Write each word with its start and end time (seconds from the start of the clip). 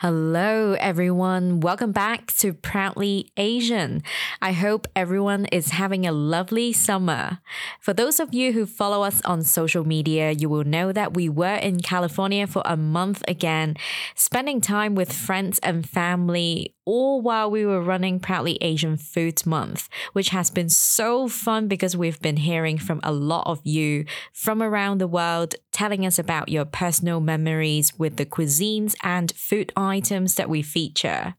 Hello, 0.00 0.72
everyone. 0.80 1.60
Welcome 1.60 1.92
back 1.92 2.28
to 2.38 2.54
Proudly 2.54 3.30
Asian. 3.36 4.02
I 4.40 4.52
hope 4.52 4.88
everyone 4.96 5.44
is 5.52 5.72
having 5.72 6.06
a 6.06 6.10
lovely 6.10 6.72
summer. 6.72 7.40
For 7.80 7.92
those 7.92 8.18
of 8.18 8.32
you 8.32 8.54
who 8.54 8.64
follow 8.64 9.02
us 9.02 9.20
on 9.26 9.42
social 9.42 9.84
media, 9.86 10.30
you 10.30 10.48
will 10.48 10.64
know 10.64 10.90
that 10.90 11.12
we 11.12 11.28
were 11.28 11.56
in 11.56 11.80
California 11.80 12.46
for 12.46 12.62
a 12.64 12.78
month 12.78 13.22
again, 13.28 13.76
spending 14.14 14.62
time 14.62 14.94
with 14.94 15.12
friends 15.12 15.58
and 15.58 15.86
family, 15.86 16.74
all 16.90 17.20
while 17.20 17.48
we 17.48 17.64
were 17.64 17.80
running 17.80 18.18
Proudly 18.18 18.58
Asian 18.60 18.96
Food 18.96 19.46
Month, 19.46 19.88
which 20.12 20.30
has 20.30 20.50
been 20.50 20.68
so 20.68 21.28
fun 21.28 21.68
because 21.68 21.96
we've 21.96 22.20
been 22.20 22.38
hearing 22.38 22.78
from 22.78 22.98
a 23.04 23.12
lot 23.12 23.46
of 23.46 23.60
you 23.62 24.04
from 24.32 24.60
around 24.60 24.98
the 24.98 25.06
world 25.06 25.54
telling 25.70 26.04
us 26.04 26.18
about 26.18 26.48
your 26.48 26.64
personal 26.64 27.20
memories 27.20 27.96
with 27.96 28.16
the 28.16 28.26
cuisines 28.26 28.96
and 29.04 29.30
food 29.36 29.72
items 29.76 30.34
that 30.34 30.50
we 30.50 30.62
feature. 30.62 31.36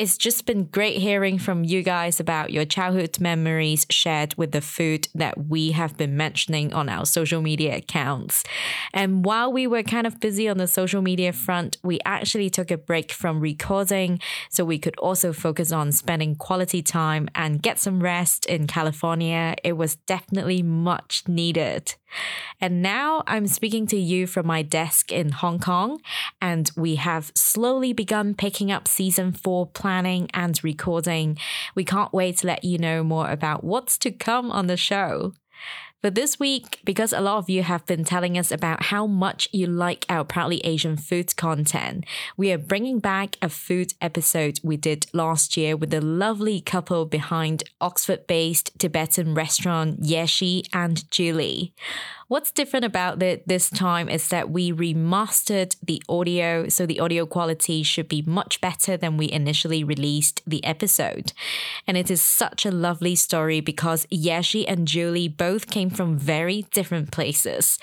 It's 0.00 0.16
just 0.16 0.46
been 0.46 0.64
great 0.64 0.96
hearing 0.96 1.38
from 1.38 1.62
you 1.62 1.82
guys 1.82 2.20
about 2.20 2.54
your 2.54 2.64
childhood 2.64 3.20
memories 3.20 3.84
shared 3.90 4.34
with 4.38 4.52
the 4.52 4.62
food 4.62 5.08
that 5.14 5.46
we 5.46 5.72
have 5.72 5.98
been 5.98 6.16
mentioning 6.16 6.72
on 6.72 6.88
our 6.88 7.04
social 7.04 7.42
media 7.42 7.76
accounts. 7.76 8.42
And 8.94 9.26
while 9.26 9.52
we 9.52 9.66
were 9.66 9.82
kind 9.82 10.06
of 10.06 10.18
busy 10.18 10.48
on 10.48 10.56
the 10.56 10.66
social 10.66 11.02
media 11.02 11.34
front, 11.34 11.76
we 11.82 11.98
actually 12.06 12.48
took 12.48 12.70
a 12.70 12.78
break 12.78 13.12
from 13.12 13.40
recording 13.40 14.20
so 14.48 14.64
we 14.64 14.78
could 14.78 14.96
also 14.96 15.34
focus 15.34 15.70
on 15.70 15.92
spending 15.92 16.34
quality 16.34 16.80
time 16.80 17.28
and 17.34 17.62
get 17.62 17.78
some 17.78 18.02
rest 18.02 18.46
in 18.46 18.66
California. 18.66 19.54
It 19.62 19.74
was 19.74 19.96
definitely 19.96 20.62
much 20.62 21.24
needed. 21.28 21.94
And 22.60 22.82
now 22.82 23.22
I'm 23.26 23.46
speaking 23.46 23.86
to 23.88 23.96
you 23.96 24.26
from 24.26 24.46
my 24.46 24.62
desk 24.62 25.12
in 25.12 25.30
Hong 25.30 25.58
Kong, 25.58 26.00
and 26.40 26.70
we 26.76 26.96
have 26.96 27.32
slowly 27.34 27.92
begun 27.92 28.34
picking 28.34 28.70
up 28.70 28.86
season 28.86 29.32
four 29.32 29.66
planning 29.66 30.28
and 30.34 30.62
recording. 30.62 31.38
We 31.74 31.84
can't 31.84 32.12
wait 32.12 32.38
to 32.38 32.46
let 32.46 32.64
you 32.64 32.78
know 32.78 33.02
more 33.02 33.30
about 33.30 33.64
what's 33.64 33.96
to 33.98 34.10
come 34.10 34.50
on 34.50 34.66
the 34.66 34.76
show. 34.76 35.32
But 36.02 36.14
this 36.14 36.40
week, 36.40 36.80
because 36.82 37.12
a 37.12 37.20
lot 37.20 37.38
of 37.38 37.50
you 37.50 37.62
have 37.62 37.84
been 37.84 38.04
telling 38.04 38.38
us 38.38 38.50
about 38.50 38.84
how 38.84 39.06
much 39.06 39.48
you 39.52 39.66
like 39.66 40.06
our 40.08 40.24
Proudly 40.24 40.60
Asian 40.60 40.96
food 40.96 41.36
content, 41.36 42.06
we 42.38 42.50
are 42.52 42.58
bringing 42.58 43.00
back 43.00 43.36
a 43.42 43.50
food 43.50 43.92
episode 44.00 44.60
we 44.62 44.78
did 44.78 45.06
last 45.12 45.58
year 45.58 45.76
with 45.76 45.90
the 45.90 46.00
lovely 46.00 46.60
couple 46.62 47.04
behind 47.04 47.64
Oxford 47.82 48.26
based 48.26 48.78
Tibetan 48.78 49.34
restaurant 49.34 50.00
Yeshi 50.00 50.66
and 50.72 51.10
Julie. 51.10 51.74
What's 52.30 52.52
different 52.52 52.84
about 52.84 53.24
it 53.24 53.48
this 53.48 53.68
time 53.68 54.08
is 54.08 54.28
that 54.28 54.50
we 54.50 54.70
remastered 54.70 55.74
the 55.82 56.00
audio, 56.08 56.68
so 56.68 56.86
the 56.86 57.00
audio 57.00 57.26
quality 57.26 57.82
should 57.82 58.06
be 58.06 58.22
much 58.22 58.60
better 58.60 58.96
than 58.96 59.16
we 59.16 59.28
initially 59.28 59.82
released 59.82 60.40
the 60.46 60.64
episode. 60.64 61.32
And 61.88 61.96
it 61.96 62.08
is 62.08 62.22
such 62.22 62.64
a 62.64 62.70
lovely 62.70 63.16
story 63.16 63.60
because 63.60 64.06
Yeshi 64.12 64.64
and 64.68 64.86
Julie 64.86 65.26
both 65.26 65.66
came 65.70 65.90
from 65.90 66.16
very 66.16 66.66
different 66.70 67.10
places 67.10 67.80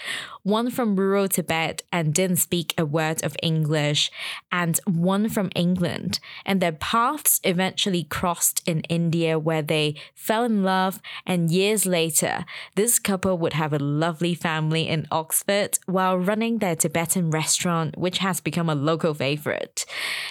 one 0.48 0.72
from 0.72 0.96
rural 0.96 1.28
Tibet 1.28 1.84
and 1.92 2.14
didn't 2.14 2.38
speak 2.38 2.74
a 2.78 2.86
word 2.86 3.24
of 3.24 3.36
English, 3.44 4.10
and 4.52 4.80
one 4.86 5.28
from 5.30 5.52
England. 5.56 6.20
And 6.46 6.62
their 6.62 6.72
paths 6.72 7.42
eventually 7.44 8.04
crossed 8.04 8.62
in 8.66 8.82
India, 8.82 9.38
where 9.38 9.62
they 9.62 9.96
fell 10.16 10.46
in 10.46 10.64
love. 10.64 11.02
And 11.26 11.52
years 11.52 11.86
later, 11.86 12.46
this 12.76 12.98
couple 12.98 13.38
would 13.38 13.54
have 13.54 13.74
a 13.74 13.80
lovely 13.80 14.34
family 14.34 14.88
in 14.88 15.06
Oxford 15.12 15.80
while 15.86 16.18
running 16.18 16.60
their 16.60 16.76
Tibetan 16.76 17.30
restaurant, 17.30 17.98
which 17.98 18.20
has 18.20 18.40
become 18.40 18.70
a 18.70 18.76
local 18.76 19.14
favorite. 19.14 19.86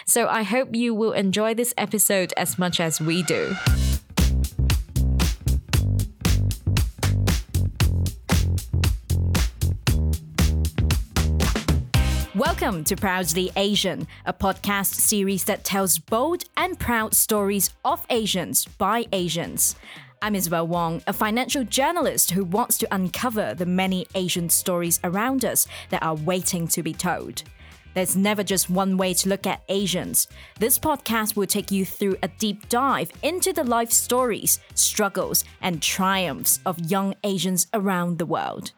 So 0.07 0.29
I 0.29 0.43
hope 0.43 0.75
you 0.75 0.95
will 0.95 1.13
enjoy 1.13 1.55
this 1.55 1.75
episode 1.77 2.33
as 2.37 2.59
much 2.59 2.81
as 2.81 3.01
we 3.01 3.23
do. 3.23 3.55
Welcome 12.59 12.85
to 12.85 12.97
Proudly 12.97 13.53
Asian, 13.57 14.09
a 14.25 14.33
podcast 14.33 14.95
series 14.95 15.45
that 15.45 15.63
tells 15.63 15.99
bold 15.99 16.45
and 16.57 16.79
proud 16.79 17.13
stories 17.13 17.69
of 17.85 18.07
Asians 18.09 18.65
by 18.65 19.05
Asians. 19.13 19.77
I'm 20.23 20.35
Isabel 20.35 20.67
Wong, 20.67 21.03
a 21.07 21.13
financial 21.13 21.65
journalist 21.65 22.31
who 22.31 22.45
wants 22.47 22.79
to 22.79 22.95
uncover 22.95 23.53
the 23.53 23.67
many 23.67 24.07
Asian 24.15 24.49
stories 24.49 25.01
around 25.05 25.45
us 25.45 25.67
that 25.91 26.03
are 26.03 26.15
waiting 26.15 26.67
to 26.69 26.83
be 26.83 26.95
told. 26.95 27.43
There's 27.93 28.17
never 28.17 28.43
just 28.43 28.71
one 28.71 28.97
way 28.97 29.13
to 29.13 29.29
look 29.29 29.47
at 29.47 29.63
Asians. 29.69 30.27
This 30.59 30.79
podcast 30.79 31.37
will 31.37 31.47
take 31.47 31.71
you 31.71 31.85
through 31.85 32.17
a 32.23 32.29
deep 32.29 32.71
dive 32.71 33.13
into 33.23 33.53
the 33.53 33.65
life 33.65 33.93
stories, 33.93 34.61
struggles, 34.75 35.45
and 35.61 35.83
triumphs 35.83 36.61
of 36.65 36.91
young 36.91 37.17
Asians 37.23 37.67
around 37.75 38.17
the 38.17 38.25
world. 38.25 38.73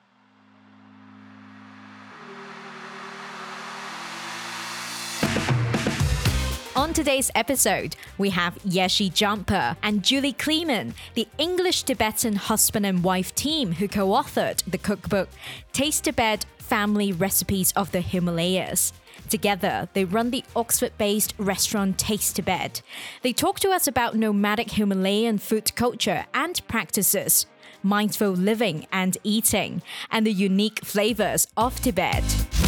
On 6.79 6.93
today's 6.93 7.29
episode, 7.35 7.97
we 8.19 8.31
have 8.31 8.55
Yeshi 8.63 9.13
Jampa 9.13 9.77
and 9.83 10.05
Julie 10.05 10.33
Kleeman, 10.33 10.95
the 11.15 11.27
English 11.37 11.83
Tibetan 11.83 12.37
husband 12.37 12.87
and 12.87 13.03
wife 13.03 13.35
team 13.35 13.73
who 13.73 13.89
co 13.89 14.11
authored 14.11 14.63
the 14.63 14.79
cookbook 14.79 15.29
Taste 15.73 16.05
Tibet 16.05 16.47
Family 16.59 17.11
Recipes 17.11 17.73
of 17.73 17.91
the 17.91 18.01
Himalayas. 18.01 18.93
Together, 19.29 19.89
they 19.93 20.05
run 20.05 20.31
the 20.31 20.45
Oxford 20.55 20.93
based 20.99 21.35
restaurant 21.37 21.99
Taste 21.99 22.37
Tibet. 22.37 22.81
They 23.23 23.33
talk 23.33 23.59
to 23.59 23.71
us 23.71 23.89
about 23.89 24.15
nomadic 24.15 24.71
Himalayan 24.71 25.39
food 25.39 25.75
culture 25.75 26.27
and 26.33 26.61
practices, 26.69 27.47
mindful 27.83 28.31
living 28.31 28.87
and 28.93 29.17
eating, 29.25 29.83
and 30.13 30.25
the 30.25 30.33
unique 30.33 30.85
flavors 30.85 31.49
of 31.57 31.81
Tibet. 31.81 32.68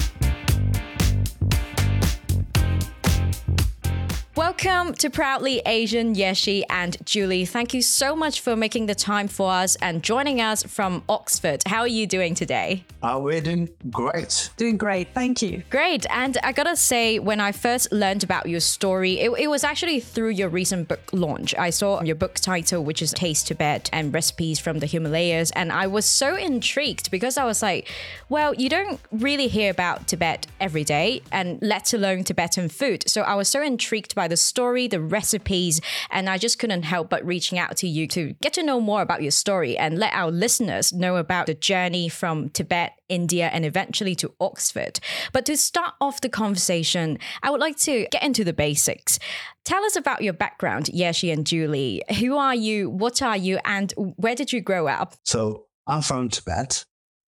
Welcome 4.62 4.94
to 4.96 5.08
Proudly 5.08 5.62
Asian, 5.64 6.14
Yeshi 6.14 6.64
and 6.68 6.98
Julie. 7.06 7.46
Thank 7.46 7.72
you 7.72 7.80
so 7.80 8.14
much 8.14 8.40
for 8.40 8.56
making 8.56 8.86
the 8.86 8.94
time 8.94 9.26
for 9.26 9.50
us 9.50 9.76
and 9.76 10.02
joining 10.02 10.40
us 10.40 10.62
from 10.64 11.02
Oxford. 11.08 11.62
How 11.64 11.80
are 11.80 11.88
you 11.88 12.06
doing 12.06 12.34
today? 12.34 12.84
Uh, 13.02 13.18
we're 13.22 13.40
doing 13.40 13.70
great. 13.90 14.50
Doing 14.58 14.76
great. 14.76 15.14
Thank 15.14 15.40
you. 15.40 15.62
Great. 15.70 16.04
And 16.10 16.36
I 16.42 16.52
gotta 16.52 16.76
say, 16.76 17.18
when 17.18 17.40
I 17.40 17.52
first 17.52 17.90
learned 17.90 18.22
about 18.22 18.50
your 18.50 18.60
story, 18.60 19.20
it, 19.20 19.30
it 19.38 19.46
was 19.46 19.64
actually 19.64 20.00
through 20.00 20.30
your 20.30 20.50
recent 20.50 20.88
book 20.88 21.08
launch. 21.12 21.54
I 21.54 21.70
saw 21.70 22.02
your 22.02 22.16
book 22.16 22.34
title, 22.34 22.84
which 22.84 23.00
is 23.00 23.12
Taste 23.12 23.46
Tibet 23.46 23.88
and 23.94 24.12
Recipes 24.12 24.58
from 24.58 24.80
the 24.80 24.86
Himalayas. 24.86 25.52
And 25.52 25.72
I 25.72 25.86
was 25.86 26.04
so 26.04 26.36
intrigued 26.36 27.10
because 27.10 27.38
I 27.38 27.44
was 27.44 27.62
like, 27.62 27.88
well, 28.28 28.52
you 28.54 28.68
don't 28.68 29.00
really 29.10 29.48
hear 29.48 29.70
about 29.70 30.06
Tibet 30.06 30.46
every 30.60 30.84
day, 30.84 31.22
and 31.32 31.58
let 31.62 31.94
alone 31.94 32.24
Tibetan 32.24 32.68
food. 32.68 33.08
So 33.08 33.22
I 33.22 33.34
was 33.36 33.48
so 33.48 33.62
intrigued 33.62 34.14
by 34.14 34.28
the 34.28 34.36
story, 34.50 34.88
the 34.88 35.00
recipes, 35.00 35.80
and 36.10 36.28
I 36.28 36.36
just 36.36 36.58
couldn't 36.58 36.82
help 36.82 37.08
but 37.08 37.24
reaching 37.24 37.58
out 37.58 37.76
to 37.78 37.88
you 37.88 38.06
to 38.08 38.34
get 38.42 38.52
to 38.54 38.62
know 38.62 38.80
more 38.80 39.00
about 39.00 39.22
your 39.22 39.30
story 39.30 39.78
and 39.78 39.98
let 39.98 40.12
our 40.12 40.30
listeners 40.30 40.92
know 40.92 41.16
about 41.16 41.46
the 41.46 41.54
journey 41.54 42.08
from 42.08 42.50
Tibet, 42.50 42.92
India, 43.08 43.48
and 43.52 43.64
eventually 43.64 44.14
to 44.16 44.34
Oxford. 44.40 45.00
But 45.32 45.46
to 45.46 45.56
start 45.56 45.94
off 46.00 46.20
the 46.20 46.28
conversation, 46.28 47.18
I 47.42 47.50
would 47.50 47.60
like 47.60 47.78
to 47.78 48.06
get 48.10 48.22
into 48.22 48.44
the 48.44 48.52
basics. 48.52 49.18
Tell 49.64 49.84
us 49.84 49.96
about 49.96 50.22
your 50.22 50.32
background, 50.32 50.86
Yeshi 50.86 51.32
and 51.32 51.46
Julie. 51.46 52.02
Who 52.18 52.36
are 52.36 52.54
you? 52.54 52.90
What 52.90 53.22
are 53.22 53.36
you? 53.36 53.58
And 53.64 53.92
where 53.96 54.34
did 54.34 54.52
you 54.52 54.60
grow 54.60 54.88
up? 54.88 55.14
So 55.24 55.66
I'm 55.86 56.02
from 56.02 56.28
Tibet. 56.28 56.84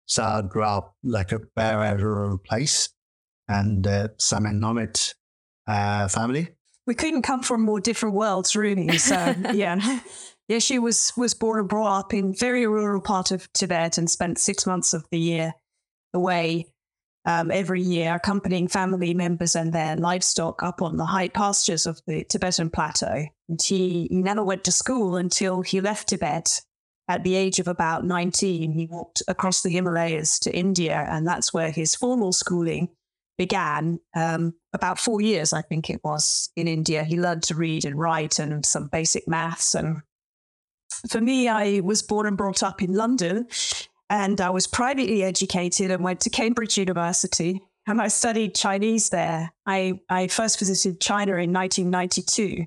So 0.07 0.23
I 0.25 0.43
grew 0.43 0.65
up 0.65 0.97
like 1.05 1.33
a 1.33 1.41
very 1.57 2.03
rural 2.03 2.39
place 2.39 2.89
and 3.49 3.87
uh, 3.87 4.09
some 4.19 4.45
nomad 4.59 5.01
uh, 5.67 6.09
family 6.09 6.49
we 6.87 6.95
couldn't 6.95 7.23
come 7.23 7.43
from 7.43 7.63
more 7.63 7.81
different 7.81 8.15
worlds, 8.15 8.57
really. 8.57 8.99
So 8.99 9.15
yeah, 9.53 10.01
Yeshi 10.51 10.81
was 10.81 11.13
was 11.17 11.35
born 11.35 11.61
and 11.61 11.69
brought 11.69 11.99
up 11.99 12.15
in 12.15 12.35
very 12.35 12.67
rural 12.67 13.01
part 13.01 13.31
of 13.31 13.53
Tibet 13.53 13.99
and 13.99 14.11
spent 14.11 14.39
six 14.39 14.67
months 14.67 14.93
of 14.93 15.05
the 15.11 15.19
year 15.19 15.55
away 16.15 16.67
um, 17.25 17.51
every 17.51 17.81
year, 17.81 18.15
accompanying 18.15 18.69
family 18.69 19.15
members 19.15 19.55
and 19.55 19.73
their 19.73 19.97
livestock 19.97 20.63
up 20.63 20.83
on 20.83 20.97
the 20.97 21.07
high 21.07 21.29
pastures 21.29 21.87
of 21.87 22.01
the 22.07 22.25
Tibetan 22.25 22.71
plateau. 22.71 23.27
And 23.49 23.63
he, 23.63 24.09
he 24.11 24.23
never 24.23 24.43
went 24.43 24.65
to 24.65 24.73
school 24.73 25.17
until 25.17 25.63
he 25.63 25.81
left 25.81 26.09
Tibet. 26.09 26.61
At 27.09 27.25
the 27.25 27.35
age 27.35 27.59
of 27.59 27.69
about 27.69 28.05
19, 28.05 28.73
he 28.73 28.87
walked 28.87 29.23
across 29.29 29.63
the 29.63 29.71
Himalayas 29.71 30.39
to 30.41 30.55
India, 30.55 31.07
and 31.09 31.27
that's 31.27 31.53
where 31.53 31.71
his 31.71 31.95
formal 31.95 32.33
schooling 32.33 32.89
began 33.43 33.99
um, 34.15 34.55
about 34.73 35.01
four 35.01 35.21
years, 35.21 35.53
I 35.53 35.63
think 35.63 35.91
it 35.91 36.01
was, 36.05 36.51
in 36.55 36.69
India. 36.69 37.03
He 37.03 37.19
learned 37.19 37.43
to 37.45 37.57
read 37.57 37.85
and 37.85 37.99
write 37.99 38.39
and 38.39 38.65
some 38.65 38.87
basic 38.87 39.27
maths. 39.27 39.75
And 39.75 40.03
for 41.09 41.21
me, 41.21 41.49
I 41.49 41.81
was 41.81 42.03
born 42.03 42.27
and 42.29 42.37
brought 42.37 42.63
up 42.63 42.81
in 42.83 42.93
London, 42.93 43.49
and 44.09 44.41
I 44.41 44.51
was 44.51 44.69
privately 44.69 45.25
educated 45.25 45.91
and 45.91 46.05
went 46.05 46.21
to 46.21 46.31
Cambridge 46.31 46.79
University. 46.79 47.61
and 47.89 48.01
I 48.01 48.07
studied 48.07 48.55
Chinese 48.55 49.09
there. 49.09 49.53
I, 49.67 50.01
I 50.09 50.29
first 50.29 50.61
visited 50.61 51.01
China 51.01 51.33
in 51.33 51.53
1992. 51.53 52.67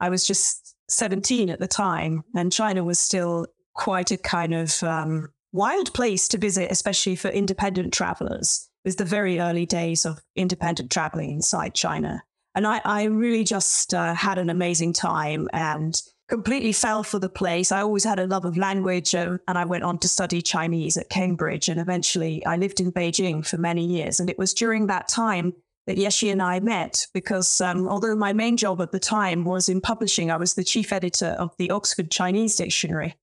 I 0.00 0.08
was 0.08 0.26
just 0.26 0.74
17 0.88 1.48
at 1.48 1.60
the 1.60 1.68
time, 1.68 2.24
and 2.34 2.52
China 2.52 2.82
was 2.82 2.98
still 2.98 3.46
quite 3.72 4.10
a 4.10 4.16
kind 4.16 4.52
of 4.52 4.82
um, 4.82 5.28
wild 5.52 5.94
place 5.94 6.26
to 6.28 6.38
visit, 6.38 6.72
especially 6.72 7.14
for 7.14 7.28
independent 7.28 7.92
travelers. 7.92 8.68
Was 8.88 8.96
the 8.96 9.04
very 9.04 9.38
early 9.38 9.66
days 9.66 10.06
of 10.06 10.18
independent 10.34 10.90
traveling 10.90 11.30
inside 11.30 11.74
China. 11.74 12.22
And 12.54 12.66
I, 12.66 12.80
I 12.86 13.02
really 13.02 13.44
just 13.44 13.92
uh, 13.92 14.14
had 14.14 14.38
an 14.38 14.48
amazing 14.48 14.94
time 14.94 15.46
and 15.52 16.00
completely 16.26 16.72
fell 16.72 17.02
for 17.02 17.18
the 17.18 17.28
place. 17.28 17.70
I 17.70 17.82
always 17.82 18.04
had 18.04 18.18
a 18.18 18.26
love 18.26 18.46
of 18.46 18.56
language, 18.56 19.14
uh, 19.14 19.36
and 19.46 19.58
I 19.58 19.66
went 19.66 19.84
on 19.84 19.98
to 19.98 20.08
study 20.08 20.40
Chinese 20.40 20.96
at 20.96 21.10
Cambridge. 21.10 21.68
And 21.68 21.78
eventually, 21.78 22.42
I 22.46 22.56
lived 22.56 22.80
in 22.80 22.90
Beijing 22.90 23.46
for 23.46 23.58
many 23.58 23.84
years. 23.84 24.20
And 24.20 24.30
it 24.30 24.38
was 24.38 24.54
during 24.54 24.86
that 24.86 25.06
time 25.06 25.52
that 25.86 25.98
Yeshi 25.98 26.32
and 26.32 26.40
I 26.40 26.58
met 26.60 27.08
because 27.12 27.60
um, 27.60 27.86
although 27.86 28.16
my 28.16 28.32
main 28.32 28.56
job 28.56 28.80
at 28.80 28.92
the 28.92 28.98
time 28.98 29.44
was 29.44 29.68
in 29.68 29.82
publishing, 29.82 30.30
I 30.30 30.38
was 30.38 30.54
the 30.54 30.64
chief 30.64 30.94
editor 30.94 31.36
of 31.38 31.54
the 31.58 31.70
Oxford 31.70 32.10
Chinese 32.10 32.56
Dictionary. 32.56 33.16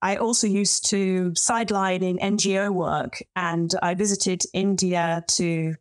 I 0.00 0.16
also 0.16 0.46
used 0.46 0.88
to 0.90 1.32
sideline 1.34 2.02
in 2.02 2.18
NGO 2.18 2.70
work, 2.70 3.22
and 3.34 3.72
I 3.82 3.94
visited 3.94 4.42
India 4.52 5.24
to 5.28 5.74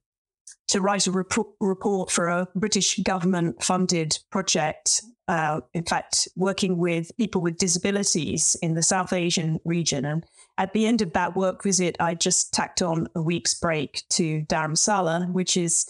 to 0.70 0.82
write 0.82 1.08
a 1.08 1.12
rep- 1.12 1.32
report 1.62 2.12
for 2.12 2.28
a 2.28 2.48
British 2.56 3.00
government 3.00 3.64
funded 3.64 4.20
project. 4.32 5.02
Uh, 5.28 5.62
in 5.74 5.84
fact, 5.84 6.28
working 6.36 6.78
with 6.78 7.16
people 7.18 7.42
with 7.42 7.58
disabilities 7.58 8.56
in 8.62 8.74
the 8.76 8.84
South 8.84 9.12
Asian 9.12 9.60
region. 9.66 10.06
And 10.06 10.26
at 10.58 10.74
the 10.74 10.86
end 10.86 11.02
of 11.02 11.14
that 11.14 11.36
work 11.36 11.64
visit, 11.64 11.98
I 12.00 12.16
just 12.16 12.54
tacked 12.54 12.82
on 12.82 13.08
a 13.14 13.22
week's 13.22 13.54
break 13.54 14.04
to 14.12 14.44
Dharamsala, 14.44 15.32
which 15.32 15.58
is 15.58 15.86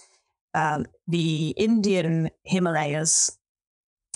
um, 0.53 0.87
the 1.07 1.51
Indian 1.51 2.29
Himalayas. 2.43 3.37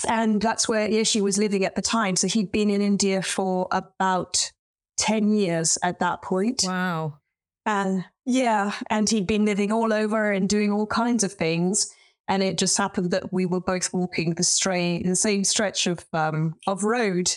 And 0.06 0.42
that's 0.42 0.68
where 0.68 0.88
Yeshi 0.88 1.22
was 1.22 1.38
living 1.38 1.66
at 1.66 1.76
the 1.76 1.82
time. 1.82 2.16
So 2.16 2.28
he'd 2.28 2.52
been 2.52 2.70
in 2.70 2.82
India 2.82 3.22
for 3.22 3.68
about 3.72 4.52
10 4.98 5.34
years 5.34 5.78
at 5.84 6.00
that 6.00 6.22
point. 6.22 6.64
Wow. 6.66 7.20
And 7.66 8.06
yeah, 8.26 8.74
and 8.90 9.10
he'd 9.10 9.28
been 9.28 9.46
living 9.46 9.72
all 9.72 9.94
over 9.94 10.32
and 10.32 10.48
doing 10.48 10.72
all 10.72 10.88
kinds 10.88 11.24
of 11.24 11.34
things. 11.34 11.92
And 12.28 12.42
it 12.42 12.58
just 12.58 12.78
happened 12.78 13.12
that 13.12 13.34
we 13.34 13.46
were 13.46 13.60
both 13.60 13.94
walking 13.94 14.36
the 14.36 14.44
straight, 14.44 15.04
the 15.04 15.16
same 15.16 15.44
stretch 15.44 15.86
of 15.88 16.06
um, 16.14 16.56
of 16.66 16.84
road 16.84 17.36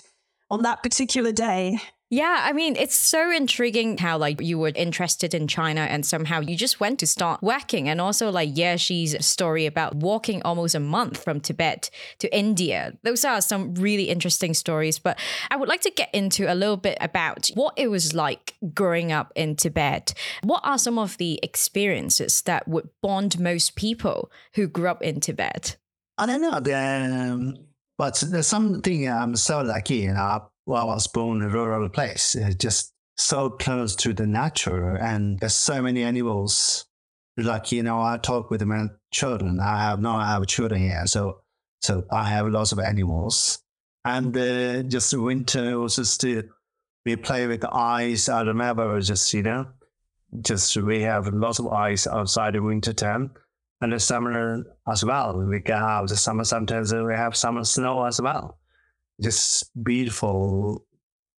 on 0.50 0.62
that 0.62 0.82
particular 0.82 1.32
day. 1.32 1.78
Yeah, 2.14 2.42
I 2.42 2.52
mean, 2.52 2.76
it's 2.76 2.94
so 2.94 3.32
intriguing 3.32 3.98
how 3.98 4.18
like 4.18 4.40
you 4.40 4.56
were 4.56 4.70
interested 4.76 5.34
in 5.34 5.48
China 5.48 5.80
and 5.80 6.06
somehow 6.06 6.38
you 6.38 6.56
just 6.56 6.78
went 6.78 7.00
to 7.00 7.08
start 7.08 7.42
working. 7.42 7.88
And 7.88 8.00
also 8.00 8.30
like 8.30 8.56
Yeshi's 8.56 9.26
story 9.26 9.66
about 9.66 9.96
walking 9.96 10.40
almost 10.44 10.76
a 10.76 10.80
month 10.80 11.24
from 11.24 11.40
Tibet 11.40 11.90
to 12.20 12.32
India. 12.32 12.92
Those 13.02 13.24
are 13.24 13.40
some 13.40 13.74
really 13.74 14.10
interesting 14.10 14.54
stories. 14.54 14.96
But 15.00 15.18
I 15.50 15.56
would 15.56 15.68
like 15.68 15.80
to 15.80 15.90
get 15.90 16.14
into 16.14 16.46
a 16.46 16.54
little 16.54 16.76
bit 16.76 16.98
about 17.00 17.48
what 17.54 17.74
it 17.76 17.88
was 17.88 18.14
like 18.14 18.54
growing 18.72 19.10
up 19.10 19.32
in 19.34 19.56
Tibet. 19.56 20.14
What 20.44 20.64
are 20.64 20.78
some 20.78 21.00
of 21.00 21.18
the 21.18 21.40
experiences 21.42 22.42
that 22.42 22.68
would 22.68 22.90
bond 23.02 23.40
most 23.40 23.74
people 23.74 24.30
who 24.54 24.68
grew 24.68 24.86
up 24.86 25.02
in 25.02 25.18
Tibet? 25.18 25.78
I 26.16 26.26
don't 26.26 26.42
know. 26.42 26.62
Um, 26.76 27.56
but 27.98 28.22
there's 28.24 28.46
something 28.46 29.08
I'm 29.08 29.34
so 29.34 29.62
lucky, 29.62 29.96
you 29.96 30.12
know 30.12 30.48
well, 30.66 30.90
I 30.90 30.94
was 30.94 31.06
born 31.06 31.42
in 31.42 31.48
a 31.48 31.48
rural 31.48 31.88
place, 31.88 32.36
uh, 32.36 32.52
just 32.56 32.92
so 33.16 33.50
close 33.50 33.94
to 33.96 34.12
the 34.12 34.26
nature, 34.26 34.96
and 34.96 35.38
there's 35.38 35.54
so 35.54 35.82
many 35.82 36.02
animals. 36.02 36.86
Like 37.36 37.72
you 37.72 37.82
know, 37.82 38.00
I 38.00 38.18
talk 38.18 38.50
with 38.50 38.62
my 38.62 38.86
children. 39.12 39.60
I 39.60 39.78
have 39.82 40.00
no, 40.00 40.12
I 40.12 40.32
have 40.32 40.46
children 40.46 40.80
here, 40.80 41.06
so 41.06 41.40
so 41.80 42.04
I 42.10 42.28
have 42.30 42.48
lots 42.48 42.72
of 42.72 42.78
animals, 42.78 43.62
and 44.04 44.36
uh, 44.36 44.82
just 44.84 45.12
winter 45.14 45.78
was 45.78 45.96
just 45.96 46.24
uh, 46.24 46.42
we 47.04 47.16
play 47.16 47.46
with 47.46 47.60
the 47.60 47.74
ice. 47.74 48.28
I 48.28 48.42
remember 48.42 49.00
just 49.00 49.32
you 49.34 49.42
know, 49.42 49.66
just 50.40 50.76
we 50.76 51.02
have 51.02 51.26
lots 51.28 51.58
of 51.58 51.68
ice 51.68 52.06
outside 52.06 52.56
in 52.56 52.64
winter 52.64 52.92
time. 52.92 53.32
And 53.80 53.92
the 53.92 54.00
summer 54.00 54.64
as 54.90 55.04
well. 55.04 55.36
We 55.36 55.60
can 55.60 55.76
have 55.76 56.08
the 56.08 56.16
summer 56.16 56.44
sometimes 56.44 56.94
we 56.94 57.12
have 57.12 57.36
summer 57.36 57.64
snow 57.64 58.04
as 58.06 58.18
well 58.18 58.58
just 59.20 59.70
beautiful 59.82 60.84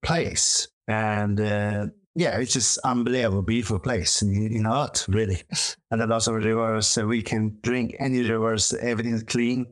place. 0.04 0.68
And 0.88 1.39
uh, 1.39 1.88
yeah, 2.16 2.38
it's 2.38 2.54
just 2.54 2.77
unbelievable, 2.80 3.42
beautiful 3.42 3.80
place 3.80 4.22
in, 4.22 4.33
in 4.51 4.66
art, 4.66 5.06
really. 5.10 5.44
And 5.92 6.01
a 6.01 6.07
lot 6.07 6.27
of 6.27 6.36
rivers, 6.36 6.88
so 6.88 7.06
we 7.06 7.22
can 7.22 7.57
drink 7.62 7.95
any 8.00 8.22
rivers, 8.22 8.74
everything's 8.74 9.24
clean 9.24 9.68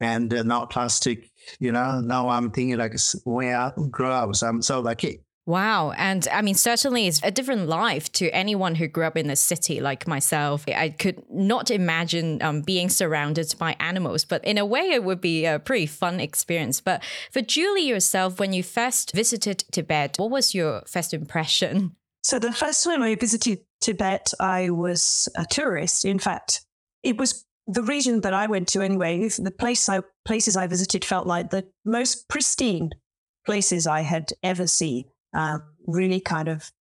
and 0.00 0.32
uh, 0.32 0.42
not 0.42 0.70
plastic. 0.70 1.30
You 1.58 1.72
know, 1.72 2.00
now 2.00 2.28
I'm 2.28 2.50
thinking 2.50 2.76
like 2.76 2.94
when 3.24 3.54
I 3.54 3.72
grow 3.90 4.10
up, 4.10 4.34
so 4.36 4.46
I'm 4.46 4.62
so 4.62 4.80
lucky. 4.80 5.20
Wow. 5.46 5.90
And 5.92 6.26
I 6.32 6.40
mean, 6.40 6.54
certainly 6.54 7.06
it's 7.06 7.20
a 7.22 7.30
different 7.30 7.68
life 7.68 8.10
to 8.12 8.30
anyone 8.30 8.76
who 8.76 8.88
grew 8.88 9.04
up 9.04 9.16
in 9.16 9.28
the 9.28 9.36
city 9.36 9.78
like 9.78 10.06
myself. 10.06 10.64
I 10.66 10.88
could 10.88 11.22
not 11.30 11.70
imagine 11.70 12.40
um, 12.40 12.62
being 12.62 12.88
surrounded 12.88 13.54
by 13.58 13.76
animals, 13.78 14.24
but 14.24 14.42
in 14.44 14.56
a 14.56 14.64
way, 14.64 14.90
it 14.92 15.04
would 15.04 15.20
be 15.20 15.44
a 15.44 15.58
pretty 15.58 15.86
fun 15.86 16.18
experience. 16.18 16.80
But 16.80 17.02
for 17.30 17.42
Julie 17.42 17.86
yourself, 17.86 18.40
when 18.40 18.54
you 18.54 18.62
first 18.62 19.12
visited 19.12 19.64
Tibet, 19.70 20.16
what 20.16 20.30
was 20.30 20.54
your 20.54 20.82
first 20.86 21.12
impression? 21.12 21.94
So, 22.22 22.38
the 22.38 22.52
first 22.52 22.82
time 22.82 23.02
I 23.02 23.14
visited 23.14 23.60
Tibet, 23.82 24.32
I 24.40 24.70
was 24.70 25.28
a 25.36 25.44
tourist. 25.44 26.06
In 26.06 26.18
fact, 26.18 26.64
it 27.02 27.18
was 27.18 27.44
the 27.66 27.82
region 27.82 28.22
that 28.22 28.32
I 28.32 28.46
went 28.46 28.68
to 28.68 28.80
anyway. 28.80 29.28
The 29.28 29.50
place 29.50 29.90
I, 29.90 30.00
places 30.24 30.56
I 30.56 30.66
visited 30.68 31.04
felt 31.04 31.26
like 31.26 31.50
the 31.50 31.66
most 31.84 32.30
pristine 32.30 32.92
places 33.44 33.86
I 33.86 34.00
had 34.00 34.30
ever 34.42 34.66
seen 34.66 35.04
uh, 35.34 35.58
really 35.86 36.20
kind 36.20 36.48
of 36.48 36.72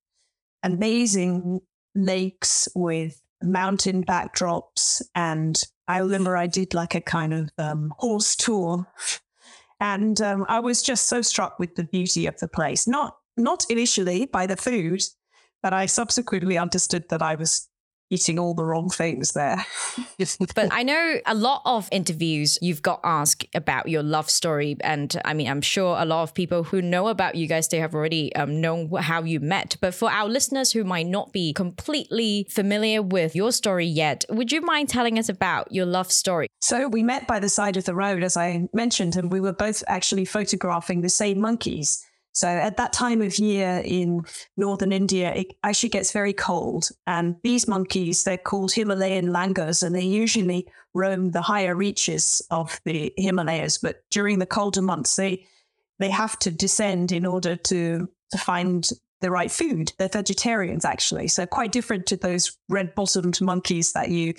amazing 0.63 1.59
lakes 1.95 2.67
with 2.75 3.21
mountain 3.41 4.03
backdrops. 4.03 5.01
And 5.15 5.61
I 5.88 6.00
remember 6.00 6.38
I 6.38 6.47
did 6.47 6.73
like 6.73 6.95
a 6.95 7.01
kind 7.01 7.33
of 7.33 7.50
um, 7.57 7.94
horse 7.97 8.35
tour. 8.35 8.88
And 9.79 10.21
um, 10.21 10.45
I 10.47 10.59
was 10.59 10.81
just 10.81 11.07
so 11.07 11.21
struck 11.21 11.59
with 11.59 11.75
the 11.75 11.83
beauty 11.83 12.25
of 12.25 12.39
the 12.39 12.47
place. 12.47 12.88
Not 12.88 13.17
not 13.35 13.65
initially 13.69 14.27
by 14.27 14.45
the 14.45 14.55
food, 14.55 15.01
but 15.61 15.73
I 15.73 15.88
subsequently 15.88 16.57
understood 16.57 17.09
that 17.09 17.21
I 17.21 17.35
was 17.35 17.67
eating 18.13 18.38
all 18.38 18.54
the 18.54 18.63
wrong 18.63 18.89
things 18.89 19.31
there. 19.31 19.65
but 20.55 20.67
I 20.72 20.84
know 20.84 21.20
a 21.25 21.34
lot 21.34 21.63
of 21.65 21.89
interviews 21.91 22.60
you've 22.62 22.84
got 22.84 23.00
asked 23.03 23.48
about 23.55 23.89
your 23.89 24.03
love 24.03 24.29
story. 24.29 24.77
And 24.82 25.20
I 25.25 25.34
mean, 25.34 25.50
I'm 25.50 25.62
sure 25.62 25.98
a 26.00 26.05
lot 26.05 26.24
of 26.24 26.34
people 26.34 26.63
who 26.63 26.82
know 26.82 27.08
about 27.08 27.36
you 27.36 27.48
guys, 27.48 27.67
they 27.67 27.79
have 27.79 27.96
already 27.96 28.34
um, 28.36 28.62
known 28.62 28.91
how 28.91 29.24
you 29.24 29.39
met. 29.39 29.77
But 29.82 29.96
for 29.96 30.12
our 30.12 30.29
listeners 30.29 30.72
who 30.72 30.84
might 30.84 31.08
not 31.08 31.34
be 31.34 31.53
completely 31.53 32.48
familiar 32.50 33.01
with 33.01 33.36
your 33.36 33.51
story 33.51 33.88
yet, 33.88 34.25
would 34.29 34.51
you 34.51 34.62
mind 34.62 34.89
telling 34.89 35.17
us 35.17 35.27
about 35.27 35.72
your 35.72 35.88
love 35.88 36.12
story? 36.12 36.48
So 36.62 36.88
we 36.88 37.01
met 37.01 37.27
by 37.27 37.39
the 37.39 37.50
side 37.50 37.77
of 37.77 37.86
the 37.86 37.96
road, 37.96 38.24
as 38.24 38.38
I 38.38 38.67
mentioned, 38.74 39.15
and 39.15 39.32
we 39.32 39.41
were 39.41 39.53
both 39.53 39.84
actually 39.88 40.25
photographing 40.25 41.01
the 41.01 41.10
same 41.10 41.41
monkeys. 41.41 42.05
So 42.34 42.48
at 42.48 42.78
that 42.78 42.94
time 42.94 43.22
of 43.22 43.38
year 43.38 43.82
in 43.86 44.24
northern 44.58 44.92
India, 44.92 45.34
it 45.34 45.54
actually 45.63 45.90
gets 45.90 46.12
very 46.12 46.34
cold. 46.34 46.90
And 47.06 47.36
these 47.44 47.68
monkeys, 47.68 48.24
they're 48.24 48.38
called 48.38 48.72
Himalayan 48.72 49.32
langurs, 49.32 49.84
and 49.84 49.96
they 49.96 50.02
usually 50.02 50.68
roam 50.96 51.32
the 51.32 51.44
higher 51.44 51.75
reaches 51.75 52.42
of 52.50 52.82
the 52.86 53.13
Himalayas. 53.18 53.78
But 53.78 54.04
during 54.10 54.40
the 54.40 54.48
colder 54.48 54.82
months, 54.82 55.16
they 55.16 55.46
they 56.00 56.10
have 56.10 56.38
to 56.40 56.52
descend 56.52 57.12
in 57.12 57.25
order 57.25 57.56
to 57.56 58.10
to 58.32 58.38
find 58.38 58.90
the 59.22 59.30
right 59.32 59.52
food. 59.52 59.94
They're 59.98 60.10
vegetarians 60.10 60.86
actually, 60.86 61.28
so 61.28 61.46
quite 61.46 61.72
different 61.72 62.08
to 62.08 62.18
those 62.18 62.58
red-bottomed 62.68 63.40
monkeys 63.42 63.94
that 63.94 64.10
you 64.10 64.34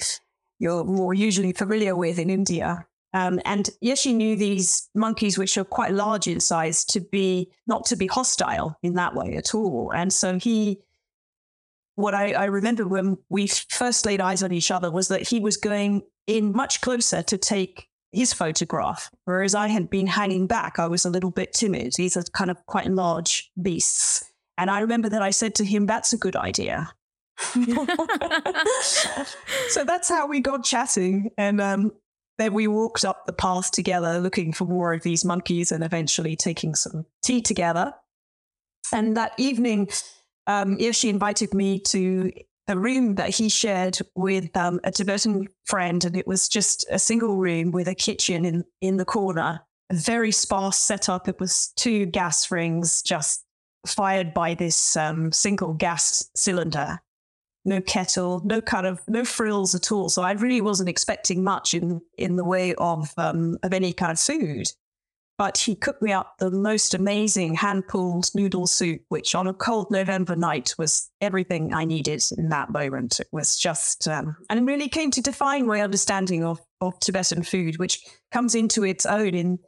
you're 0.59 0.85
more 0.85 1.15
usually 1.15 1.53
familiar 1.53 1.95
with 1.95 2.19
in 2.19 2.29
India. 2.29 2.87
Um, 3.14 3.40
and 3.44 3.71
Yeshi 3.83 4.12
knew 4.12 4.35
these 4.35 4.90
monkeys, 4.92 5.38
which 5.38 5.56
are 5.56 5.64
quite 5.64 5.92
large 5.92 6.26
in 6.26 6.40
size, 6.40 6.85
to 6.87 7.00
be 7.00 7.49
not 7.66 7.87
to 7.87 7.97
be 7.97 8.09
hostile 8.09 8.76
in 8.83 8.94
that 8.94 9.14
way 9.14 9.37
at 9.37 9.54
all. 9.54 9.92
And 9.94 10.12
so 10.12 10.37
he, 10.37 10.80
what 11.94 12.12
I, 12.12 12.33
I 12.33 12.44
remember 12.47 12.88
when 12.88 13.16
we 13.28 13.47
first 13.47 14.04
laid 14.04 14.21
eyes 14.21 14.42
on 14.42 14.50
each 14.52 14.73
other 14.73 14.90
was 14.90 15.06
that 15.09 15.28
he 15.28 15.38
was 15.38 15.56
going 15.56 16.02
in 16.26 16.52
much 16.52 16.80
closer 16.80 17.23
to 17.23 17.38
take 17.38 17.88
his 18.11 18.33
photograph, 18.33 19.12
whereas 19.26 19.54
I 19.54 19.68
had 19.68 19.88
been 19.90 20.09
hanging 20.09 20.49
back. 20.49 20.80
I 20.80 20.88
was 20.88 21.04
a 21.04 21.11
little 21.11 21.30
bit 21.30 21.52
timid. 21.52 21.92
These 21.97 22.16
are 22.16 22.25
kind 22.33 22.50
of 22.50 22.66
quite 22.66 22.90
large 22.90 23.52
beasts. 23.61 24.25
And 24.59 24.71
I 24.71 24.80
remember 24.80 25.09
that 25.09 25.23
I 25.23 25.30
said 25.30 25.54
to 25.56 25.64
him, 25.64 25.87
That's 25.87 26.12
a 26.12 26.18
good 26.18 26.35
idea. 26.35 26.90
so 29.68 29.85
that's 29.85 30.09
how 30.09 30.26
we 30.26 30.40
got 30.40 30.64
chatting. 30.64 31.30
And 31.37 31.61
um, 31.61 31.92
then 32.38 32.53
we 32.53 32.67
walked 32.67 33.05
up 33.05 33.26
the 33.26 33.33
path 33.33 33.71
together 33.71 34.19
looking 34.19 34.53
for 34.53 34.64
more 34.64 34.93
of 34.93 35.03
these 35.03 35.25
monkeys 35.25 35.71
and 35.71 35.85
eventually 35.85 36.37
taking 36.37 36.75
some 36.75 37.07
tea 37.23 37.41
together. 37.41 37.93
And 38.93 39.17
that 39.17 39.33
evening, 39.38 39.88
um, 40.47 40.76
Yeshi 40.76 41.09
invited 41.09 41.55
me 41.55 41.79
to 41.81 42.31
a 42.69 42.76
room 42.76 43.17
that 43.17 43.31
he 43.31 43.49
shared 43.49 43.99
with 44.14 44.57
um, 44.57 44.81
a 44.85 44.91
Tibetan 44.91 45.49
friend, 45.64 46.05
and 46.05 46.17
it 46.17 46.26
was 46.26 46.49
just 46.49 46.87
a 46.91 46.99
single 46.99 47.37
room 47.37 47.71
with 47.71 47.88
a 47.88 47.95
kitchen 47.95 48.45
in 48.45 48.64
in 48.81 48.97
the 48.97 49.05
corner. 49.05 49.61
A 49.91 49.95
very 49.95 50.33
sparse 50.33 50.79
setup. 50.79 51.29
It 51.29 51.38
was 51.38 51.73
two 51.76 52.07
gas 52.07 52.50
rings 52.50 53.03
just 53.03 53.45
fired 53.87 54.33
by 54.33 54.55
this 54.55 54.97
um, 54.97 55.31
single 55.31 55.75
gas 55.75 56.31
cylinder. 56.35 57.00
No 57.64 57.80
kettle, 57.80 58.42
no 58.44 58.61
kind 58.61 58.87
of 58.87 59.00
no 59.09 59.25
frills 59.25 59.75
at 59.75 59.90
all. 59.90 60.09
So 60.09 60.23
I 60.23 60.33
really 60.33 60.61
wasn't 60.61 60.88
expecting 60.88 61.42
much 61.42 61.75
in 61.75 62.00
in 62.18 62.37
the 62.37 62.44
way 62.44 62.75
of 62.75 63.12
um, 63.16 63.56
of 63.62 63.73
any 63.73 63.92
kind 63.92 64.12
of 64.12 64.18
food 64.18 64.68
but 65.37 65.59
he 65.59 65.75
cooked 65.75 66.02
me 66.02 66.12
up 66.12 66.38
the 66.38 66.50
most 66.50 66.94
amazing 66.94 67.54
hand 67.54 67.88
pulled 67.88 68.30
noodle 68.35 68.66
soup, 68.66 69.02
which 69.09 69.35
on 69.35 69.49
a 69.49 69.54
cold 69.54 69.88
November 69.90 70.37
night 70.37 70.75
was 70.78 71.11
everything 71.21 71.75
I 71.75 71.85
needed 71.85 72.23
in 72.38 72.50
that 72.50 72.71
moment. 72.71 73.18
It 73.18 73.28
was 73.33 73.56
just, 73.56 74.06
um, 74.06 74.37
and 74.49 74.66
really 74.66 74.88
came 74.88 75.11
to 75.11 75.21
define 75.21 75.66
my 75.66 75.80
understanding 75.80 76.44
of, 76.44 76.61
of 76.80 76.99
Tibetan 77.00 77.42
food, 77.42 77.78
which 77.78 78.00
comes 78.30 78.54
into 78.54 78.85
its 78.85 79.06
own 79.06 79.35
in 79.35 79.59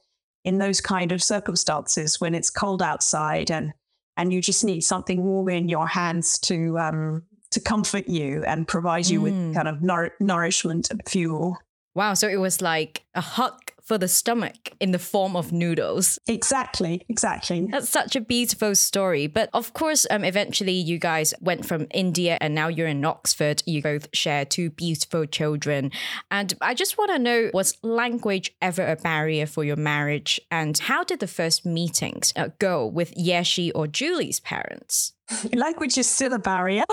in 0.45 0.59
those 0.59 0.81
kind 0.81 1.11
of 1.11 1.21
circumstances 1.21 2.21
when 2.21 2.33
it's 2.33 2.51
cold 2.51 2.81
outside 2.81 3.51
and 3.51 3.73
and 4.17 4.33
you 4.33 4.41
just 4.41 4.65
need 4.65 4.83
something 4.83 5.25
warm 5.25 5.49
in 5.49 5.69
your 5.69 5.89
hands 5.89 6.39
to 6.39 6.79
um, 6.79 7.25
to 7.51 7.61
comfort 7.61 8.09
you 8.09 8.45
and 8.45 8.67
provide 8.67 9.07
you 9.07 9.21
mm. 9.21 9.23
with 9.23 9.55
kind 9.55 9.69
of 9.69 9.83
nour- 9.83 10.15
nourishment 10.21 10.91
and 10.91 11.03
fuel. 11.09 11.59
Wow, 11.95 12.13
so 12.15 12.29
it 12.29 12.37
was 12.37 12.61
like 12.61 13.05
a 13.15 13.23
hug 13.23 13.55
for 13.87 13.97
the 13.97 14.09
stomach 14.09 14.73
in 14.81 14.91
the 14.91 14.99
form 14.99 15.37
of 15.37 15.53
noodles. 15.53 16.19
Exactly, 16.27 17.07
exactly. 17.09 17.69
That's 17.71 17.89
such 17.89 18.17
a 18.17 18.21
beautiful 18.21 18.75
story. 18.75 19.29
But 19.29 19.49
of 19.55 19.73
course, 19.73 20.07
um, 20.11 20.25
eventually 20.25 20.73
you 20.73 20.99
guys 20.99 21.33
went 21.41 21.65
from 21.65 21.87
India 21.93 22.37
and 22.41 22.55
now 22.55 22.67
you're 22.67 22.89
in 22.89 23.05
Oxford. 23.05 23.63
You 23.65 23.81
both 23.81 24.09
share 24.13 24.45
two 24.45 24.71
beautiful 24.71 25.25
children. 25.25 25.93
And 26.31 26.53
I 26.61 26.75
just 26.75 26.99
want 26.99 27.13
to 27.13 27.19
know 27.19 27.51
was 27.55 27.79
language 27.83 28.53
ever 28.61 28.85
a 28.85 28.97
barrier 28.97 29.47
for 29.47 29.63
your 29.63 29.77
marriage? 29.77 30.41
And 30.51 30.77
how 30.77 31.05
did 31.05 31.21
the 31.21 31.29
first 31.29 31.65
meetings 31.65 32.33
uh, 32.35 32.49
go 32.59 32.85
with 32.85 33.15
Yeshi 33.15 33.71
or 33.75 33.87
Julie's 33.87 34.41
parents? 34.41 35.13
Language 35.53 35.99
is 35.99 36.09
still 36.09 36.33
a 36.35 36.39
barrier. 36.39 36.85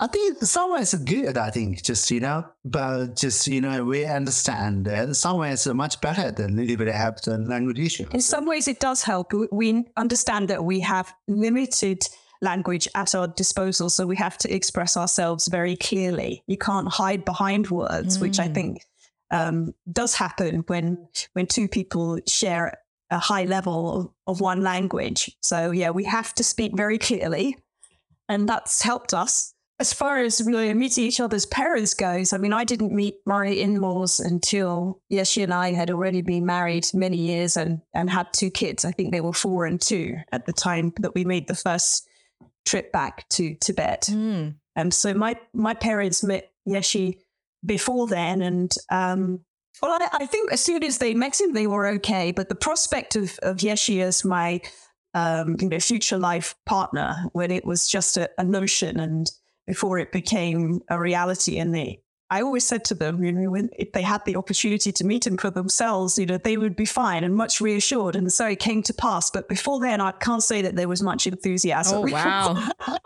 I, 0.00 0.06
think 0.10 0.38
somewhere 0.42 0.80
it's 0.80 0.94
good, 0.94 1.36
I 1.36 1.50
think, 1.50 1.82
just, 1.82 2.10
you 2.10 2.20
know, 2.20 2.46
but 2.64 3.16
just, 3.16 3.46
you 3.48 3.60
know, 3.60 3.84
we 3.84 4.04
understand 4.04 4.84
that 4.86 5.16
somewhere 5.16 5.52
it's 5.52 5.66
much 5.66 6.00
better 6.00 6.30
than 6.30 6.52
a 6.52 6.62
little 6.62 6.76
bit 6.76 6.88
have 6.94 7.20
the 7.22 7.38
language 7.38 7.78
issue. 7.78 8.06
In 8.12 8.20
some 8.20 8.46
ways, 8.46 8.68
it 8.68 8.80
does 8.80 9.02
help. 9.02 9.32
We 9.50 9.84
understand 9.96 10.48
that 10.48 10.64
we 10.64 10.80
have 10.80 11.12
limited 11.26 12.06
language 12.40 12.88
at 12.94 13.14
our 13.14 13.28
disposal, 13.28 13.90
so 13.90 14.06
we 14.06 14.16
have 14.16 14.38
to 14.38 14.54
express 14.54 14.96
ourselves 14.96 15.48
very 15.48 15.76
clearly. 15.76 16.42
You 16.46 16.58
can't 16.58 16.88
hide 16.88 17.24
behind 17.24 17.70
words, 17.70 18.18
mm. 18.18 18.22
which 18.22 18.38
I 18.38 18.48
mm. 18.48 18.54
think 18.54 18.84
um, 19.30 19.74
does 19.90 20.14
happen 20.14 20.64
when 20.66 21.08
when 21.32 21.46
two 21.46 21.68
people 21.68 22.18
share 22.26 22.78
a 23.10 23.18
high 23.18 23.44
level 23.44 24.00
of, 24.26 24.34
of 24.34 24.40
one 24.40 24.62
language. 24.62 25.36
So 25.42 25.70
yeah, 25.70 25.90
we 25.90 26.04
have 26.04 26.34
to 26.34 26.44
speak 26.44 26.76
very 26.76 26.98
clearly, 26.98 27.56
and 28.28 28.48
that's 28.48 28.82
helped 28.82 29.14
us. 29.14 29.54
As 29.78 29.94
far 29.94 30.18
as 30.18 30.42
really 30.42 30.74
meeting 30.74 31.04
each 31.04 31.20
other's 31.20 31.46
parents 31.46 31.94
goes, 31.94 32.34
I 32.34 32.38
mean, 32.38 32.52
I 32.52 32.64
didn't 32.64 32.92
meet 32.92 33.16
my 33.24 33.46
in-laws 33.46 34.20
until 34.20 35.00
Yeshi 35.10 35.42
and 35.42 35.54
I 35.54 35.72
had 35.72 35.90
already 35.90 36.20
been 36.20 36.44
married 36.44 36.86
many 36.92 37.16
years 37.16 37.56
and 37.56 37.80
and 37.94 38.10
had 38.10 38.30
two 38.32 38.50
kids. 38.50 38.84
I 38.84 38.92
think 38.92 39.10
they 39.10 39.22
were 39.22 39.32
four 39.32 39.64
and 39.64 39.80
two 39.80 40.16
at 40.32 40.44
the 40.44 40.52
time 40.52 40.92
that 41.00 41.14
we 41.14 41.24
made 41.24 41.48
the 41.48 41.54
first 41.54 42.06
trip 42.66 42.92
back 42.92 43.26
to 43.30 43.54
Tibet. 43.54 44.08
Mm. 44.10 44.56
And 44.76 44.94
so 44.94 45.14
my 45.14 45.36
my 45.54 45.74
parents 45.74 46.22
met 46.22 46.52
Yeshi 46.68 47.18
before 47.64 48.06
then, 48.06 48.42
and 48.42 48.72
um, 48.90 49.40
well, 49.82 49.98
I, 50.00 50.08
I, 50.12 50.26
think 50.26 50.52
as 50.52 50.60
soon 50.60 50.84
as 50.84 50.98
they 50.98 51.14
met 51.14 51.40
him, 51.40 51.52
they 51.52 51.66
were 51.66 51.86
okay. 51.86 52.32
But 52.32 52.48
the 52.48 52.54
prospect 52.54 53.16
of, 53.16 53.38
of 53.42 53.58
Yeshi 53.58 54.02
as 54.02 54.24
my 54.24 54.60
um, 55.14 55.56
you 55.60 55.68
know, 55.68 55.80
future 55.80 56.18
life 56.18 56.54
partner, 56.66 57.16
when 57.32 57.50
it 57.50 57.64
was 57.64 57.88
just 57.88 58.16
a, 58.16 58.30
a, 58.38 58.44
notion 58.44 59.00
and 59.00 59.30
before 59.66 59.98
it 59.98 60.12
became 60.12 60.80
a 60.88 60.98
reality, 60.98 61.58
and 61.58 61.74
they, 61.74 62.00
I 62.30 62.42
always 62.42 62.64
said 62.64 62.84
to 62.86 62.94
them, 62.94 63.24
you 63.24 63.32
know, 63.32 63.50
when, 63.50 63.70
if 63.76 63.92
they 63.92 64.02
had 64.02 64.24
the 64.24 64.36
opportunity 64.36 64.92
to 64.92 65.04
meet 65.04 65.26
him 65.26 65.36
for 65.36 65.50
themselves, 65.50 66.16
you 66.16 66.26
know, 66.26 66.38
they 66.38 66.56
would 66.56 66.76
be 66.76 66.84
fine 66.84 67.24
and 67.24 67.34
much 67.34 67.60
reassured. 67.60 68.14
And 68.14 68.32
so 68.32 68.46
it 68.46 68.60
came 68.60 68.82
to 68.84 68.94
pass. 68.94 69.30
But 69.30 69.48
before 69.48 69.80
then, 69.80 70.00
I 70.00 70.12
can't 70.12 70.42
say 70.42 70.62
that 70.62 70.76
there 70.76 70.88
was 70.88 71.02
much 71.02 71.26
enthusiasm. 71.26 71.98
Oh, 71.98 72.12
wow. 72.12 72.68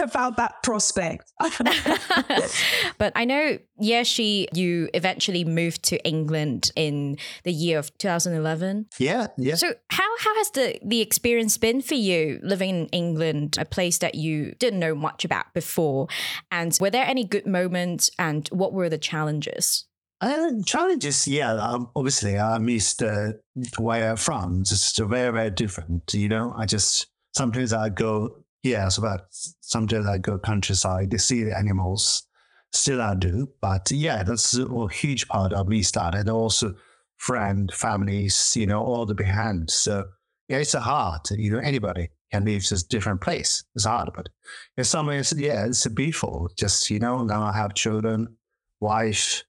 about 0.00 0.36
that 0.36 0.62
prospect. 0.62 1.32
but 2.98 3.12
I 3.14 3.24
know, 3.24 3.58
Yeshi, 3.82 4.46
you 4.54 4.88
eventually 4.94 5.44
moved 5.44 5.82
to 5.84 6.02
England 6.06 6.70
in 6.76 7.18
the 7.44 7.52
year 7.52 7.78
of 7.78 7.96
2011. 7.98 8.86
Yeah, 8.98 9.28
yeah. 9.36 9.54
So 9.54 9.74
how, 9.90 10.18
how 10.18 10.34
has 10.36 10.50
the, 10.50 10.78
the 10.84 11.00
experience 11.00 11.58
been 11.58 11.82
for 11.82 11.94
you 11.94 12.40
living 12.42 12.70
in 12.70 12.86
England, 12.88 13.56
a 13.58 13.64
place 13.64 13.98
that 13.98 14.14
you 14.14 14.54
didn't 14.58 14.80
know 14.80 14.94
much 14.94 15.24
about 15.24 15.52
before? 15.54 16.08
And 16.50 16.76
were 16.80 16.90
there 16.90 17.06
any 17.06 17.24
good 17.24 17.46
moments 17.46 18.10
and 18.18 18.48
what 18.48 18.72
were 18.72 18.88
the 18.88 18.98
challenges? 18.98 19.86
Uh, 20.20 20.52
challenges, 20.64 21.26
yeah. 21.26 21.54
Um, 21.54 21.90
obviously, 21.96 22.38
I 22.38 22.58
missed 22.58 23.02
uh, 23.02 23.32
where 23.76 24.10
I'm 24.10 24.16
from. 24.16 24.62
Just 24.62 24.96
very, 24.98 25.32
very 25.32 25.50
different. 25.50 26.14
You 26.14 26.28
know, 26.28 26.54
I 26.56 26.64
just 26.64 27.08
sometimes 27.32 27.72
I 27.72 27.88
go 27.88 28.42
Yes, 28.62 28.98
but 28.98 29.26
sometimes 29.60 30.06
I 30.06 30.18
go 30.18 30.38
countryside 30.38 31.10
to 31.10 31.18
see 31.18 31.42
the 31.42 31.56
animals. 31.56 32.26
Still 32.72 33.02
I 33.02 33.14
do, 33.14 33.48
but 33.60 33.90
yeah, 33.90 34.22
that's 34.22 34.56
a 34.56 34.88
huge 34.88 35.28
part 35.28 35.52
of 35.52 35.68
me 35.68 35.82
start 35.82 36.14
and 36.14 36.30
also 36.30 36.74
friend, 37.18 37.72
families, 37.72 38.56
you 38.56 38.66
know, 38.66 38.82
all 38.82 39.06
the 39.06 39.14
behind. 39.14 39.70
So 39.70 40.04
yeah, 40.48 40.58
it's 40.58 40.74
a 40.74 40.80
hard. 40.80 41.20
You 41.30 41.52
know, 41.52 41.58
anybody 41.58 42.08
can 42.32 42.44
leave 42.44 42.66
this 42.68 42.82
different 42.82 43.20
place. 43.20 43.62
It's 43.74 43.84
hard, 43.84 44.10
but 44.14 44.28
in 44.76 44.84
some 44.84 45.06
ways, 45.06 45.32
yeah, 45.36 45.66
it's 45.66 45.86
beautiful. 45.88 46.50
Just 46.56 46.90
you 46.90 46.98
know, 46.98 47.22
now 47.24 47.42
I 47.42 47.52
have 47.52 47.74
children, 47.74 48.36
wife, 48.80 49.44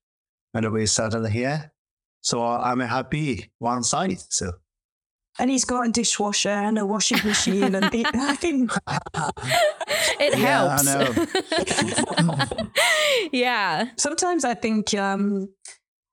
and 0.52 0.70
we 0.70 0.86
settled 0.86 1.28
here. 1.30 1.72
So 2.20 2.42
I'm 2.42 2.80
happy 2.80 3.50
one 3.58 3.82
side. 3.82 4.18
So 4.28 4.52
and 5.38 5.50
he's 5.50 5.64
got 5.64 5.86
a 5.86 5.90
dishwasher 5.90 6.48
and 6.48 6.78
a 6.78 6.86
washing 6.86 7.18
machine 7.24 7.74
and 7.74 7.90
the, 7.90 8.06
I 8.14 8.36
think 8.36 8.70
it 10.20 10.34
helps. 10.34 10.84
Yeah, 12.14 12.66
yeah. 13.32 13.88
Sometimes 13.96 14.44
I 14.44 14.54
think 14.54 14.94
um, 14.94 15.48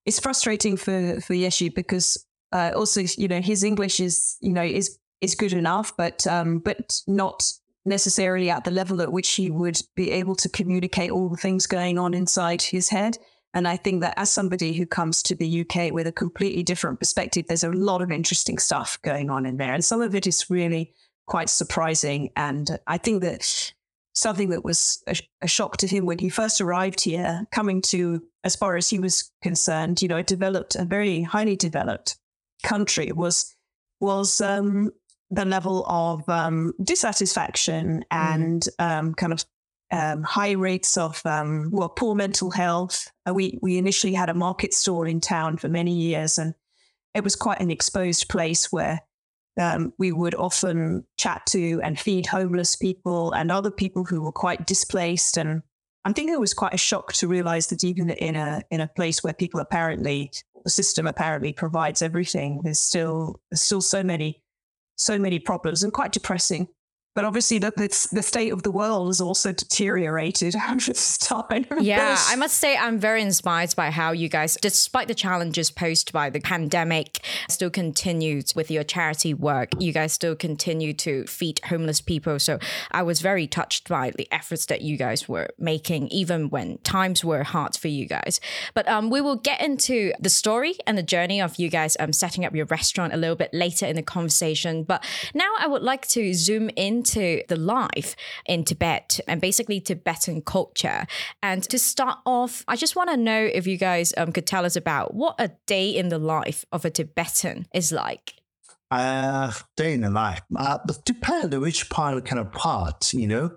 it's 0.05 0.19
frustrating 0.19 0.77
for 0.77 1.21
for 1.21 1.33
Yeshi 1.33 1.73
because 1.73 2.25
uh, 2.51 2.71
also 2.75 3.01
you 3.17 3.27
know 3.27 3.41
his 3.41 3.63
English 3.63 3.99
is 3.99 4.37
you 4.41 4.53
know 4.53 4.63
is 4.63 4.97
is 5.21 5.35
good 5.35 5.53
enough, 5.53 5.95
but 5.95 6.25
um, 6.27 6.59
but 6.59 7.01
not 7.07 7.43
necessarily 7.85 8.49
at 8.49 8.63
the 8.63 8.71
level 8.71 9.01
at 9.01 9.11
which 9.11 9.31
he 9.31 9.49
would 9.49 9.79
be 9.95 10.11
able 10.11 10.35
to 10.35 10.49
communicate 10.49 11.11
all 11.11 11.29
the 11.29 11.37
things 11.37 11.65
going 11.65 11.97
on 11.97 12.13
inside 12.13 12.61
his 12.61 12.89
head. 12.89 13.17
And 13.53 13.67
I 13.67 13.77
think 13.77 14.01
that 14.01 14.13
as 14.17 14.31
somebody 14.31 14.74
who 14.74 14.86
comes 14.86 15.22
to 15.24 15.36
the 15.36 15.62
UK 15.62 15.91
with 15.91 16.08
a 16.08 16.12
completely 16.12 16.63
different 16.63 17.00
perspective, 17.00 17.46
there's 17.48 17.63
a 17.63 17.72
lot 17.72 18.01
of 18.01 18.12
interesting 18.12 18.58
stuff 18.58 18.98
going 19.01 19.29
on 19.29 19.46
in 19.46 19.58
there. 19.58 19.74
And 19.74 19.84
some 19.84 20.01
of 20.01 20.15
it 20.15 20.25
is 20.25 20.50
really 20.50 20.93
quite 21.27 21.50
surprising. 21.50 22.31
And 22.36 22.79
I 22.88 22.98
think 22.98 23.22
that 23.24 23.74
something 24.13 24.50
that 24.50 24.63
was 24.63 25.03
a, 25.08 25.15
a 25.41 25.48
shock 25.48 25.77
to 25.77 25.88
him 25.88 26.05
when 26.05 26.20
he 26.20 26.29
first 26.29 26.62
arrived 26.62 27.01
here, 27.01 27.46
coming 27.51 27.81
to, 27.84 28.24
as 28.43 28.55
far 28.55 28.77
as 28.77 28.89
he 28.89 29.00
was 29.00 29.31
concerned, 29.41 30.01
you 30.01 30.08
know, 30.08 30.17
a 30.17 30.24
developed, 30.24 30.75
a 30.75 30.86
very 30.86 31.22
highly 31.22 31.55
developed 31.55 32.17
country 32.63 33.12
was 33.12 33.55
was 34.00 34.41
um, 34.41 34.91
the 35.29 35.46
level 35.46 35.86
of 35.88 36.27
um, 36.27 36.74
dissatisfaction 36.84 38.00
mm. 38.00 38.03
and 38.12 38.67
mm. 38.79 38.86
um, 38.86 39.13
kind 39.13 39.31
of 39.31 39.46
um, 39.91 40.24
high 40.24 40.51
rates 40.51 40.98
of 40.98 41.21
um, 41.25 41.69
well 41.71 41.89
poor 41.89 42.15
mental 42.15 42.51
health. 42.51 43.12
Uh, 43.27 43.33
we 43.33 43.60
we 43.62 43.77
initially 43.77 44.13
had 44.13 44.29
a 44.29 44.33
market 44.33 44.74
stall 44.74 45.03
in 45.03 45.19
town 45.19 45.57
for 45.57 45.67
many 45.67 45.93
years, 45.93 46.38
and 46.38 46.53
it 47.13 47.24
was 47.24 47.36
quite 47.36 47.60
an 47.60 47.71
exposed 47.71 48.29
place 48.29 48.71
where 48.71 49.01
um, 49.60 49.93
we 49.98 50.12
would 50.12 50.36
often 50.36 51.05
chat 51.17 51.45
to 51.48 51.81
and 51.83 52.00
feed 52.00 52.25
homeless 52.25 52.75
people 52.75 53.33
and 53.33 53.51
other 53.51 53.71
people 53.71 54.05
who 54.05 54.21
were 54.21 54.31
quite 54.31 54.65
displaced. 54.65 55.38
And 55.38 55.62
I 56.05 56.13
think 56.13 56.31
it 56.31 56.39
was 56.39 56.53
quite 56.53 56.74
a 56.74 56.77
shock 56.77 57.13
to 57.13 57.27
realize 57.27 57.67
that 57.67 57.83
even 57.83 58.10
in 58.12 58.36
a 58.36 58.63
in 58.71 58.79
a 58.79 58.88
place 58.88 59.24
where 59.24 59.33
people 59.33 59.60
apparently 59.60 60.31
the 60.63 60.69
system 60.69 61.07
apparently 61.07 61.51
provides 61.53 62.01
everything, 62.01 62.62
there's 62.63 62.79
still 62.79 63.41
there's 63.51 63.62
still 63.62 63.81
so 63.81 64.03
many 64.03 64.41
so 64.95 65.17
many 65.17 65.39
problems 65.39 65.83
and 65.83 65.91
quite 65.91 66.12
depressing 66.12 66.67
but 67.13 67.25
obviously 67.25 67.59
the, 67.59 67.71
the, 67.75 68.07
the 68.11 68.23
state 68.23 68.51
of 68.51 68.63
the 68.63 68.71
world 68.71 69.07
has 69.07 69.19
also 69.19 69.51
deteriorated 69.51 70.55
over 70.69 70.79
this 70.79 71.17
time. 71.17 71.65
Yeah, 71.81 72.15
I 72.27 72.35
must 72.35 72.57
say 72.57 72.77
I'm 72.77 72.99
very 72.99 73.21
inspired 73.21 73.75
by 73.75 73.89
how 73.89 74.11
you 74.11 74.29
guys, 74.29 74.55
despite 74.61 75.07
the 75.07 75.15
challenges 75.15 75.71
posed 75.71 76.13
by 76.13 76.29
the 76.29 76.39
pandemic, 76.39 77.25
still 77.49 77.71
continued 77.71 78.51
with 78.55 78.69
your 78.69 78.83
charity 78.83 79.33
work. 79.33 79.69
You 79.79 79.91
guys 79.91 80.13
still 80.13 80.35
continue 80.35 80.93
to 80.93 81.25
feed 81.25 81.59
homeless 81.65 82.01
people. 82.01 82.37
So 82.39 82.59
I 82.91 83.01
was 83.01 83.19
very 83.19 83.47
touched 83.47 83.89
by 83.89 84.11
the 84.11 84.27
efforts 84.31 84.67
that 84.67 84.81
you 84.81 84.95
guys 84.95 85.27
were 85.27 85.49
making, 85.57 86.09
even 86.09 86.49
when 86.49 86.77
times 86.79 87.25
were 87.25 87.43
hard 87.43 87.75
for 87.75 87.87
you 87.87 88.05
guys. 88.05 88.39
But 88.75 88.87
um, 88.87 89.09
we 89.09 89.21
will 89.21 89.37
get 89.37 89.59
into 89.59 90.13
the 90.19 90.29
story 90.29 90.75
and 90.85 90.97
the 90.97 91.03
journey 91.03 91.41
of 91.41 91.57
you 91.57 91.69
guys 91.69 91.97
um, 91.99 92.13
setting 92.13 92.45
up 92.45 92.55
your 92.55 92.65
restaurant 92.67 93.13
a 93.13 93.17
little 93.17 93.35
bit 93.35 93.53
later 93.53 93.87
in 93.87 93.95
the 93.95 94.03
conversation. 94.03 94.83
But 94.83 95.03
now 95.33 95.49
I 95.59 95.67
would 95.67 95.81
like 95.81 96.07
to 96.09 96.33
zoom 96.33 96.69
into 97.01 97.41
the 97.48 97.55
life 97.55 98.15
in 98.46 98.63
Tibet 98.63 99.20
and 99.27 99.41
basically 99.41 99.81
Tibetan 99.81 100.41
culture. 100.41 101.08
And 101.41 101.63
to 101.63 101.79
start 101.79 102.20
off, 102.27 102.63
I 102.67 102.75
just 102.75 102.96
want 102.96 103.10
to 103.10 103.17
know 103.17 103.50
if 103.51 103.65
you 103.65 103.77
guys 103.77 104.13
um, 104.17 104.31
could 104.31 104.46
tell 104.46 104.65
us 104.65 104.75
about 104.75 105.15
what 105.15 105.36
a 105.39 105.50
day 105.65 105.89
in 105.89 106.10
the 106.10 106.20
life 106.20 106.63
of 106.72 106.86
a 106.86 106.91
Tibetan 106.91 107.65
is 107.74 107.91
like. 107.91 108.36
Uh, 108.91 109.51
day 109.75 109.93
in 109.93 110.01
the 110.01 110.12
life. 110.12 110.41
Uh, 110.55 110.77
but 110.86 111.03
depends 111.05 111.55
which 111.58 111.89
part, 111.89 112.24
kind 112.25 112.39
of 112.39 112.51
part, 112.51 113.13
you 113.13 113.27
know. 113.27 113.51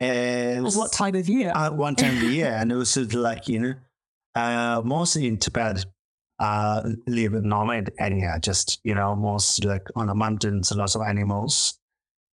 And 0.00 0.64
what 0.64 0.90
time 0.90 1.14
of 1.14 1.28
year? 1.28 1.52
Uh, 1.54 1.70
one 1.70 1.94
time 1.94 2.16
of 2.16 2.22
year, 2.22 2.56
and 2.58 2.72
also 2.72 3.04
like 3.12 3.46
you 3.48 3.60
know, 3.60 3.74
uh, 4.34 4.80
mostly 4.82 5.26
in 5.26 5.36
Tibet, 5.36 5.84
uh, 6.38 6.88
live 7.06 7.34
in 7.34 7.46
nomad 7.46 7.92
area, 7.98 8.38
just 8.40 8.80
you 8.82 8.94
know, 8.94 9.14
most 9.14 9.62
like 9.66 9.86
on 9.94 10.06
the 10.06 10.14
mountains, 10.14 10.72
lots 10.72 10.94
of 10.94 11.02
animals, 11.02 11.79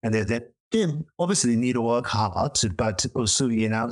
and 0.04 0.14
they, 0.14 0.24
they, 0.24 0.42
they 0.72 0.86
obviously 1.20 1.56
need 1.56 1.74
to 1.74 1.82
work 1.82 2.08
hard, 2.08 2.58
but 2.76 3.06
also 3.16 3.48
you 3.48 3.70
know, 3.70 3.90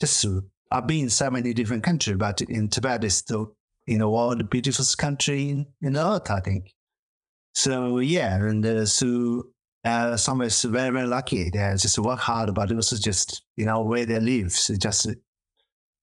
just 0.00 0.26
I've 0.70 0.86
been 0.86 1.04
in 1.04 1.10
so 1.10 1.30
many 1.30 1.54
different 1.54 1.82
countries, 1.82 2.16
but 2.16 2.40
in 2.42 2.68
Tibet 2.68 3.04
is 3.04 3.16
still 3.16 3.54
in 3.86 3.98
the 3.98 4.08
world 4.08 4.38
the 4.40 4.44
beautiful 4.44 4.84
country 4.96 5.48
in, 5.50 5.66
in 5.80 5.94
the 5.94 6.06
earth, 6.06 6.30
I 6.30 6.40
think. 6.40 6.74
So 7.54 7.98
yeah, 7.98 8.36
and 8.36 8.64
uh, 8.64 8.86
so 8.86 9.44
uh, 9.84 10.16
some 10.16 10.42
is 10.42 10.62
very 10.62 10.90
very 10.90 11.06
lucky. 11.06 11.50
They 11.50 11.74
just 11.78 11.98
work 11.98 12.20
hard, 12.20 12.54
but 12.54 12.70
also 12.72 12.96
just 12.96 13.42
you 13.56 13.64
know 13.64 13.82
where 13.82 14.04
they 14.06 14.20
live. 14.20 14.52
So 14.52 14.74
just 14.76 15.06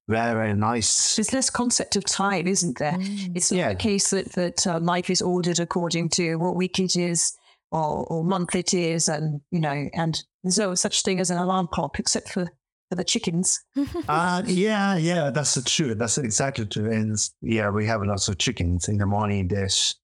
very 0.07 0.33
very 0.33 0.53
nice. 0.53 1.15
There's 1.15 1.33
less 1.33 1.49
concept 1.49 1.95
of 1.95 2.05
time, 2.05 2.47
isn't 2.47 2.77
there? 2.77 2.93
Mm. 2.93 3.35
It's 3.35 3.51
not 3.51 3.57
Yeah. 3.57 3.69
the 3.69 3.75
case 3.75 4.09
that 4.09 4.31
that 4.33 4.67
uh, 4.67 4.79
life 4.79 5.09
is 5.09 5.21
ordered 5.21 5.59
according 5.59 6.09
to 6.09 6.35
what 6.35 6.55
week 6.55 6.79
it 6.79 6.95
is 6.95 7.33
or, 7.75 8.05
or 8.07 8.23
month 8.23 8.55
it 8.55 8.73
is, 8.73 9.09
and 9.09 9.41
you 9.51 9.59
know, 9.59 9.89
and 9.93 10.23
there's 10.43 10.57
no 10.57 10.75
such 10.75 11.01
thing 11.01 11.19
as 11.19 11.29
an 11.29 11.37
alarm 11.37 11.67
clock 11.67 11.99
except 11.99 12.29
for 12.29 12.49
for 12.89 12.95
the 12.95 13.03
chickens. 13.03 13.63
Uh, 14.07 14.43
yeah, 14.45 14.95
yeah, 14.97 15.31
that's 15.31 15.61
true. 15.63 15.95
That's 15.95 16.19
exactly 16.19 16.65
true. 16.65 16.91
And 16.91 17.17
yeah, 17.41 17.69
we 17.69 17.87
have 17.87 18.03
lots 18.03 18.27
of 18.27 18.37
chickens 18.37 18.87
in 18.87 18.97
the 18.97 19.07
morning. 19.07 19.47
There's, 19.47 19.95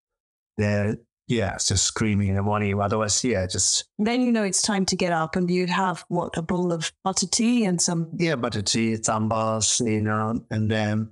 they're, 0.57 0.97
yeah, 1.27 1.53
it's 1.53 1.67
just 1.67 1.83
screaming 1.83 2.29
in 2.29 2.35
the 2.35 2.41
morning. 2.41 2.79
Otherwise, 2.81 3.23
yeah, 3.23 3.45
just, 3.45 3.85
Then 3.99 4.21
you 4.21 4.31
know 4.31 4.43
it's 4.43 4.63
time 4.63 4.85
to 4.87 4.95
get 4.95 5.13
up, 5.13 5.35
and 5.35 5.49
you'd 5.51 5.69
have 5.69 6.03
what 6.07 6.35
a 6.35 6.41
bowl 6.41 6.73
of 6.73 6.91
butter 7.03 7.27
tea 7.27 7.63
and 7.63 7.79
some. 7.79 8.09
yeah, 8.17 8.35
butter 8.35 8.63
tea, 8.63 8.93
tsampas, 8.93 9.85
you 9.85 10.01
know, 10.01 10.43
and 10.49 10.71
then, 10.71 11.11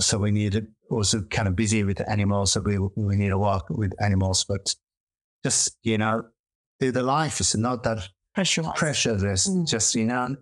so 0.00 0.18
we 0.18 0.32
need 0.32 0.52
to 0.52 0.66
also 0.90 1.22
kind 1.22 1.46
of 1.46 1.54
busy 1.54 1.84
with 1.84 1.98
the 1.98 2.10
animals. 2.10 2.52
So 2.52 2.60
we, 2.60 2.78
we 2.78 3.16
need 3.16 3.28
to 3.28 3.38
work 3.38 3.70
with 3.70 3.92
animals, 4.02 4.44
but 4.44 4.74
just, 5.48 5.76
you 5.82 5.98
know, 5.98 6.24
the, 6.80 6.90
the 6.90 7.02
life 7.02 7.40
is 7.40 7.54
not 7.54 7.82
that 7.84 8.08
Pressurized. 8.34 8.76
pressureless. 8.76 9.48
Mm. 9.48 9.66
Just, 9.66 9.94
you 9.94 10.04
know, 10.04 10.36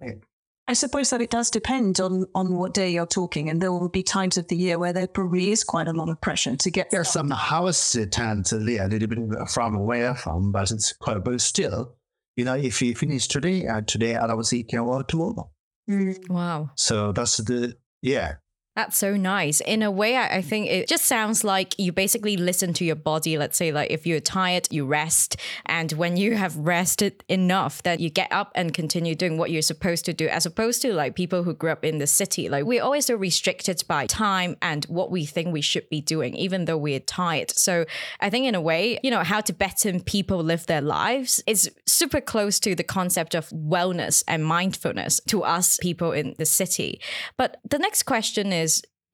I 0.69 0.75
suppose 0.75 1.11
that 1.11 1.21
it 1.23 1.31
does 1.31 1.51
depend 1.51 2.01
on 2.01 2.27
on 2.35 2.57
what 2.57 2.75
day 2.75 2.91
you're 2.91 3.07
talking, 3.07 3.49
and 3.49 3.61
there 3.61 3.73
will 3.73 3.89
be 3.89 4.03
times 4.03 4.37
of 4.37 4.49
the 4.49 4.57
year 4.57 4.79
where 4.79 4.93
there 4.93 5.07
probably 5.07 5.53
is 5.53 5.63
quite 5.65 5.89
a 5.89 5.93
lot 5.93 6.09
of 6.09 6.21
pressure 6.21 6.57
to 6.57 6.71
get. 6.71 6.91
There's 6.91 7.09
some 7.09 7.31
house 7.31 7.93
that 7.93 8.11
tend 8.11 8.47
to 8.47 8.57
live 8.57 8.81
a 8.81 8.89
little 8.89 9.09
bit 9.09 9.49
from 9.49 9.79
where 9.87 10.15
from, 10.15 10.51
but 10.53 10.71
it's 10.73 10.93
quite, 10.93 11.23
but 11.25 11.41
still, 11.41 11.95
you 12.37 12.45
know, 12.45 12.55
if 12.55 12.83
you 12.83 12.95
finish 12.97 13.29
today, 13.29 13.67
uh, 13.67 13.83
today, 13.83 14.17
otherwise 14.17 14.53
you 14.53 14.65
can 14.65 14.85
work 14.85 15.07
tomorrow. 15.09 15.49
Mm. 15.89 16.29
Wow. 16.29 16.71
So 16.75 17.13
that's 17.13 17.37
the, 17.37 17.77
yeah. 18.03 18.35
That's 18.77 18.99
so 18.99 19.17
nice. 19.17 19.63
In 19.63 19.83
a 19.83 19.91
way, 19.91 20.19
I 20.19 20.43
think 20.43 20.69
it 20.69 20.87
just 20.87 21.07
sounds 21.07 21.43
like 21.43 21.75
you 21.79 21.93
basically 21.93 22.37
listen 22.37 22.75
to 22.75 22.85
your 22.85 22.95
body. 22.95 23.39
Let's 23.39 23.57
say, 23.57 23.73
like, 23.73 23.91
if 23.91 24.07
you're 24.07 24.21
tired, 24.21 24.69
you 24.71 24.85
rest. 24.85 25.37
And 25.65 25.91
when 25.93 26.19
you 26.19 26.37
have 26.37 26.55
rested 26.59 27.25
enough, 27.27 27.83
that 27.85 28.01
you 28.01 28.11
get 28.11 28.31
up 28.31 28.53
and 28.55 28.75
continue 28.75 29.15
doing 29.15 29.39
what 29.39 29.51
you're 29.51 29.63
supposed 29.63 30.05
to 30.05 30.13
do, 30.13 30.29
as 30.29 30.45
opposed 30.45 30.83
to 30.83 30.93
like 30.93 31.15
people 31.15 31.43
who 31.43 31.55
grew 31.55 31.71
up 31.71 31.87
in 31.87 31.97
the 31.97 32.07
city. 32.07 32.51
Like, 32.51 32.67
we're 32.67 32.83
always 32.83 33.07
so 33.07 33.15
restricted 33.15 33.83
by 33.89 34.05
time 34.05 34.59
and 34.61 34.85
what 34.85 35.11
we 35.11 35.25
think 35.25 35.55
we 35.55 35.63
should 35.63 35.89
be 35.89 36.03
doing, 36.03 36.35
even 36.35 36.67
though 36.67 36.77
we're 36.77 37.01
tired. 37.01 37.53
So 37.53 37.87
I 38.21 38.29
think, 38.29 38.45
in 38.45 38.55
a 38.55 38.61
way, 38.61 38.99
you 39.03 39.11
know, 39.11 39.25
how 39.25 39.41
Tibetan 39.41 40.03
people 40.03 40.45
live 40.45 40.67
their 40.67 40.83
lives 40.83 41.43
is 41.47 41.71
super 41.87 42.21
close 42.21 42.61
to 42.61 42.75
the 42.75 42.85
concept 42.85 43.35
of 43.35 43.49
wellness 43.49 44.23
and 44.29 44.45
mindfulness 44.45 45.19
to 45.29 45.45
us 45.45 45.79
people 45.79 46.13
in 46.13 46.35
the 46.37 46.45
city. 46.45 47.01
But 47.39 47.57
the 47.67 47.79
next 47.79 48.03
question 48.03 48.53
is 48.53 48.66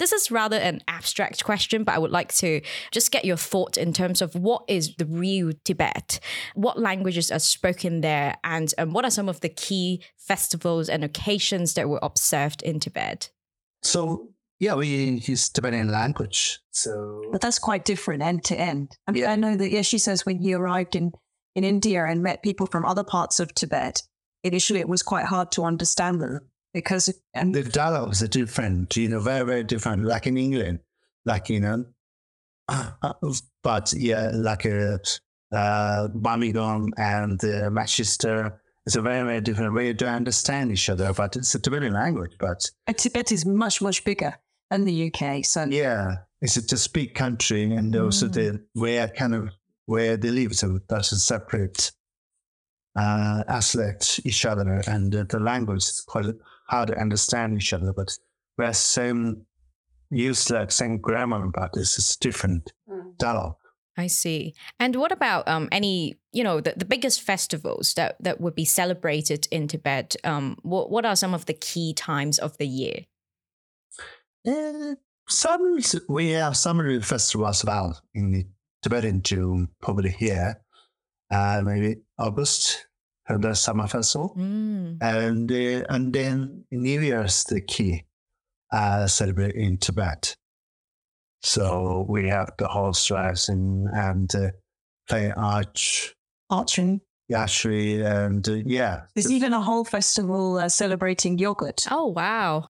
this 0.02 0.12
is 0.12 0.32
rather 0.32 0.56
an 0.56 0.82
abstract 0.88 1.44
question, 1.44 1.84
but 1.84 1.94
I 1.94 1.98
would 1.98 2.10
like 2.10 2.34
to 2.34 2.60
just 2.90 3.12
get 3.12 3.24
your 3.24 3.36
thought 3.36 3.76
in 3.76 3.92
terms 3.92 4.20
of 4.20 4.34
what 4.34 4.64
is 4.66 4.96
the 4.96 5.06
real 5.06 5.52
Tibet, 5.64 6.18
what 6.54 6.76
languages 6.76 7.30
are 7.30 7.38
spoken 7.38 8.00
there, 8.00 8.36
and 8.42 8.74
um, 8.78 8.92
what 8.92 9.04
are 9.04 9.12
some 9.12 9.28
of 9.28 9.40
the 9.42 9.48
key 9.48 10.02
festivals 10.18 10.88
and 10.88 11.04
occasions 11.04 11.74
that 11.74 11.88
were 11.88 12.00
observed 12.02 12.62
in 12.62 12.80
Tibet. 12.80 13.30
So, 13.82 14.30
yeah, 14.58 14.74
we 14.74 14.88
use 14.88 15.48
Tibetan 15.48 15.92
language. 15.92 16.58
So, 16.72 17.22
But 17.30 17.40
that's 17.40 17.60
quite 17.60 17.84
different 17.84 18.24
end 18.24 18.42
to 18.46 18.58
end. 18.58 18.96
I 19.06 19.12
mean, 19.12 19.22
Yeah. 19.22 19.32
I 19.32 19.36
know 19.36 19.56
that, 19.56 19.70
Yeshi 19.70 20.00
says 20.00 20.26
when 20.26 20.38
he 20.38 20.52
arrived 20.52 20.96
in, 20.96 21.12
in 21.54 21.62
India 21.62 22.04
and 22.04 22.24
met 22.24 22.42
people 22.42 22.66
from 22.66 22.84
other 22.84 23.04
parts 23.04 23.38
of 23.38 23.54
Tibet, 23.54 24.02
initially 24.42 24.80
it 24.80 24.88
was 24.88 25.04
quite 25.04 25.26
hard 25.26 25.52
to 25.52 25.62
understand 25.62 26.20
them 26.20 26.40
because, 26.72 27.12
and 27.34 27.54
the 27.54 27.62
dialogues 27.62 28.22
are 28.22 28.28
different, 28.28 28.96
you 28.96 29.08
know, 29.08 29.20
very, 29.20 29.44
very 29.44 29.64
different, 29.64 30.04
like 30.04 30.26
in 30.26 30.36
England, 30.36 30.80
like, 31.24 31.48
you 31.48 31.60
know, 31.60 31.84
but 33.62 33.92
yeah, 33.92 34.30
like 34.34 34.66
uh, 34.66 34.98
uh, 35.52 36.08
Birmingham 36.08 36.92
and 36.96 37.42
uh, 37.44 37.70
Manchester, 37.70 38.60
it's 38.86 38.96
a 38.96 39.02
very, 39.02 39.24
very 39.24 39.40
different 39.40 39.74
way 39.74 39.92
to 39.92 40.08
understand 40.08 40.72
each 40.72 40.88
other, 40.88 41.12
but 41.12 41.36
it's 41.36 41.54
a 41.54 41.58
Tibetan 41.58 41.92
language, 41.92 42.32
but 42.38 42.68
Tibet 42.96 43.30
is 43.30 43.46
much, 43.46 43.80
much 43.80 44.04
bigger 44.04 44.34
than 44.70 44.84
the 44.84 45.12
UK. 45.12 45.44
So, 45.44 45.64
yeah, 45.64 46.16
it's 46.40 46.56
a 46.56 46.90
big 46.90 47.14
country 47.14 47.64
and 47.64 47.94
also 47.94 48.26
the 48.26 48.64
where 48.72 49.08
kind 49.08 49.34
of 49.34 49.50
where 49.86 50.16
they 50.16 50.30
live, 50.30 50.56
so 50.56 50.80
that's 50.88 51.12
a 51.12 51.16
separate 51.16 51.92
uh, 52.96 53.44
aspect 53.48 54.20
each 54.24 54.44
other, 54.44 54.82
and 54.86 55.14
uh, 55.14 55.24
the 55.28 55.38
language 55.38 55.82
is 55.82 56.00
quite 56.06 56.26
hard 56.72 56.88
to 56.88 56.98
understand 56.98 57.56
each 57.58 57.72
other, 57.72 57.92
but 57.92 58.08
we're 58.56 58.72
same 58.72 59.44
use 60.10 60.50
like 60.50 60.72
same 60.72 60.98
grammar, 60.98 61.50
but 61.52 61.70
it's 61.74 61.96
just 61.96 62.20
different 62.20 62.72
dialogue. 63.18 63.56
I 63.96 64.06
see. 64.06 64.54
And 64.80 64.96
what 64.96 65.12
about 65.12 65.46
um, 65.46 65.68
any, 65.70 66.16
you 66.32 66.42
know, 66.42 66.60
the, 66.60 66.72
the 66.76 66.86
biggest 66.86 67.20
festivals 67.20 67.92
that, 67.94 68.16
that 68.20 68.40
would 68.40 68.54
be 68.54 68.64
celebrated 68.64 69.46
in 69.50 69.68
Tibet? 69.68 70.16
Um, 70.24 70.56
what, 70.62 70.90
what 70.90 71.04
are 71.04 71.14
some 71.14 71.34
of 71.34 71.44
the 71.44 71.52
key 71.52 71.92
times 71.92 72.38
of 72.38 72.56
the 72.56 72.66
year? 72.66 73.04
Uh, 74.46 74.94
some 75.28 75.78
we 76.08 76.30
have 76.30 76.56
summer 76.56 77.00
festivals 77.02 77.62
about 77.62 77.96
in 78.14 78.32
the 78.32 78.46
Tibetan 78.82 79.22
June, 79.22 79.68
probably 79.80 80.10
here, 80.10 80.62
uh, 81.30 81.60
maybe 81.62 81.96
August, 82.18 82.86
the 83.38 83.54
summer 83.54 83.86
festival. 83.86 84.34
Mm. 84.38 84.98
and 85.00 85.50
uh, 85.50 85.86
and 85.88 86.12
then 86.12 86.64
New 86.70 87.00
Year's 87.00 87.44
the 87.44 87.60
key 87.60 88.04
uh, 88.72 89.06
celebrate 89.06 89.54
in 89.54 89.78
Tibet. 89.78 90.36
So 91.42 92.06
we 92.08 92.28
have 92.28 92.52
the 92.58 92.68
horse 92.68 93.10
racing 93.10 93.88
and 93.92 94.32
uh, 94.34 94.50
play 95.08 95.32
arch, 95.36 96.14
archery. 96.50 97.00
archery, 97.34 98.00
and 98.00 98.48
uh, 98.48 98.52
yeah, 98.64 99.02
There's 99.14 99.30
even 99.30 99.52
a 99.52 99.60
whole 99.60 99.84
festival 99.84 100.58
uh, 100.58 100.68
celebrating 100.68 101.38
yogurt. 101.38 101.86
Oh, 101.90 102.06
wow. 102.06 102.68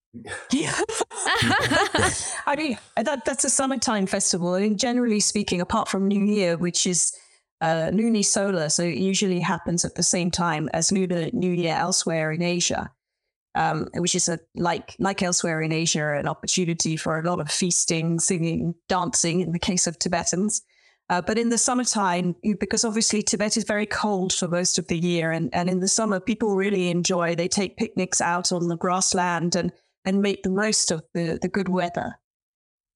Yeah. 0.51 0.75
I 2.47 2.55
mean, 2.57 2.79
that, 2.97 3.25
that's 3.27 3.45
a 3.45 3.51
summertime 3.51 4.07
festival. 4.07 4.55
I 4.55 4.61
mean, 4.61 4.79
generally 4.79 5.21
speaking, 5.21 5.61
apart 5.61 5.89
from 5.89 6.09
New 6.09 6.25
Year, 6.25 6.57
which 6.57 6.87
is 6.87 7.15
uh, 7.63 7.91
lunisolar, 7.93 8.71
so 8.71 8.83
it 8.83 8.99
usually 8.99 9.39
happens 9.39 9.85
at 9.85 9.95
the 9.95 10.03
same 10.03 10.33
time 10.33 10.69
as 10.73 10.91
Lunar 10.91 11.31
New 11.33 11.53
Year 11.53 11.77
elsewhere 11.77 12.33
in 12.33 12.43
Asia, 12.43 12.91
um, 13.55 13.89
which 13.95 14.17
is 14.17 14.29
a 14.29 14.41
like 14.57 14.97
like 14.99 15.23
elsewhere 15.23 15.63
in 15.63 15.71
Asia, 15.71 16.15
an 16.19 16.27
opportunity 16.27 16.97
for 16.97 17.19
a 17.19 17.23
lot 17.23 17.41
of 17.41 17.51
feasting, 17.51 18.19
singing, 18.19 18.75
dancing 18.89 19.41
in 19.41 19.53
the 19.53 19.61
case 19.61 19.87
of 19.87 19.97
Tibetans. 19.99 20.63
Uh, 21.09 21.21
but 21.21 21.39
in 21.39 21.51
the 21.51 21.59
summertime, 21.59 22.35
because 22.59 22.85
obviously 22.85 23.23
Tibet 23.23 23.57
is 23.57 23.65
very 23.65 23.87
cold 23.87 24.33
for 24.33 24.49
most 24.49 24.79
of 24.79 24.89
the 24.89 24.99
year, 24.99 25.31
and, 25.31 25.49
and 25.55 25.71
in 25.71 25.79
the 25.79 25.89
summer, 25.89 26.19
people 26.19 26.57
really 26.57 26.91
enjoy. 26.91 27.37
They 27.37 27.49
take 27.49 27.77
picnics 27.77 28.21
out 28.21 28.51
on 28.51 28.67
the 28.69 28.77
grassland 28.77 29.55
and 29.55 29.73
and 30.05 30.21
make 30.21 30.43
the 30.43 30.51
most 30.51 30.91
of 30.91 31.05
the, 31.15 31.39
the 31.41 31.49
good 31.49 31.69
weather 31.69 32.19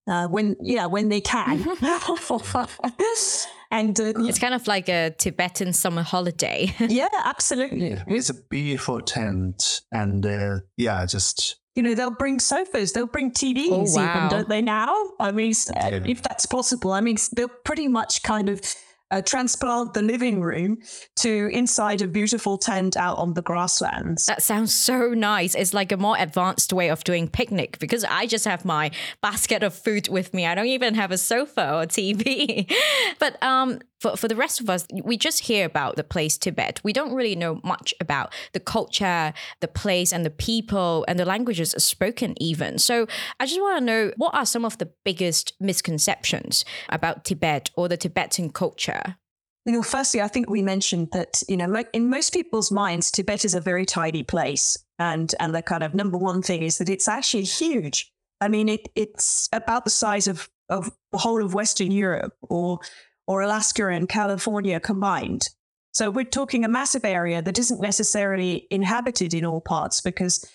uh, 0.09 0.27
when 0.27 0.57
yeah 0.61 0.87
when 0.87 1.09
they 1.09 1.21
can. 1.21 1.65
and 3.79 3.99
uh, 4.01 4.13
it's 4.17 4.39
kind 4.39 4.55
of 4.55 4.67
like 4.67 4.89
a 4.89 5.11
Tibetan 5.11 5.73
summer 5.73 6.03
holiday. 6.03 6.75
yeah, 6.81 7.09
absolutely. 7.25 7.91
Yeah, 7.91 8.05
it's 8.07 8.31
a 8.31 8.35
beautiful 8.35 9.01
tent, 9.01 9.83
and 9.93 10.25
uh, 10.25 10.61
yeah, 10.77 11.05
just 11.07 11.57
you 11.75 11.83
know, 11.83 11.95
they'll 11.95 12.11
bring 12.11 12.41
sofas, 12.41 12.93
they'll 12.93 13.07
bring 13.07 13.31
TVs, 13.31 13.69
oh, 13.71 13.85
wow. 13.97 14.17
even, 14.17 14.29
don't 14.31 14.49
they? 14.49 14.63
Now, 14.63 14.95
I 15.21 15.31
mean, 15.31 15.53
yeah. 15.75 16.01
if 16.07 16.23
that's 16.23 16.47
possible, 16.47 16.93
I 16.93 17.03
mean, 17.03 17.19
they'll 17.35 17.49
pretty 17.49 17.87
much 17.87 18.23
kind 18.23 18.49
of 18.49 18.63
uh, 19.11 19.23
transplant 19.23 19.95
the 19.95 20.03
living 20.03 20.41
room 20.41 20.79
to 21.17 21.49
inside 21.53 22.03
a 22.03 22.09
beautiful 22.09 22.59
tent 22.59 22.97
out 22.97 23.19
on 23.19 23.35
the 23.35 23.43
grasslands. 23.43 24.27
That 24.27 24.43
sounds 24.43 24.75
so 24.75 25.11
nice. 25.11 25.55
It's 25.55 25.73
like 25.73 25.93
a 25.93 25.97
more 25.97 26.17
advanced 26.19 26.73
way 26.73 26.91
of 26.91 27.05
doing 27.05 27.29
picnic 27.29 27.79
because 27.79 28.05
I 28.05 28.27
just 28.27 28.45
have 28.45 28.65
my 28.65 28.91
basket 29.23 29.63
of 29.63 29.75
food 29.75 30.09
with 30.09 30.35
me. 30.35 30.47
I 30.47 30.55
don't 30.55 30.67
even 30.67 30.95
have 30.95 31.11
a 31.11 31.19
sofa 31.19 31.75
or 31.75 31.87
TV. 31.87 32.71
but 33.19 33.41
um, 33.43 33.81
for, 34.01 34.17
for 34.17 34.29
the 34.29 34.37
rest 34.37 34.61
of 34.61 34.69
us, 34.69 34.87
we 35.05 35.17
just 35.17 35.41
hear 35.41 35.65
about 35.65 35.97
the 35.97 36.05
place 36.05 36.37
Tibet. 36.37 36.81
We 36.85 36.93
don't 36.93 37.15
really 37.15 37.35
know 37.35 37.61
much 37.65 37.95
about 38.01 38.33
the 38.53 38.61
culture, 38.61 39.33
the 39.61 39.69
place, 39.69 40.13
and 40.13 40.25
the 40.25 40.31
people, 40.31 41.05
and 41.09 41.19
the 41.19 41.25
languages 41.25 41.75
spoken, 41.79 42.35
even. 42.41 42.79
So 42.79 43.07
I 43.41 43.47
just 43.47 43.61
want 43.61 43.79
to 43.79 43.85
know 43.85 44.13
what 44.17 44.35
are 44.35 44.47
some 44.47 44.65
of 44.65 44.79
the 44.79 44.91
biggest 45.05 45.55
misconceptions 45.61 46.65
about 46.89 47.25
Tibet 47.25 47.71
or 47.77 47.89
the 47.89 47.97
Tibetan 47.97 48.51
culture? 48.51 49.17
You 49.65 49.73
know, 49.73 49.83
firstly, 49.83 50.21
I 50.21 50.29
think 50.29 50.49
we 50.49 50.63
mentioned 50.63 51.09
that, 51.13 51.43
you 51.49 51.57
know, 51.57 51.67
like 51.67 51.89
in 51.93 52.09
most 52.09 52.33
people's 52.33 52.71
minds, 52.71 53.11
Tibet 53.11 53.45
is 53.45 53.55
a 53.55 53.61
very 53.61 53.85
tidy 53.85 54.23
place. 54.23 54.77
And 54.99 55.35
and 55.41 55.55
the 55.55 55.63
kind 55.63 55.83
of 55.83 55.95
number 55.95 56.17
one 56.17 56.41
thing 56.41 56.63
is 56.63 56.79
that 56.79 56.89
it's 56.89 57.09
actually 57.09 57.45
huge. 57.45 58.13
I 58.41 58.49
mean, 58.49 58.69
it 58.69 58.89
it's 58.95 59.49
about 59.53 59.85
the 59.85 59.91
size 59.91 60.29
of 60.29 60.49
of 60.69 60.91
the 61.13 61.19
whole 61.19 61.45
of 61.45 61.55
Western 61.55 61.91
Europe 61.91 62.35
or 62.43 62.79
or 63.27 63.41
Alaska 63.41 63.89
and 63.89 64.09
California 64.09 64.81
combined. 64.81 65.49
So 65.93 66.11
we're 66.11 66.25
talking 66.25 66.65
a 66.65 66.69
massive 66.69 67.05
area 67.05 67.41
that 67.41 67.59
isn't 67.59 67.81
necessarily 67.81 68.67
inhabited 68.71 69.33
in 69.33 69.47
all 69.47 69.61
parts 69.61 70.01
because 70.01 70.49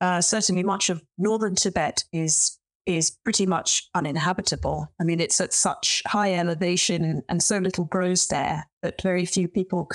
uh, 0.00 0.20
certainly 0.20 0.62
much 0.62 0.90
of 0.90 1.02
northern 1.18 1.54
Tibet 1.54 2.04
is 2.12 2.58
is 2.86 3.10
pretty 3.10 3.46
much 3.46 3.88
uninhabitable. 3.94 4.92
I 5.00 5.04
mean, 5.04 5.18
it's 5.18 5.40
at 5.40 5.54
such 5.54 6.02
high 6.06 6.34
elevation 6.34 7.22
and, 7.28 7.42
so 7.42 7.56
little 7.56 7.86
grows 7.86 8.26
there 8.26 8.68
that 8.82 9.00
very 9.00 9.24
few 9.24 9.48
people 9.48 9.88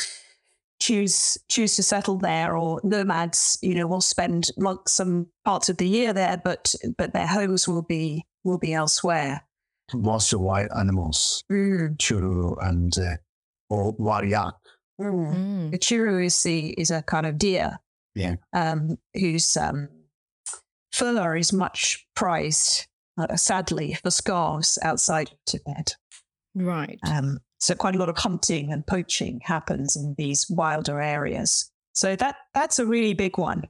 choose 0.80 1.38
choose 1.50 1.76
to 1.76 1.84
settle 1.84 2.18
there 2.18 2.56
or 2.56 2.80
nomads 2.84 3.58
you 3.62 3.76
know 3.76 3.86
will 3.86 4.02
spend 4.02 4.50
some 4.88 5.28
parts 5.44 5.68
of 5.68 5.76
the 5.76 5.88
year 5.88 6.14
there 6.14 6.42
but 6.42 6.74
but 6.98 7.12
their 7.12 7.28
homes 7.28 7.68
will 7.68 7.82
be 7.82 8.26
will 8.46 8.58
be 8.58 8.74
elsewhere 8.74 9.44
most 9.94 10.34
of 10.34 10.42
wild 10.42 10.70
animals, 10.78 11.44
mm. 11.52 11.96
chiru 11.98 12.56
and 12.66 12.98
uh, 12.98 13.18
or 13.70 13.94
waryak. 13.96 14.54
Mm. 15.00 15.36
Mm. 15.36 15.72
The 15.72 15.80
chiru 15.80 16.26
is 16.26 16.42
the 16.44 16.70
is 16.78 16.92
a 16.92 17.02
kind 17.02 17.26
of 17.26 17.38
deer, 17.38 17.80
yeah, 18.16 18.36
um, 18.54 18.98
whose 19.14 19.56
um, 19.58 19.90
fur 20.92 21.36
is 21.36 21.54
much 21.54 22.06
prized, 22.16 22.88
uh, 23.18 23.36
sadly, 23.36 23.94
for 23.94 24.12
scars 24.12 24.78
outside 24.84 25.32
of 25.32 25.38
Tibet. 25.46 25.96
Right. 26.56 27.00
Um, 27.08 27.40
so 27.60 27.76
quite 27.76 27.96
a 27.96 28.00
lot 28.00 28.10
of 28.10 28.18
hunting 28.18 28.72
and 28.72 28.86
poaching 28.86 29.42
happens 29.44 29.96
in 29.96 30.16
these 30.18 30.50
wilder 30.50 31.02
areas. 31.02 31.72
So 31.94 32.16
that 32.16 32.36
that's 32.54 32.80
a 32.80 32.86
really 32.86 33.14
big 33.14 33.38
one. 33.38 33.64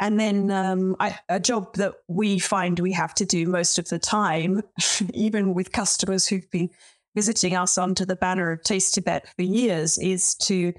And 0.00 0.18
then 0.18 0.50
um, 0.50 0.96
I, 1.00 1.18
a 1.28 1.40
job 1.40 1.74
that 1.74 1.94
we 2.06 2.38
find 2.38 2.78
we 2.78 2.92
have 2.92 3.14
to 3.14 3.24
do 3.24 3.46
most 3.46 3.78
of 3.78 3.88
the 3.88 3.98
time, 3.98 4.62
even 5.14 5.54
with 5.54 5.72
customers 5.72 6.26
who've 6.26 6.50
been 6.50 6.70
visiting 7.14 7.56
us 7.56 7.76
under 7.76 8.04
the 8.04 8.16
banner 8.16 8.52
of 8.52 8.62
Taste 8.62 8.94
Tibet 8.94 9.28
for 9.34 9.42
years, 9.42 9.98
is 9.98 10.34
to 10.36 10.72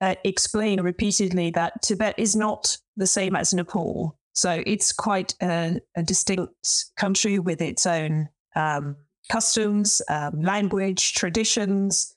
uh, 0.00 0.16
explain 0.24 0.80
repeatedly 0.82 1.50
that 1.50 1.80
Tibet 1.82 2.14
is 2.18 2.36
not 2.36 2.76
the 2.96 3.06
same 3.06 3.34
as 3.34 3.54
Nepal. 3.54 4.18
So 4.34 4.62
it's 4.66 4.92
quite 4.92 5.34
a, 5.42 5.80
a 5.96 6.02
distinct 6.02 6.84
country 6.96 7.38
with 7.38 7.60
its 7.60 7.86
own 7.86 8.28
um, 8.54 8.96
customs, 9.30 10.02
um, 10.08 10.42
language, 10.42 11.14
traditions. 11.14 12.14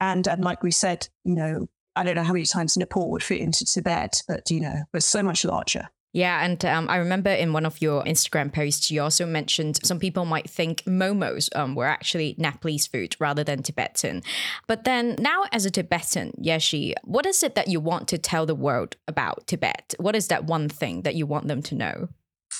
And, 0.00 0.26
and 0.26 0.44
like 0.44 0.62
we 0.62 0.72
said, 0.72 1.08
you 1.24 1.34
know, 1.34 1.68
I 1.96 2.02
don't 2.02 2.16
know 2.16 2.24
how 2.24 2.32
many 2.32 2.44
times 2.44 2.76
Nepal 2.76 3.10
would 3.10 3.22
fit 3.22 3.40
into 3.40 3.64
Tibet, 3.64 4.22
but 4.26 4.50
you 4.50 4.60
know, 4.60 4.82
was 4.92 5.04
so 5.04 5.22
much 5.22 5.44
larger. 5.44 5.88
Yeah, 6.14 6.44
and 6.44 6.64
um, 6.64 6.88
I 6.88 6.98
remember 6.98 7.30
in 7.30 7.52
one 7.52 7.66
of 7.66 7.82
your 7.82 8.04
Instagram 8.04 8.52
posts, 8.52 8.88
you 8.88 9.02
also 9.02 9.26
mentioned 9.26 9.80
some 9.82 9.98
people 9.98 10.24
might 10.24 10.48
think 10.48 10.84
momos 10.84 11.54
um, 11.56 11.74
were 11.74 11.86
actually 11.86 12.36
Nepalese 12.38 12.86
food 12.86 13.16
rather 13.18 13.42
than 13.42 13.64
Tibetan. 13.64 14.22
But 14.68 14.84
then 14.84 15.16
now, 15.18 15.42
as 15.50 15.66
a 15.66 15.72
Tibetan, 15.72 16.32
Yeshi, 16.40 16.94
what 17.02 17.26
is 17.26 17.42
it 17.42 17.56
that 17.56 17.66
you 17.66 17.80
want 17.80 18.06
to 18.08 18.18
tell 18.18 18.46
the 18.46 18.54
world 18.54 18.96
about 19.08 19.48
Tibet? 19.48 19.94
What 19.98 20.14
is 20.14 20.28
that 20.28 20.44
one 20.44 20.68
thing 20.68 21.02
that 21.02 21.16
you 21.16 21.26
want 21.26 21.48
them 21.48 21.62
to 21.62 21.74
know? 21.74 22.08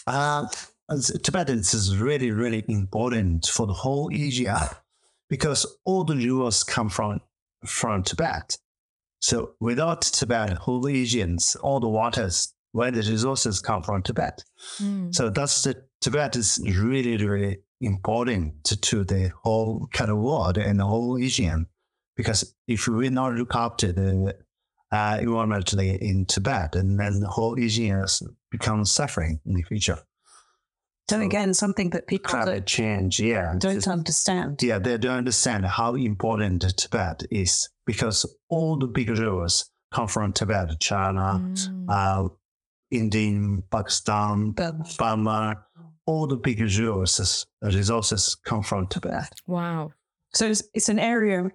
Uh, 0.09 0.49
Tibetan 1.23 1.61
is 1.61 1.97
really, 1.97 2.33
really 2.33 2.65
important 2.67 3.47
for 3.47 3.69
the 3.69 3.73
whole 3.73 4.11
Asia 4.13 4.77
because 5.31 5.65
all 5.85 6.03
the 6.03 6.17
jewels 6.17 6.65
come 6.65 6.89
from 6.89 7.21
from 7.65 8.03
Tibet. 8.03 8.59
So 9.25 9.53
without 9.59 10.03
Tibet, 10.03 10.59
whole 10.59 10.87
Asians, 10.87 11.57
all 11.63 11.81
the 11.81 11.89
waters, 11.89 12.53
where 12.73 12.91
the 12.91 13.01
resources 13.01 13.59
come 13.59 13.83
from 13.83 14.03
Tibet. 14.03 14.45
Mm. 14.79 15.15
So 15.15 15.31
that's 15.31 15.63
the 15.63 15.83
Tibet 16.03 16.37
is 16.37 16.61
really, 16.63 17.17
really 17.17 17.61
important 17.81 18.63
to, 18.65 18.77
to 18.77 19.03
the 19.03 19.33
whole 19.43 19.89
kind 19.95 20.11
of 20.11 20.19
world 20.19 20.59
and 20.59 20.79
the 20.79 20.85
whole 20.85 21.17
Asian. 21.19 21.67
Because 22.19 22.55
if 22.69 22.87
we 22.87 23.09
not 23.09 23.33
look 23.33 23.55
after 23.55 23.93
the 23.93 24.37
uh, 24.93 25.17
environmentally 25.17 25.99
in 25.99 26.27
Tibet, 26.27 26.77
and 26.77 27.01
then 27.01 27.21
the 27.21 27.29
whole 27.29 27.59
Asian 27.59 28.05
become 28.51 28.85
suffering 28.85 29.41
in 29.47 29.55
the 29.55 29.63
future. 29.63 30.01
So, 31.09 31.23
again, 31.23 31.55
something 31.55 31.89
that 31.91 32.07
people 32.07 32.31
climate 32.31 32.67
change, 32.67 33.21
yeah, 33.21 33.55
don't 33.57 33.89
understand. 33.89 34.63
Yeah, 34.63 34.79
they 34.79 34.99
don't 34.99 35.17
understand 35.17 35.65
how 35.65 35.95
important 35.95 36.77
Tibet 36.77 37.23
is 37.31 37.71
because 37.87 38.27
all 38.49 38.79
the 38.79 38.87
big 38.87 39.09
rivers 39.11 39.71
come 39.93 40.09
from 40.09 40.33
Tibet, 40.33 40.81
China, 40.81 41.41
mm. 41.41 41.87
uh, 41.89 42.29
India, 42.91 43.63
Pakistan, 43.71 44.53
Burma. 44.53 45.65
All 46.07 46.27
the 46.27 46.37
big 46.37 46.61
resources, 46.61 47.47
resources 47.63 48.37
come 48.45 48.63
from 48.63 48.87
Tibet. 48.89 49.33
Wow. 49.47 49.93
So 50.35 50.47
it's, 50.47 50.63
it's 50.75 50.91
an 50.91 50.99
area 50.99 51.49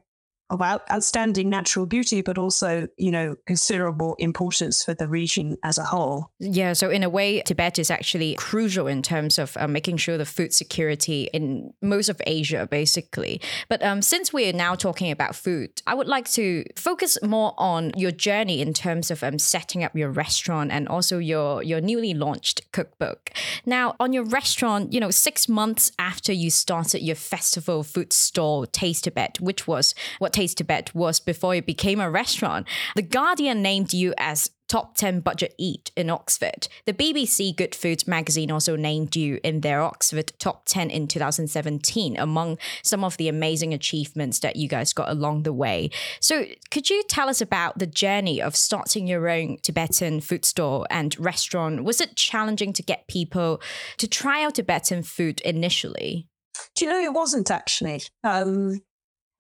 of 0.49 0.61
outstanding 0.61 1.49
natural 1.49 1.85
beauty, 1.85 2.21
but 2.21 2.37
also, 2.37 2.87
you 2.97 3.11
know, 3.11 3.35
considerable 3.45 4.15
importance 4.17 4.83
for 4.83 4.93
the 4.93 5.07
region 5.07 5.57
as 5.63 5.77
a 5.77 5.83
whole. 5.83 6.31
Yeah. 6.39 6.73
So, 6.73 6.89
in 6.89 7.03
a 7.03 7.09
way, 7.09 7.41
Tibet 7.41 7.77
is 7.77 7.91
actually 7.91 8.33
crucial 8.35 8.87
in 8.87 9.01
terms 9.01 9.37
of 9.37 9.55
uh, 9.57 9.67
making 9.67 9.97
sure 9.97 10.17
the 10.17 10.25
food 10.25 10.53
security 10.53 11.29
in 11.33 11.71
most 11.81 12.09
of 12.09 12.19
Asia, 12.25 12.67
basically. 12.69 13.41
But 13.67 13.83
um, 13.83 14.01
since 14.01 14.33
we 14.33 14.49
are 14.49 14.53
now 14.53 14.73
talking 14.75 15.11
about 15.11 15.35
food, 15.35 15.81
I 15.85 15.93
would 15.93 16.07
like 16.07 16.29
to 16.31 16.63
focus 16.75 17.17
more 17.21 17.53
on 17.57 17.91
your 17.95 18.11
journey 18.11 18.61
in 18.61 18.73
terms 18.73 19.11
of 19.11 19.23
um, 19.23 19.37
setting 19.37 19.83
up 19.83 19.95
your 19.95 20.09
restaurant 20.09 20.71
and 20.71 20.87
also 20.87 21.19
your, 21.19 21.61
your 21.61 21.81
newly 21.81 22.13
launched 22.15 22.71
cookbook. 22.71 23.31
Now, 23.65 23.95
on 23.99 24.13
your 24.13 24.23
restaurant, 24.23 24.93
you 24.93 24.99
know, 24.99 25.11
six 25.11 25.47
months 25.47 25.91
after 25.99 26.33
you 26.33 26.49
started 26.49 27.01
your 27.01 27.15
festival 27.15 27.83
food 27.83 28.11
stall, 28.11 28.65
Taste 28.65 29.03
Tibet, 29.03 29.39
which 29.39 29.67
was 29.67 29.93
what 30.17 30.33
Taste 30.39 30.59
Tibet 30.59 30.95
was 30.95 31.19
before 31.19 31.53
it 31.53 31.65
became 31.65 31.99
a 31.99 32.09
restaurant. 32.09 32.65
The 32.95 33.01
Guardian 33.01 33.61
named 33.61 33.91
you 33.91 34.13
as 34.17 34.49
top 34.69 34.95
10 34.95 35.19
budget 35.19 35.53
eat 35.57 35.91
in 35.97 36.09
Oxford. 36.09 36.69
The 36.85 36.93
BBC 36.93 37.53
Good 37.53 37.75
Food 37.75 38.07
magazine 38.07 38.49
also 38.49 38.77
named 38.77 39.17
you 39.17 39.41
in 39.43 39.59
their 39.59 39.81
Oxford 39.81 40.31
top 40.39 40.63
10 40.63 40.91
in 40.91 41.09
2017 41.09 42.15
among 42.15 42.57
some 42.83 43.03
of 43.03 43.17
the 43.17 43.27
amazing 43.27 43.73
achievements 43.73 44.39
that 44.39 44.55
you 44.55 44.69
guys 44.69 44.93
got 44.93 45.09
along 45.09 45.43
the 45.43 45.51
way. 45.51 45.89
So, 46.21 46.45
could 46.71 46.89
you 46.89 47.03
tell 47.09 47.27
us 47.27 47.41
about 47.41 47.77
the 47.77 47.85
journey 47.85 48.41
of 48.41 48.55
starting 48.55 49.07
your 49.07 49.27
own 49.27 49.57
Tibetan 49.61 50.21
food 50.21 50.45
store 50.45 50.87
and 50.89 51.19
restaurant? 51.19 51.83
Was 51.83 51.99
it 51.99 52.15
challenging 52.15 52.71
to 52.71 52.81
get 52.81 53.09
people 53.09 53.61
to 53.97 54.07
try 54.07 54.45
out 54.45 54.55
Tibetan 54.55 55.03
food 55.03 55.41
initially? 55.41 56.29
Do 56.75 56.85
you 56.85 56.91
know 56.91 57.01
it 57.01 57.13
wasn't 57.13 57.51
actually? 57.51 58.03
Um, 58.23 58.79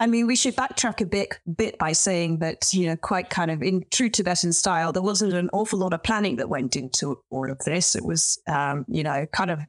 I 0.01 0.07
mean, 0.07 0.27
we 0.27 0.35
should 0.37 0.55
backtrack 0.55 1.01
a 1.01 1.05
bit, 1.05 1.39
bit 1.57 1.77
by 1.77 1.91
saying 1.91 2.39
that, 2.39 2.73
you 2.73 2.87
know, 2.87 2.95
quite 2.95 3.29
kind 3.29 3.51
of 3.51 3.61
in 3.61 3.83
true 3.91 4.09
Tibetan 4.09 4.53
style, 4.53 4.93
there 4.93 5.01
wasn't 5.01 5.33
an 5.33 5.49
awful 5.51 5.79
lot 5.79 5.93
of 5.93 6.03
planning 6.03 6.37
that 6.37 6.47
went 6.47 6.77
into 6.77 7.21
all 7.29 7.51
of 7.51 7.59
this. 7.59 7.95
It 7.95 8.05
was, 8.05 8.39
um, 8.47 8.85
you 8.87 9.03
know, 9.03 9.25
kind 9.33 9.51
of 9.51 9.59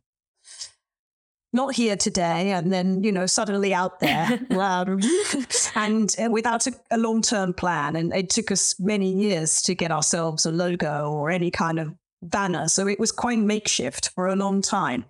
not 1.53 1.75
here 1.75 1.97
today 1.97 2.53
and 2.53 2.73
then 2.73 3.03
you 3.03 3.11
know 3.11 3.27
suddenly 3.27 3.75
out 3.75 3.99
there 3.99 4.39
um, 4.51 5.01
and 5.75 6.15
uh, 6.25 6.31
without 6.31 6.67
a, 6.67 6.73
a 6.93 6.99
long-term 6.99 7.55
plan. 7.55 7.97
And 7.97 8.15
it 8.15 8.31
took 8.31 8.53
us 8.53 8.79
many 8.79 9.13
years 9.13 9.61
to 9.63 9.75
get 9.75 9.91
ourselves 9.91 10.47
a 10.47 10.53
logo 10.53 11.11
or 11.11 11.31
any 11.31 11.51
kind 11.51 11.81
of 11.81 11.93
banner. 12.23 12.69
So 12.69 12.87
it 12.87 13.01
was 13.01 13.11
quite 13.11 13.39
makeshift 13.39 14.11
for 14.11 14.29
a 14.29 14.37
long 14.37 14.63
time. 14.63 15.07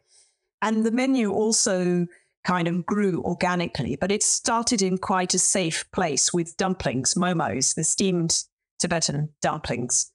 And 0.62 0.84
the 0.84 0.90
menu 0.90 1.32
also 1.32 2.06
kind 2.44 2.68
of 2.68 2.86
grew 2.86 3.22
organically 3.22 3.96
but 3.96 4.10
it 4.10 4.22
started 4.22 4.80
in 4.82 4.96
quite 4.96 5.34
a 5.34 5.38
safe 5.38 5.84
place 5.92 6.32
with 6.32 6.56
dumplings 6.56 7.14
momos 7.14 7.74
the 7.74 7.84
steamed 7.84 8.44
tibetan 8.78 9.28
dumplings 9.42 10.10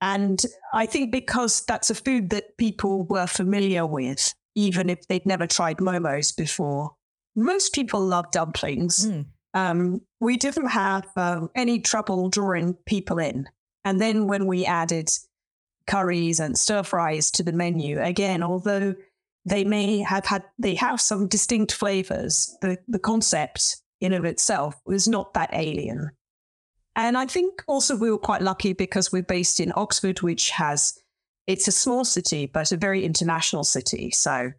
and 0.00 0.46
i 0.72 0.84
think 0.84 1.12
because 1.12 1.64
that's 1.66 1.90
a 1.90 1.94
food 1.94 2.30
that 2.30 2.56
people 2.56 3.04
were 3.04 3.26
familiar 3.26 3.86
with 3.86 4.34
even 4.54 4.90
if 4.90 5.06
they'd 5.06 5.26
never 5.26 5.46
tried 5.46 5.78
momos 5.78 6.36
before. 6.36 6.92
Most 7.36 7.72
people 7.72 8.00
love 8.00 8.30
dumplings. 8.30 9.06
Mm. 9.06 9.26
Um, 9.54 10.00
we 10.20 10.36
didn't 10.36 10.68
have 10.68 11.06
uh, 11.16 11.46
any 11.54 11.80
trouble 11.80 12.28
drawing 12.28 12.74
people 12.86 13.18
in. 13.18 13.48
And 13.84 14.00
then 14.00 14.26
when 14.26 14.46
we 14.46 14.64
added 14.64 15.08
curries 15.86 16.40
and 16.40 16.56
stir 16.58 16.82
fries 16.82 17.30
to 17.32 17.42
the 17.42 17.52
menu, 17.52 18.00
again, 18.00 18.42
although 18.42 18.94
they 19.44 19.64
may 19.64 19.98
have 19.98 20.26
had, 20.26 20.44
they 20.58 20.74
have 20.74 21.00
some 21.00 21.28
distinct 21.28 21.72
flavors, 21.72 22.56
the, 22.60 22.78
the 22.88 22.98
concept 22.98 23.76
in 24.00 24.12
of 24.12 24.24
itself 24.24 24.80
was 24.84 25.08
not 25.08 25.34
that 25.34 25.50
alien. 25.52 26.10
And 26.96 27.16
I 27.16 27.26
think 27.26 27.62
also 27.66 27.96
we 27.96 28.10
were 28.10 28.18
quite 28.18 28.42
lucky 28.42 28.72
because 28.72 29.12
we're 29.12 29.22
based 29.22 29.60
in 29.60 29.72
Oxford, 29.76 30.22
which 30.22 30.50
has 30.50 30.98
it's 31.46 31.68
a 31.68 31.72
small 31.72 32.04
city, 32.04 32.46
but 32.46 32.72
a 32.72 32.76
very 32.76 33.04
international 33.04 33.64
city. 33.64 34.10
So 34.10 34.52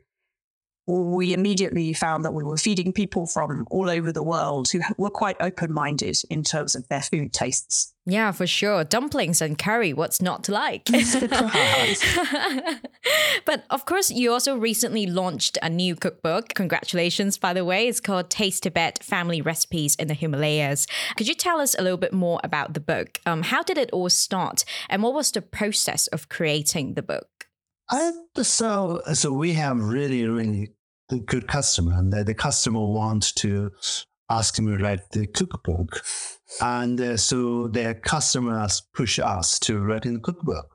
we 0.88 1.34
immediately 1.34 1.94
found 1.94 2.26
that 2.26 2.34
we 2.34 2.44
were 2.44 2.58
feeding 2.58 2.92
people 2.92 3.28
from 3.28 3.68
all 3.70 3.90
over 3.90 4.12
the 4.12 4.24
world 4.24 4.70
who 4.70 4.82
were 4.98 5.10
quite 5.10 5.38
open 5.40 5.72
minded 5.72 6.18
in 6.30 6.44
terms 6.44 6.76
of 6.76 6.88
their 6.88 7.02
food 7.02 7.34
tastes. 7.34 7.94
Yeah, 8.06 8.32
for 8.32 8.48
sure. 8.48 8.84
Dumplings 8.84 9.42
and 9.42 9.60
curry, 9.60 9.94
what's 9.94 10.24
not 10.24 10.44
to 10.46 10.52
like? 10.52 10.86
but 13.46 13.64
of 13.70 13.86
course, 13.86 14.10
you 14.10 14.32
also 14.32 14.58
recently 14.58 15.06
launched 15.06 15.60
a 15.62 15.70
new 15.70 15.96
cookbook. 15.96 16.56
Congratulations, 16.56 17.38
by 17.38 17.54
the 17.54 17.64
way. 17.64 17.88
It's 17.88 18.00
called 18.00 18.32
Taste 18.32 18.64
Tibet 18.64 19.04
Family 19.04 19.40
Recipes 19.40 19.96
in 19.96 20.08
the 20.08 20.16
Himalayas. 20.16 20.88
Could 21.16 21.28
you 21.28 21.36
tell 21.36 21.60
us 21.60 21.76
a 21.78 21.84
little 21.84 21.98
bit 21.98 22.14
more 22.14 22.40
about 22.44 22.74
the 22.74 22.80
book? 22.80 23.20
Um, 23.28 23.44
how 23.44 23.62
did 23.62 23.78
it 23.78 23.92
all 23.92 24.10
start? 24.10 24.66
And 24.90 25.04
what 25.04 25.14
was 25.14 25.32
the 25.32 25.44
process 25.44 26.08
of 26.08 26.28
creating 26.28 26.96
the 26.96 27.04
book? 27.04 27.51
Uh, 27.92 28.12
so, 28.42 29.02
so 29.14 29.34
we 29.34 29.54
have 29.54 29.78
really, 29.78 30.26
really 30.26 30.72
good 31.26 31.48
customer, 31.48 31.94
and 31.94 32.12
the, 32.12 32.24
the 32.24 32.34
customer 32.34 32.80
wants 32.80 33.34
to 33.34 33.72
ask 34.30 34.58
me 34.60 34.78
to 34.78 34.84
write 34.84 35.12
the 35.12 35.28
cookbook, 35.28 36.02
and 36.62 37.02
uh, 37.02 37.18
so 37.18 37.68
their 37.68 37.94
customers 37.94 38.82
push 38.94 39.20
us 39.20 39.60
to 39.60 39.80
write 39.80 40.06
in 40.06 40.16
the 40.16 40.20
cookbook. 40.20 40.68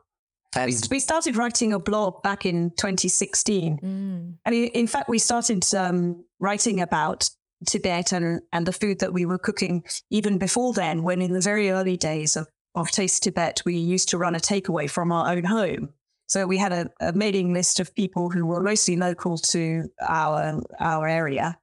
And 0.55 0.89
we 0.91 1.01
started 1.01 1.37
writing 1.37 1.73
a 1.73 1.79
blog 1.79 2.23
back 2.23 2.45
in 2.45 2.71
2016, 2.71 3.79
mm. 3.83 4.35
and 4.45 4.55
in 4.55 4.87
fact, 4.87 5.09
we 5.09 5.19
started 5.19 5.65
um, 5.75 6.23
writing 6.39 6.81
about 6.81 7.31
Tibet 7.67 8.13
and, 8.13 8.43
and 8.53 8.67
the 8.67 8.73
food 8.73 8.99
that 9.01 9.15
we 9.15 9.25
were 9.25 9.39
cooking 9.39 9.85
even 10.11 10.37
before 10.37 10.75
then. 10.75 11.03
When 11.03 11.23
in 11.23 11.33
the 11.33 11.41
very 11.41 11.71
early 11.71 11.97
days 11.97 12.37
of 12.37 12.47
of 12.75 12.91
Taste 12.91 13.23
Tibet, 13.23 13.63
we 13.65 13.75
used 13.75 14.11
to 14.11 14.19
run 14.19 14.35
a 14.35 14.39
takeaway 14.39 14.89
from 14.89 15.11
our 15.11 15.33
own 15.33 15.45
home. 15.45 15.95
So 16.27 16.47
we 16.47 16.59
had 16.59 16.73
a, 16.73 16.91
a, 17.01 17.13
mailing 17.13 17.53
list 17.53 17.79
of 17.79 17.95
people 17.95 18.31
who 18.31 18.47
were 18.47 18.61
mostly 18.61 18.97
local 18.97 19.39
to 19.39 19.89
our 20.01 20.61
our 20.81 21.07
area, 21.07 21.59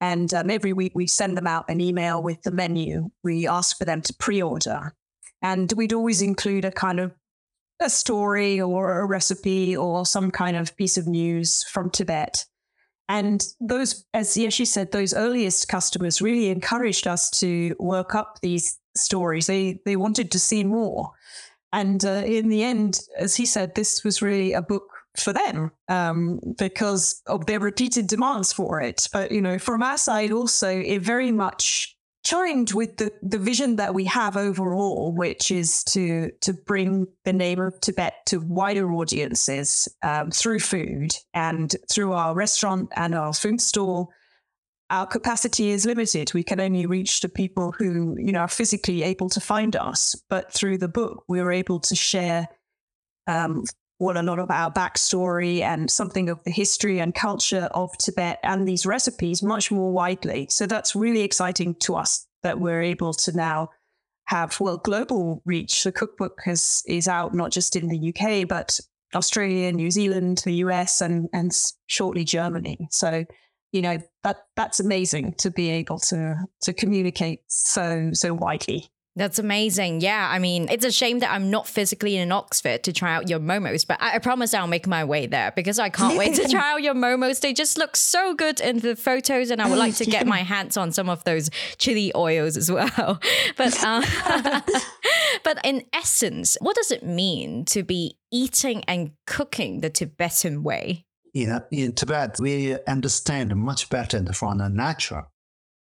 and 0.00 0.32
um, 0.34 0.50
every 0.50 0.72
week 0.72 0.92
we 0.94 1.06
send 1.06 1.36
them 1.36 1.46
out 1.46 1.66
an 1.68 1.80
email 1.80 2.22
with 2.22 2.42
the 2.42 2.50
menu. 2.50 3.10
We 3.22 3.46
ask 3.46 3.78
for 3.78 3.84
them 3.84 4.02
to 4.02 4.14
pre-order, 4.14 4.94
and 5.40 5.72
we'd 5.76 5.92
always 5.92 6.20
include 6.20 6.64
a 6.64 6.72
kind 6.72 6.98
of 6.98 7.14
a 7.80 7.88
story 7.88 8.60
or 8.60 9.00
a 9.00 9.06
recipe 9.06 9.76
or 9.76 10.04
some 10.04 10.32
kind 10.32 10.56
of 10.56 10.76
piece 10.76 10.98
of 10.98 11.06
news 11.06 11.62
from 11.62 11.90
Tibet. 11.90 12.44
And 13.08 13.42
those, 13.60 14.04
as 14.12 14.34
Yeshi 14.34 14.66
said, 14.66 14.90
those 14.90 15.14
earliest 15.14 15.68
customers 15.68 16.20
really 16.20 16.48
encouraged 16.48 17.06
us 17.06 17.30
to 17.38 17.74
work 17.78 18.14
up 18.14 18.40
these 18.42 18.78
stories. 18.96 19.46
They 19.46 19.80
they 19.84 19.96
wanted 19.96 20.30
to 20.32 20.38
see 20.38 20.64
more. 20.64 21.12
And 21.72 22.04
uh, 22.04 22.22
in 22.24 22.48
the 22.48 22.62
end, 22.62 23.00
as 23.18 23.36
he 23.36 23.46
said, 23.46 23.74
this 23.74 24.04
was 24.04 24.22
really 24.22 24.52
a 24.52 24.62
book 24.62 24.84
for 25.16 25.32
them 25.32 25.70
um, 25.88 26.40
because 26.56 27.22
of 27.26 27.46
their 27.46 27.60
repeated 27.60 28.06
demands 28.06 28.52
for 28.52 28.80
it. 28.80 29.08
But, 29.12 29.32
you 29.32 29.40
know, 29.40 29.58
from 29.58 29.82
our 29.82 29.98
side 29.98 30.32
also, 30.32 30.68
it 30.68 31.00
very 31.02 31.32
much 31.32 31.96
chimed 32.24 32.72
with 32.72 32.96
the, 32.98 33.12
the 33.22 33.38
vision 33.38 33.76
that 33.76 33.94
we 33.94 34.04
have 34.04 34.36
overall, 34.36 35.12
which 35.12 35.50
is 35.50 35.82
to 35.84 36.30
to 36.40 36.52
bring 36.52 37.06
the 37.24 37.32
name 37.32 37.60
of 37.60 37.80
Tibet 37.80 38.14
to 38.26 38.38
wider 38.40 38.92
audiences 38.92 39.88
um, 40.02 40.30
through 40.30 40.60
food 40.60 41.12
and 41.32 41.74
through 41.90 42.12
our 42.12 42.34
restaurant 42.34 42.90
and 42.96 43.14
our 43.14 43.32
food 43.32 43.60
store 43.60 44.08
our 44.90 45.06
capacity 45.06 45.70
is 45.70 45.84
limited. 45.84 46.32
We 46.32 46.42
can 46.42 46.60
only 46.60 46.86
reach 46.86 47.20
the 47.20 47.28
people 47.28 47.72
who, 47.72 48.16
you 48.18 48.32
know, 48.32 48.40
are 48.40 48.48
physically 48.48 49.02
able 49.02 49.28
to 49.30 49.40
find 49.40 49.76
us. 49.76 50.14
But 50.30 50.52
through 50.52 50.78
the 50.78 50.88
book, 50.88 51.24
we 51.28 51.42
were 51.42 51.52
able 51.52 51.80
to 51.80 51.94
share 51.94 52.48
um, 53.26 53.64
what 53.98 54.16
a 54.16 54.22
lot 54.22 54.38
of 54.38 54.50
our 54.50 54.72
backstory 54.72 55.60
and 55.60 55.90
something 55.90 56.30
of 56.30 56.42
the 56.44 56.50
history 56.50 57.00
and 57.00 57.14
culture 57.14 57.68
of 57.72 57.96
Tibet 57.98 58.38
and 58.42 58.66
these 58.66 58.86
recipes 58.86 59.42
much 59.42 59.70
more 59.70 59.92
widely. 59.92 60.46
So 60.50 60.66
that's 60.66 60.96
really 60.96 61.22
exciting 61.22 61.74
to 61.80 61.96
us 61.96 62.26
that 62.42 62.60
we're 62.60 62.82
able 62.82 63.12
to 63.12 63.36
now 63.36 63.70
have 64.26 64.58
well 64.60 64.78
global 64.78 65.42
reach. 65.44 65.82
The 65.82 65.92
cookbook 65.92 66.40
has 66.44 66.82
is 66.86 67.08
out 67.08 67.34
not 67.34 67.50
just 67.50 67.76
in 67.76 67.88
the 67.88 68.14
UK 68.14 68.46
but 68.46 68.78
Australia, 69.14 69.72
New 69.72 69.90
Zealand, 69.90 70.42
the 70.44 70.54
US, 70.64 71.00
and 71.00 71.28
and 71.32 71.50
shortly 71.86 72.24
Germany. 72.24 72.88
So 72.90 73.24
you 73.72 73.82
know 73.82 73.98
that 74.24 74.44
that's 74.56 74.80
amazing 74.80 75.34
to 75.38 75.50
be 75.50 75.70
able 75.70 75.98
to 75.98 76.36
to 76.62 76.72
communicate 76.72 77.40
so 77.48 78.10
so 78.12 78.34
widely 78.34 78.90
that's 79.18 79.40
amazing. 79.40 80.00
Yeah, 80.00 80.28
I 80.30 80.38
mean, 80.38 80.68
it's 80.70 80.84
a 80.84 80.92
shame 80.92 81.18
that 81.18 81.32
I'm 81.32 81.50
not 81.50 81.66
physically 81.66 82.16
in 82.16 82.30
Oxford 82.30 82.84
to 82.84 82.92
try 82.92 83.16
out 83.16 83.28
your 83.28 83.40
momos, 83.40 83.84
but 83.84 84.00
I, 84.00 84.14
I 84.14 84.18
promise 84.20 84.54
I'll 84.54 84.68
make 84.68 84.86
my 84.86 85.04
way 85.04 85.26
there 85.26 85.52
because 85.56 85.80
I 85.80 85.88
can't 85.88 86.16
wait 86.16 86.36
to 86.36 86.46
try 86.48 86.74
out 86.74 86.82
your 86.82 86.94
momos. 86.94 87.40
They 87.40 87.52
just 87.52 87.78
look 87.78 87.96
so 87.96 88.32
good 88.34 88.60
in 88.60 88.78
the 88.78 88.94
photos, 88.94 89.50
and 89.50 89.60
I 89.60 89.68
would 89.68 89.78
like 89.78 89.96
to 89.96 90.04
get 90.04 90.24
my 90.24 90.38
hands 90.44 90.76
on 90.76 90.92
some 90.92 91.08
of 91.08 91.24
those 91.24 91.50
chili 91.78 92.12
oils 92.14 92.56
as 92.56 92.70
well. 92.70 93.20
But 93.56 93.76
uh, 93.82 94.02
but 95.42 95.58
in 95.64 95.84
essence, 95.92 96.56
what 96.60 96.76
does 96.76 96.92
it 96.92 97.02
mean 97.02 97.64
to 97.66 97.82
be 97.82 98.18
eating 98.30 98.84
and 98.86 99.12
cooking 99.26 99.80
the 99.80 99.90
Tibetan 99.90 100.62
way? 100.62 101.06
In, 101.34 101.60
in 101.70 101.92
Tibet, 101.92 102.36
we 102.40 102.76
understand 102.86 103.54
much 103.56 103.88
better 103.90 104.20
the 104.20 104.32
the 104.58 104.68
nature 104.68 105.24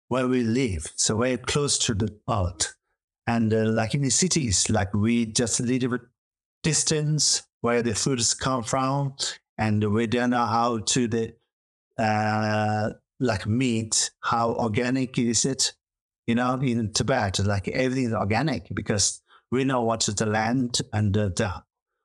where 0.08 0.26
we 0.26 0.42
live. 0.42 0.90
So 0.96 1.16
we're 1.16 1.38
close 1.38 1.78
to 1.80 1.94
the 1.94 2.18
earth. 2.28 2.74
And 3.26 3.52
uh, 3.52 3.70
like 3.70 3.94
in 3.94 4.02
the 4.02 4.10
cities, 4.10 4.70
like 4.70 4.94
we 4.94 5.26
just 5.26 5.60
little 5.60 5.98
distance 6.62 7.42
where 7.60 7.82
the 7.82 7.94
foods 7.94 8.34
come 8.34 8.62
from, 8.62 9.14
and 9.58 9.92
we 9.92 10.06
don't 10.06 10.30
know 10.30 10.46
how 10.46 10.78
to 10.78 11.08
the 11.08 11.34
uh, 11.98 12.90
like 13.20 13.46
meat, 13.46 14.10
how 14.20 14.52
organic 14.54 15.18
is 15.18 15.44
it? 15.44 15.74
You 16.26 16.36
know, 16.36 16.54
in 16.60 16.92
Tibet, 16.92 17.38
like 17.40 17.68
everything 17.68 18.04
is 18.04 18.14
organic 18.14 18.68
because 18.74 19.22
we 19.50 19.64
know 19.64 19.82
what 19.82 20.00
the 20.00 20.26
land 20.26 20.80
and 20.92 21.12
the 21.12 21.62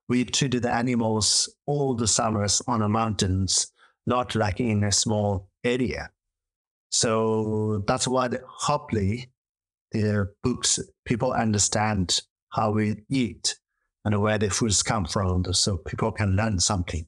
we 0.10 0.26
treated 0.26 0.64
the 0.64 0.74
animals 0.74 1.54
all 1.66 1.96
the 1.96 2.08
summers 2.08 2.62
on 2.68 2.80
the 2.80 2.90
mountains, 2.90 3.72
not 4.06 4.36
like 4.36 4.60
in 4.60 4.84
a 4.84 4.92
small 4.92 5.50
area. 5.64 6.10
So 6.92 7.84
that's 7.88 8.08
why 8.08 8.28
the, 8.28 8.42
hopefully 8.46 9.30
the 9.92 10.32
books 10.44 10.80
people 11.06 11.32
understand 11.32 12.22
how 12.50 12.72
we 12.72 13.04
eat 13.10 13.58
and 14.06 14.22
where 14.22 14.38
the 14.38 14.50
foods 14.50 14.84
come 14.84 15.06
from, 15.06 15.46
so 15.54 15.78
people 15.78 16.12
can 16.12 16.36
learn 16.36 16.60
something. 16.60 17.08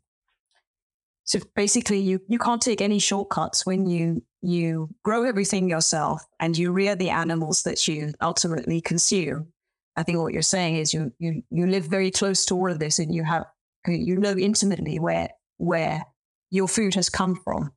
So 1.25 1.39
basically, 1.55 1.99
you 1.99 2.21
you 2.27 2.39
can't 2.39 2.61
take 2.61 2.81
any 2.81 2.99
shortcuts 2.99 3.65
when 3.65 3.87
you 3.87 4.23
you 4.41 4.89
grow 5.03 5.23
everything 5.23 5.69
yourself 5.69 6.23
and 6.39 6.57
you 6.57 6.71
rear 6.71 6.95
the 6.95 7.09
animals 7.09 7.63
that 7.63 7.87
you 7.87 8.13
ultimately 8.21 8.79
consume. 8.79 9.47
I 9.97 10.03
think 10.03 10.19
what 10.19 10.33
you're 10.33 10.41
saying 10.41 10.75
is 10.75 10.93
you 10.93 11.11
you 11.19 11.43
you 11.49 11.67
live 11.67 11.85
very 11.85 12.11
close 12.11 12.45
to 12.45 12.55
all 12.55 12.71
of 12.71 12.79
this, 12.79 12.99
and 12.99 13.13
you 13.13 13.23
have 13.23 13.45
you 13.87 14.17
know 14.17 14.35
intimately 14.37 14.99
where 14.99 15.29
where 15.57 16.05
your 16.51 16.67
food 16.67 16.95
has 16.95 17.09
come 17.09 17.35
from. 17.43 17.71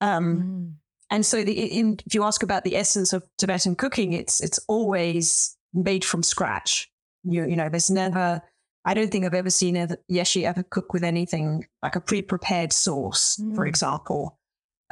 Um, 0.00 0.36
mm. 0.36 0.72
And 1.10 1.26
so, 1.26 1.44
the, 1.44 1.52
in, 1.52 1.98
if 2.06 2.14
you 2.14 2.24
ask 2.24 2.42
about 2.42 2.64
the 2.64 2.76
essence 2.76 3.12
of 3.12 3.22
Tibetan 3.38 3.76
cooking, 3.76 4.12
it's 4.12 4.40
it's 4.40 4.58
always 4.68 5.56
made 5.74 6.04
from 6.04 6.22
scratch. 6.22 6.90
You 7.24 7.46
you 7.46 7.56
know, 7.56 7.68
there's 7.68 7.90
never. 7.90 8.40
I 8.84 8.94
don't 8.94 9.12
think 9.12 9.24
I've 9.24 9.34
ever 9.34 9.50
seen 9.50 9.76
a 9.76 9.96
Yeshi 10.10 10.42
ever 10.42 10.64
cook 10.64 10.92
with 10.92 11.04
anything 11.04 11.66
like 11.84 11.94
a 11.94 12.00
pre-prepared 12.00 12.72
sauce, 12.72 13.36
mm. 13.40 13.54
for 13.54 13.64
example. 13.66 14.38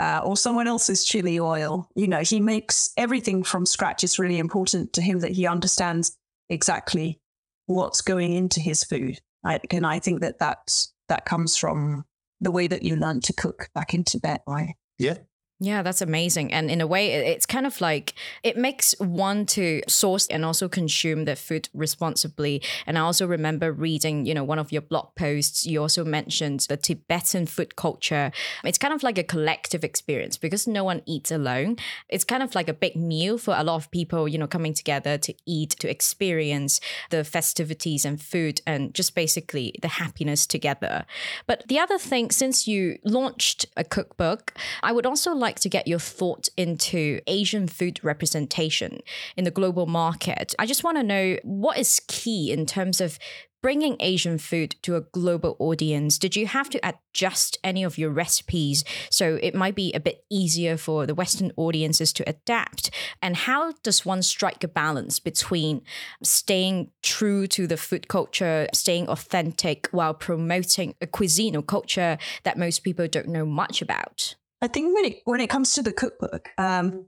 uh, 0.00 0.22
or 0.24 0.34
someone 0.36 0.66
else's 0.66 1.04
chili 1.04 1.38
oil. 1.38 1.86
You 1.94 2.08
know, 2.08 2.20
he 2.20 2.40
makes 2.40 2.90
everything 2.96 3.42
from 3.44 3.66
scratch. 3.66 4.02
It's 4.02 4.18
really 4.18 4.38
important 4.38 4.94
to 4.94 5.02
him 5.02 5.20
that 5.20 5.32
he 5.32 5.46
understands 5.46 6.16
exactly 6.50 7.18
what's 7.64 8.02
going 8.02 8.34
into 8.34 8.60
his 8.60 8.84
food. 8.84 9.20
I, 9.42 9.60
and 9.70 9.86
I 9.86 9.98
think 10.00 10.20
that 10.20 10.38
that's, 10.38 10.92
that 11.08 11.24
comes 11.24 11.56
from 11.56 12.04
the 12.40 12.50
way 12.50 12.66
that 12.66 12.82
you 12.82 12.96
learn 12.96 13.20
to 13.22 13.32
cook 13.32 13.70
back 13.74 13.94
in 13.94 14.04
Tibet, 14.04 14.42
right? 14.46 14.74
Yeah. 14.98 15.18
Yeah, 15.62 15.82
that's 15.82 16.00
amazing. 16.00 16.54
And 16.54 16.70
in 16.70 16.80
a 16.80 16.86
way, 16.86 17.12
it's 17.12 17.44
kind 17.44 17.66
of 17.66 17.82
like 17.82 18.14
it 18.42 18.56
makes 18.56 18.94
one 18.98 19.44
to 19.46 19.82
source 19.86 20.26
and 20.28 20.42
also 20.42 20.70
consume 20.70 21.26
the 21.26 21.36
food 21.36 21.68
responsibly. 21.74 22.62
And 22.86 22.96
I 22.96 23.02
also 23.02 23.26
remember 23.26 23.70
reading, 23.70 24.24
you 24.24 24.32
know, 24.32 24.42
one 24.42 24.58
of 24.58 24.72
your 24.72 24.80
blog 24.80 25.14
posts, 25.16 25.66
you 25.66 25.82
also 25.82 26.02
mentioned 26.02 26.60
the 26.70 26.78
Tibetan 26.78 27.44
food 27.44 27.76
culture. 27.76 28.32
It's 28.64 28.78
kind 28.78 28.94
of 28.94 29.02
like 29.02 29.18
a 29.18 29.22
collective 29.22 29.84
experience 29.84 30.38
because 30.38 30.66
no 30.66 30.82
one 30.82 31.02
eats 31.04 31.30
alone. 31.30 31.76
It's 32.08 32.24
kind 32.24 32.42
of 32.42 32.54
like 32.54 32.70
a 32.70 32.72
big 32.72 32.96
meal 32.96 33.36
for 33.36 33.54
a 33.54 33.62
lot 33.62 33.76
of 33.76 33.90
people, 33.90 34.26
you 34.26 34.38
know, 34.38 34.46
coming 34.46 34.72
together 34.72 35.18
to 35.18 35.34
eat, 35.44 35.76
to 35.80 35.90
experience 35.90 36.80
the 37.10 37.22
festivities 37.22 38.06
and 38.06 38.18
food 38.18 38.62
and 38.66 38.94
just 38.94 39.14
basically 39.14 39.74
the 39.82 39.88
happiness 39.88 40.46
together. 40.46 41.04
But 41.46 41.68
the 41.68 41.78
other 41.78 41.98
thing, 41.98 42.30
since 42.30 42.66
you 42.66 42.98
launched 43.04 43.66
a 43.76 43.84
cookbook, 43.84 44.54
I 44.82 44.92
would 44.92 45.04
also 45.04 45.34
like 45.34 45.49
like 45.50 45.58
to 45.58 45.68
get 45.68 45.88
your 45.88 45.98
thought 45.98 46.48
into 46.56 47.20
Asian 47.26 47.66
food 47.66 47.98
representation 48.04 49.00
in 49.36 49.42
the 49.42 49.50
global 49.50 49.86
market. 49.86 50.54
I 50.60 50.66
just 50.66 50.84
want 50.84 50.96
to 50.98 51.02
know 51.02 51.38
what 51.42 51.76
is 51.76 52.00
key 52.06 52.52
in 52.52 52.66
terms 52.66 53.00
of 53.00 53.18
bringing 53.62 53.96
Asian 54.00 54.38
food 54.38 54.76
to 54.82 54.96
a 54.96 55.00
global 55.00 55.56
audience, 55.58 56.18
did 56.18 56.34
you 56.34 56.46
have 56.46 56.70
to 56.70 56.80
adjust 56.82 57.58
any 57.62 57.82
of 57.82 57.98
your 57.98 58.10
recipes 58.10 58.84
so 59.10 59.38
it 59.42 59.54
might 59.54 59.74
be 59.74 59.92
a 59.92 60.00
bit 60.00 60.24
easier 60.30 60.78
for 60.78 61.04
the 61.04 61.14
Western 61.14 61.52
audiences 61.56 62.12
to 62.12 62.26
adapt? 62.26 62.90
And 63.20 63.36
how 63.36 63.72
does 63.82 64.06
one 64.06 64.22
strike 64.22 64.64
a 64.64 64.68
balance 64.68 65.18
between 65.18 65.82
staying 66.22 66.90
true 67.02 67.46
to 67.48 67.66
the 67.66 67.76
food 67.76 68.08
culture, 68.08 68.66
staying 68.72 69.08
authentic 69.08 69.88
while 69.90 70.14
promoting 70.14 70.94
a 71.02 71.06
cuisine 71.06 71.56
or 71.56 71.62
culture 71.62 72.16
that 72.44 72.56
most 72.56 72.78
people 72.78 73.08
don't 73.08 73.28
know 73.28 73.44
much 73.44 73.82
about? 73.82 74.36
I 74.62 74.68
think 74.68 74.94
when 74.94 75.04
it 75.06 75.22
when 75.24 75.40
it 75.40 75.50
comes 75.50 75.74
to 75.74 75.82
the 75.82 75.92
cookbook, 75.92 76.50
um, 76.58 77.06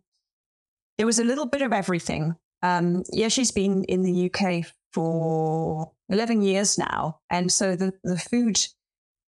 there 0.98 1.06
was 1.06 1.18
a 1.18 1.24
little 1.24 1.46
bit 1.46 1.62
of 1.62 1.72
everything. 1.72 2.36
Um, 2.62 3.02
yeah, 3.12 3.28
she's 3.28 3.50
been 3.50 3.84
in 3.84 4.02
the 4.02 4.30
UK 4.30 4.66
for 4.92 5.92
eleven 6.08 6.42
years 6.42 6.78
now, 6.78 7.20
and 7.30 7.52
so 7.52 7.76
the 7.76 7.92
the 8.04 8.18
food 8.18 8.58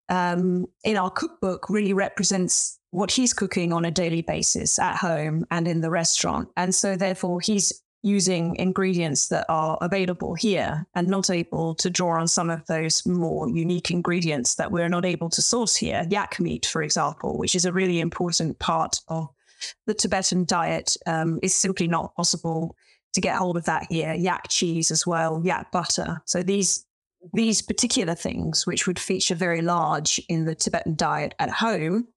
um, 0.09 0.67
in 0.85 0.97
our 0.97 1.11
cookbook 1.11 1.69
really 1.69 1.93
represents 1.93 2.79
what 2.91 3.13
he's 3.13 3.33
cooking 3.33 3.73
on 3.73 3.85
a 3.85 3.91
daily 3.91 4.23
basis 4.23 4.79
at 4.79 4.97
home 4.97 5.47
and 5.51 5.67
in 5.67 5.81
the 5.81 5.91
restaurant, 5.91 6.49
and 6.57 6.75
so 6.75 6.97
therefore 6.97 7.41
he's 7.41 7.83
using 8.03 8.57
ingredients 8.57 9.29
that 9.29 9.47
are 9.49 9.79
available 9.81 10.35
here 10.35 10.87
and 10.95 11.07
not 11.07 11.31
able 11.31 11.75
to 11.77 11.89
draw 11.89 12.21
on 12.21 12.27
some 12.27 12.51
of 12.51 12.67
those 12.67 13.07
more 13.07 13.49
unique 13.49 13.91
ingredients 13.91 14.57
that 14.57 14.73
we're 14.73 14.89
not 14.89 15.05
able 15.05 15.31
to 15.31 15.41
source 15.41 15.77
here. 15.77 16.05
Yak 16.11 16.41
meat, 16.41 16.67
for 16.67 16.83
example, 16.83 17.39
which 17.39 17.55
is 17.55 17.65
a 17.65 17.73
really 17.73 18.01
important 18.01 18.59
part 18.59 19.01
of 19.09 19.29
the 19.87 19.95
Tibetan 19.95 20.45
diet, 20.45 20.97
um, 21.07 21.39
is 21.43 21.55
simply 21.55 21.87
not 21.87 22.15
possible 22.17 22.77
to 23.13 23.21
get 23.21 23.37
hold 23.37 23.57
of 23.57 23.65
that 23.67 23.87
here. 23.89 24.15
Yak 24.15 24.49
cheese 24.49 24.91
as 24.91 25.07
well, 25.07 25.41
yak 25.45 25.71
butter. 25.71 26.23
So 26.27 26.43
these 26.43 26.85
these 27.33 27.63
particular 27.63 28.17
things, 28.17 28.67
which 28.67 28.89
would 28.89 28.99
feature 28.99 29.37
very 29.37 29.63
large 29.63 30.21
in 30.29 30.45
the 30.45 30.57
Tibetan 30.57 30.97
diet 30.97 31.37
at 31.39 31.51
home, 31.51 32.09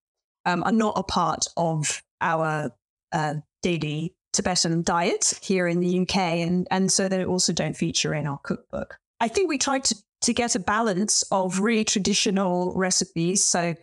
um, 0.45 0.63
are 0.63 0.71
not 0.71 0.97
a 0.97 1.03
part 1.03 1.45
of 1.57 2.01
our 2.21 2.71
uh, 3.11 3.35
daily 3.61 4.14
Tibetan 4.35 4.83
diet 4.83 5.39
here 5.41 5.67
in 5.67 5.79
the 5.79 6.01
UK, 6.01 6.17
and, 6.17 6.67
and 6.69 6.91
so 6.91 7.07
they 7.07 7.25
also 7.25 7.53
don't 7.53 7.75
feature 7.75 8.13
in 8.13 8.27
our 8.27 8.37
cookbook. 8.39 8.97
I 9.19 9.27
think 9.27 9.49
we 9.49 9.57
tried 9.57 9.85
to, 9.85 9.95
to 10.21 10.33
get 10.33 10.55
a 10.55 10.59
balance 10.59 11.23
of 11.31 11.59
really 11.59 11.85
traditional 11.85 12.73
recipes. 12.75 13.43
So 13.43 13.75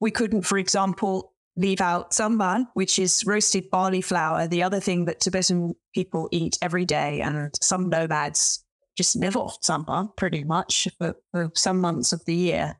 we 0.00 0.10
couldn't, 0.10 0.42
for 0.42 0.58
example, 0.58 1.32
leave 1.56 1.80
out 1.80 2.12
tsampa, 2.12 2.66
which 2.74 2.98
is 2.98 3.24
roasted 3.26 3.70
barley 3.70 4.00
flour, 4.00 4.46
the 4.46 4.62
other 4.62 4.80
thing 4.80 5.06
that 5.06 5.20
Tibetan 5.20 5.74
people 5.94 6.28
eat 6.30 6.58
every 6.62 6.84
day, 6.84 7.20
and 7.20 7.50
some 7.60 7.88
nomads 7.88 8.64
just 8.96 9.16
live 9.16 9.36
off 9.36 9.60
tsampa 9.60 10.16
pretty 10.16 10.44
much 10.44 10.88
for, 10.98 11.16
for 11.32 11.50
some 11.54 11.80
months 11.80 12.12
of 12.12 12.24
the 12.26 12.34
year. 12.34 12.76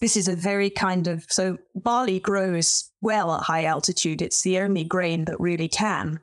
This 0.00 0.16
is 0.16 0.28
a 0.28 0.36
very 0.36 0.70
kind 0.70 1.06
of 1.06 1.26
so 1.28 1.58
barley 1.74 2.20
grows 2.20 2.90
well 3.00 3.34
at 3.34 3.42
high 3.42 3.64
altitude. 3.64 4.22
It's 4.22 4.42
the 4.42 4.58
only 4.58 4.84
grain 4.84 5.24
that 5.26 5.40
really 5.40 5.68
can. 5.68 6.20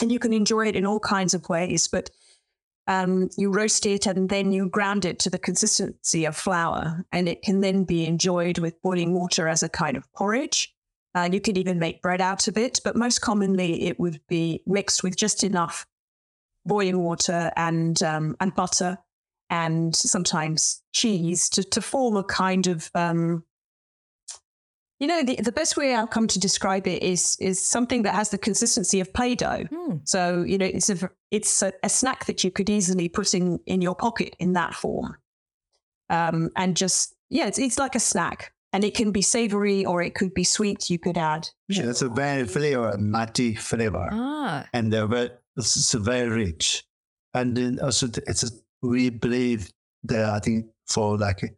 And 0.00 0.12
you 0.12 0.18
can 0.18 0.32
enjoy 0.32 0.66
it 0.66 0.76
in 0.76 0.86
all 0.86 1.00
kinds 1.00 1.34
of 1.34 1.48
ways, 1.48 1.88
but 1.88 2.10
um, 2.86 3.28
you 3.36 3.52
roast 3.52 3.86
it 3.86 4.06
and 4.06 4.28
then 4.28 4.52
you 4.52 4.68
ground 4.68 5.04
it 5.04 5.18
to 5.20 5.30
the 5.30 5.38
consistency 5.38 6.24
of 6.24 6.36
flour, 6.36 7.04
and 7.12 7.28
it 7.28 7.42
can 7.42 7.60
then 7.60 7.84
be 7.84 8.06
enjoyed 8.06 8.58
with 8.58 8.80
boiling 8.82 9.14
water 9.14 9.46
as 9.46 9.62
a 9.62 9.68
kind 9.68 9.96
of 9.96 10.12
porridge. 10.12 10.74
Uh, 11.14 11.28
you 11.30 11.40
could 11.40 11.58
even 11.58 11.78
make 11.78 12.02
bread 12.02 12.20
out 12.20 12.48
of 12.48 12.56
it, 12.56 12.80
but 12.84 12.96
most 12.96 13.20
commonly 13.20 13.84
it 13.84 13.98
would 13.98 14.20
be 14.28 14.62
mixed 14.66 15.02
with 15.02 15.16
just 15.16 15.44
enough 15.44 15.86
boiling 16.64 16.98
water 16.98 17.50
and 17.56 18.02
um, 18.02 18.36
and 18.40 18.54
butter 18.54 18.98
and 19.50 19.94
sometimes 19.94 20.82
cheese 20.92 21.48
to, 21.50 21.62
to 21.62 21.82
form 21.82 22.16
a 22.16 22.24
kind 22.24 22.66
of 22.68 22.90
um, 22.94 23.44
you 25.00 25.06
know 25.06 25.22
the, 25.22 25.36
the 25.36 25.52
best 25.52 25.76
way 25.76 25.94
i've 25.94 26.10
come 26.10 26.28
to 26.28 26.38
describe 26.38 26.86
it 26.86 27.02
is 27.02 27.36
is 27.40 27.60
something 27.60 28.02
that 28.02 28.14
has 28.14 28.30
the 28.30 28.38
consistency 28.38 29.00
of 29.00 29.12
play-doh. 29.12 29.64
Mm. 29.64 30.08
so 30.08 30.42
you 30.42 30.56
know 30.56 30.66
it's 30.66 30.88
a 30.88 31.10
it's 31.30 31.62
a, 31.62 31.72
a, 31.82 31.88
snack 31.88 32.26
that 32.26 32.44
you 32.44 32.50
could 32.50 32.70
easily 32.70 33.08
put 33.08 33.34
in 33.34 33.58
in 33.66 33.80
your 33.80 33.94
pocket 33.94 34.34
in 34.38 34.54
that 34.54 34.74
form. 34.74 35.16
Um, 36.08 36.50
and 36.56 36.76
just 36.76 37.14
yeah 37.28 37.46
it's, 37.46 37.58
it's 37.58 37.78
like 37.78 37.94
a 37.94 38.00
snack 38.00 38.52
and 38.72 38.84
it 38.84 38.94
can 38.94 39.10
be 39.12 39.22
savory 39.22 39.84
or 39.84 40.02
it 40.02 40.14
could 40.14 40.34
be 40.34 40.44
sweet. 40.44 40.90
You 40.90 40.98
could 40.98 41.16
add 41.16 41.48
yeah, 41.68 41.88
it's 41.88 42.02
a 42.02 42.08
very 42.08 42.46
flavor 42.46 42.96
nutty 42.98 43.54
flavor. 43.54 44.08
Ah. 44.12 44.66
and 44.72 44.92
they're 44.92 45.06
very 45.06 45.30
it's 45.56 45.92
very 45.94 46.28
rich. 46.28 46.84
And 47.32 47.56
then 47.56 47.78
also 47.80 48.08
it's 48.26 48.42
a 48.42 48.50
we 48.82 49.10
believe 49.10 49.70
that 50.04 50.30
I 50.30 50.38
think 50.38 50.66
for 50.86 51.18
like 51.18 51.56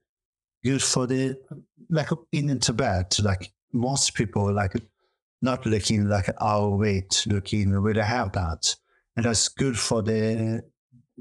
good 0.65 0.83
for 0.83 1.07
the 1.07 1.37
like 1.91 2.09
in 2.33 2.59
Tibet, 2.59 3.19
like 3.23 3.53
most 3.73 4.15
people 4.15 4.53
like 4.53 4.75
not 5.41 5.67
looking 5.67 6.09
like 6.09 6.29
our 6.41 6.69
weight, 6.71 7.25
looking 7.27 7.73
really 7.73 8.03
have 8.03 8.33
that, 8.33 8.75
and 9.17 9.25
that's 9.25 9.49
good 9.49 9.79
for 9.79 10.03
the 10.03 10.63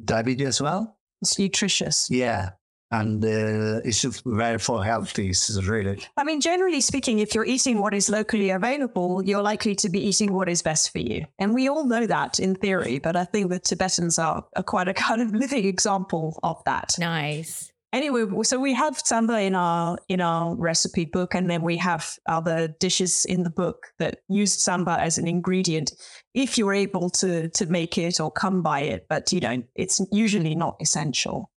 diabetes 0.04 0.48
as 0.48 0.62
well. 0.62 0.98
It's 1.22 1.38
nutritious. 1.38 2.08
Yeah, 2.10 2.52
and 2.92 3.24
uh, 3.24 3.80
it's 3.86 4.04
very 4.26 4.60
for 4.60 4.84
healthy. 4.84 5.34
really. 5.64 6.04
I 6.18 6.24
mean, 6.24 6.42
generally 6.42 6.82
speaking, 6.82 7.20
if 7.20 7.34
you're 7.34 7.46
eating 7.46 7.80
what 7.80 7.94
is 7.94 8.10
locally 8.10 8.50
available, 8.50 9.24
you're 9.24 9.42
likely 9.42 9.76
to 9.76 9.90
be 9.90 10.00
eating 10.00 10.34
what 10.34 10.50
is 10.50 10.62
best 10.62 10.92
for 10.92 11.00
you, 11.00 11.26
and 11.40 11.54
we 11.54 11.70
all 11.70 11.86
know 11.86 12.06
that 12.06 12.40
in 12.40 12.56
theory. 12.56 13.00
But 13.00 13.16
I 13.16 13.26
think 13.26 13.50
the 13.50 13.60
Tibetans 13.60 14.20
are, 14.20 14.46
are 14.56 14.64
quite 14.64 14.88
a 14.88 14.94
kind 15.08 15.22
of 15.22 15.34
living 15.34 15.66
example 15.66 16.40
of 16.44 16.62
that. 16.66 16.96
Nice. 17.00 17.72
Anyway, 17.94 18.26
so 18.44 18.58
we 18.58 18.74
have 18.74 18.98
tsampa 18.98 19.46
in 19.46 19.54
our 19.54 19.98
in 20.08 20.22
our 20.22 20.56
recipe 20.56 21.06
book, 21.06 21.36
and 21.36 21.50
then 21.50 21.62
we 21.62 21.76
have 21.78 22.18
other 22.26 22.70
dishes 22.80 23.26
in 23.26 23.44
the 23.44 23.50
book 23.50 23.88
that 24.00 24.20
use 24.30 24.58
tsampa 24.58 24.98
as 24.98 25.18
an 25.18 25.28
ingredient, 25.28 25.92
if 26.34 26.58
you're 26.58 26.74
able 26.74 27.10
to 27.10 27.50
to 27.50 27.66
make 27.66 27.98
it 27.98 28.20
or 28.22 28.32
come 28.32 28.62
by 28.62 28.82
it. 28.82 29.08
But 29.10 29.34
you 29.34 29.42
know, 29.42 29.64
it's 29.76 30.02
usually 30.12 30.56
not 30.56 30.78
essential. 30.82 31.52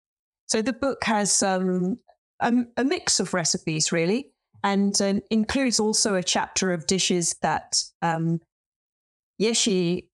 So 0.47 0.61
the 0.61 0.73
book 0.73 1.03
has 1.05 1.41
um, 1.41 1.99
a, 2.39 2.53
a, 2.77 2.83
mix 2.83 3.19
of 3.19 3.33
recipes, 3.33 3.91
really, 3.91 4.31
and 4.63 4.99
uh, 5.01 5.15
includes 5.29 5.79
also 5.79 6.15
a 6.15 6.23
chapter 6.23 6.71
of 6.71 6.87
dishes 6.87 7.35
that 7.41 7.81
um, 8.01 8.41
Yeshi 9.41 10.07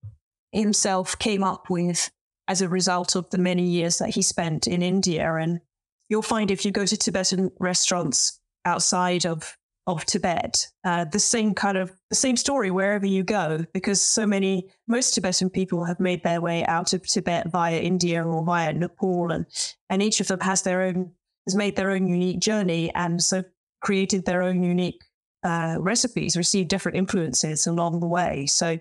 himself 0.51 1.17
came 1.19 1.43
up 1.43 1.69
with 1.69 2.11
as 2.47 2.61
a 2.61 2.69
result 2.69 3.15
of 3.15 3.29
the 3.29 3.37
many 3.37 3.63
years 3.63 3.97
that 3.99 4.09
he 4.09 4.21
spent 4.21 4.67
in 4.67 4.81
India. 4.81 5.33
And 5.35 5.61
you'll 6.09 6.21
find 6.21 6.51
if 6.51 6.65
you 6.65 6.71
go 6.71 6.85
to 6.85 6.97
Tibetan 6.97 7.51
restaurants 7.59 8.39
outside 8.65 9.25
of 9.25 9.57
of 9.87 10.05
Tibet, 10.05 10.67
uh, 10.83 11.05
the 11.05 11.19
same 11.19 11.53
kind 11.53 11.77
of 11.77 11.91
the 12.09 12.15
same 12.15 12.37
story 12.37 12.69
wherever 12.71 13.05
you 13.05 13.23
go, 13.23 13.65
because 13.73 14.01
so 14.01 14.27
many 14.27 14.69
most 14.87 15.13
Tibetan 15.13 15.49
people 15.49 15.85
have 15.85 15.99
made 15.99 16.23
their 16.23 16.39
way 16.39 16.63
out 16.65 16.93
of 16.93 17.07
Tibet 17.07 17.49
via 17.49 17.79
India 17.79 18.23
or 18.23 18.43
via 18.43 18.73
Nepal, 18.73 19.31
and 19.31 19.45
and 19.89 20.01
each 20.01 20.19
of 20.19 20.27
them 20.27 20.39
has 20.41 20.61
their 20.61 20.83
own 20.83 21.11
has 21.47 21.55
made 21.55 21.75
their 21.75 21.91
own 21.91 22.07
unique 22.07 22.39
journey, 22.39 22.91
and 22.93 23.21
so 23.21 23.43
created 23.81 24.25
their 24.25 24.43
own 24.43 24.61
unique 24.61 25.03
uh, 25.43 25.77
recipes, 25.79 26.37
received 26.37 26.69
different 26.69 26.97
influences 26.97 27.65
along 27.65 27.99
the 27.99 28.07
way. 28.07 28.45
So 28.45 28.77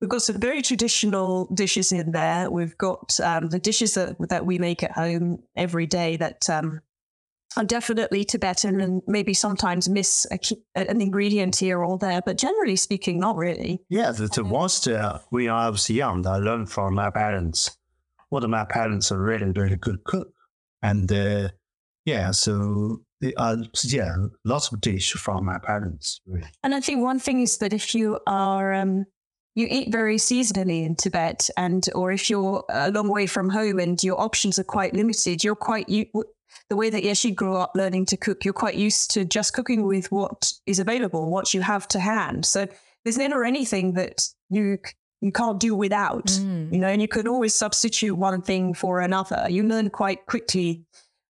we've 0.00 0.10
got 0.10 0.22
some 0.22 0.40
very 0.40 0.62
traditional 0.62 1.46
dishes 1.54 1.92
in 1.92 2.10
there. 2.10 2.50
We've 2.50 2.76
got 2.76 3.18
um, 3.20 3.50
the 3.50 3.60
dishes 3.60 3.94
that 3.94 4.16
that 4.28 4.46
we 4.46 4.58
make 4.58 4.82
at 4.82 4.92
home 4.92 5.44
every 5.54 5.86
day 5.86 6.16
that 6.16 6.50
um, 6.50 6.80
are 7.56 7.64
definitely 7.64 8.24
Tibetan 8.24 8.80
and 8.80 9.02
maybe 9.06 9.34
sometimes 9.34 9.88
miss 9.88 10.26
a, 10.30 10.38
an 10.76 11.00
ingredient 11.00 11.56
here 11.56 11.82
or 11.82 11.98
there, 11.98 12.22
but 12.24 12.38
generally 12.38 12.76
speaking, 12.76 13.18
not 13.18 13.36
really. 13.36 13.82
Yeah, 13.88 14.12
the, 14.12 14.28
the 14.28 14.44
once 14.44 14.86
uh, 14.86 15.20
we 15.30 15.48
I 15.48 15.68
was 15.68 15.90
young, 15.90 16.26
I 16.26 16.36
learned 16.36 16.70
from 16.70 16.94
my 16.94 17.10
parents. 17.10 17.76
One 18.28 18.44
of 18.44 18.50
my 18.50 18.64
parents 18.64 19.10
are 19.10 19.20
really, 19.20 19.50
really 19.50 19.76
good 19.76 20.04
cook. 20.04 20.28
And 20.82 21.10
uh, 21.10 21.48
yeah, 22.04 22.30
so 22.30 23.02
uh, 23.36 23.56
yeah, 23.84 24.14
lots 24.44 24.72
of 24.72 24.80
dish 24.80 25.12
from 25.12 25.44
my 25.44 25.58
parents. 25.58 26.20
Really. 26.26 26.48
And 26.62 26.74
I 26.74 26.80
think 26.80 27.02
one 27.02 27.18
thing 27.18 27.40
is 27.40 27.58
that 27.58 27.72
if 27.72 27.94
you 27.94 28.20
are 28.26 28.72
um, 28.72 29.06
you 29.54 29.66
eat 29.68 29.90
very 29.90 30.16
seasonally 30.16 30.86
in 30.86 30.94
Tibet, 30.94 31.50
and 31.56 31.86
or 31.94 32.12
if 32.12 32.30
you're 32.30 32.64
a 32.70 32.90
long 32.90 33.08
way 33.08 33.26
from 33.26 33.50
home 33.50 33.78
and 33.78 34.02
your 34.02 34.20
options 34.20 34.58
are 34.58 34.64
quite 34.64 34.94
limited, 34.94 35.44
you're 35.44 35.56
quite 35.56 35.88
you 35.88 36.06
the 36.68 36.76
way 36.76 36.90
that 36.90 37.02
Yeshi 37.02 37.34
grew 37.34 37.56
up 37.56 37.72
learning 37.74 38.06
to 38.06 38.16
cook, 38.16 38.44
you're 38.44 38.54
quite 38.54 38.76
used 38.76 39.10
to 39.12 39.24
just 39.24 39.52
cooking 39.52 39.86
with 39.86 40.10
what 40.12 40.52
is 40.66 40.78
available, 40.78 41.30
what 41.30 41.52
you 41.54 41.60
have 41.62 41.88
to 41.88 42.00
hand. 42.00 42.46
So 42.46 42.66
there's 43.04 43.18
never 43.18 43.44
anything 43.44 43.94
that 43.94 44.28
you 44.48 44.78
you 45.22 45.32
can't 45.32 45.60
do 45.60 45.74
without, 45.74 46.26
mm. 46.26 46.72
you 46.72 46.78
know, 46.78 46.88
and 46.88 47.02
you 47.02 47.08
can 47.08 47.28
always 47.28 47.54
substitute 47.54 48.14
one 48.14 48.40
thing 48.40 48.72
for 48.72 49.00
another. 49.00 49.46
You 49.50 49.64
learn 49.64 49.90
quite 49.90 50.24
quickly 50.24 50.86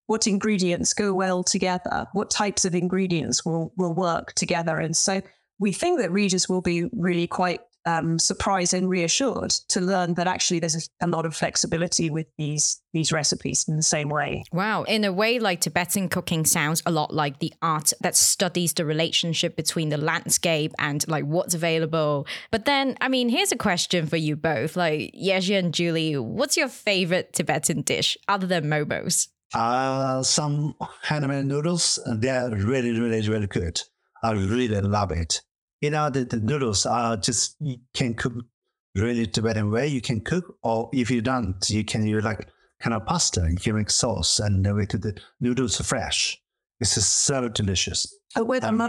what 0.07 0.29
ingredients 0.29 0.95
go 0.95 1.13
well 1.13 1.43
together, 1.43 2.07
what 2.13 2.31
types 2.31 2.65
of 2.65 2.75
ingredients 2.75 3.45
will 3.45 3.73
will 3.77 3.95
work 3.95 4.33
together, 4.35 4.79
and 4.79 4.97
so 4.97 5.23
we 5.59 5.73
think 5.73 6.01
that 6.01 6.11
readers 6.11 6.49
will 6.49 6.63
be 6.63 6.85
really 6.93 7.27
quite 7.27 7.61
um, 7.87 8.19
surprised 8.19 8.75
and 8.75 8.89
reassured 8.89 9.51
to 9.69 9.81
learn 9.81 10.15
that 10.15 10.27
actually 10.27 10.61
there's 10.61 10.91
a, 11.01 11.07
a, 11.07 11.09
lot 11.09 11.25
of 11.25 11.35
flexibility 11.35 12.11
with 12.11 12.27
these 12.37 12.81
these 12.93 13.13
recipes 13.13 13.65
in 13.69 13.77
the 13.77 13.83
same 13.83 14.09
way. 14.09 14.45
Wow, 14.53 14.83
in 14.83 15.05
a 15.05 15.13
way, 15.13 15.39
like 15.39 15.61
Tibetan 15.61 16.09
cooking 16.09 16.45
sounds 16.45 16.83
a 16.85 16.91
lot 16.91 17.15
like 17.15 17.39
the 17.39 17.53
art 17.63 17.93
that 18.01 18.17
studies 18.17 18.75
the 18.75 18.85
relationship 18.85 19.57
between 19.57 19.89
the 19.89 19.97
landscape 19.97 20.73
and 20.79 21.07
like 21.09 21.25
what's 21.25 21.55
available. 21.55 22.27
But 22.51 22.65
then, 22.65 22.97
I 23.01 23.09
mean, 23.09 23.29
here's 23.29 23.53
a 23.53 23.57
question 23.57 24.07
for 24.07 24.17
you 24.17 24.37
both, 24.37 24.77
like 24.77 25.15
Yeshi 25.15 25.59
and 25.59 25.73
Julie, 25.73 26.17
what's 26.17 26.57
your 26.57 26.69
favorite 26.69 27.33
Tibetan 27.33 27.83
dish 27.83 28.17
other 28.29 28.47
than 28.47 28.65
momos? 28.65 29.29
Uh, 29.55 30.23
some 30.23 30.75
handmade 31.03 31.47
noodles. 31.47 31.99
They're 32.07 32.51
really, 32.51 32.99
really, 32.99 33.29
really 33.29 33.47
good. 33.47 33.81
I 34.23 34.33
really 34.33 34.81
love 34.81 35.13
it 35.13 35.41
you 35.81 35.91
know, 35.91 36.11
the, 36.11 36.25
the 36.25 36.37
noodles 36.37 36.87
are 36.87 37.17
just, 37.17 37.57
you 37.61 37.79
can 37.95 38.15
cook 38.15 38.35
really 38.95 39.27
Tibetan 39.27 39.71
way. 39.71 39.87
You 39.87 40.01
can 40.01 40.21
cook, 40.21 40.57
or 40.63 40.91
if 40.93 41.11
you 41.11 41.21
don't, 41.21 41.57
you 41.69 41.85
can 41.85 42.07
use 42.07 42.25
like 42.25 42.49
kind 42.81 42.95
of 42.95 43.07
pasta. 43.07 43.47
You 43.51 43.57
can 43.57 43.77
make 43.77 43.91
sauce 43.91 44.41
and 44.41 44.63
make 44.63 44.91
the 44.91 45.19
noodles 45.41 45.81
are 45.81 45.85
fresh. 45.85 46.41
It's 46.81 46.95
just 46.95 47.25
so 47.25 47.49
delicious. 47.49 48.07
Oh, 48.37 48.45
with 48.45 48.65
um, 48.65 48.81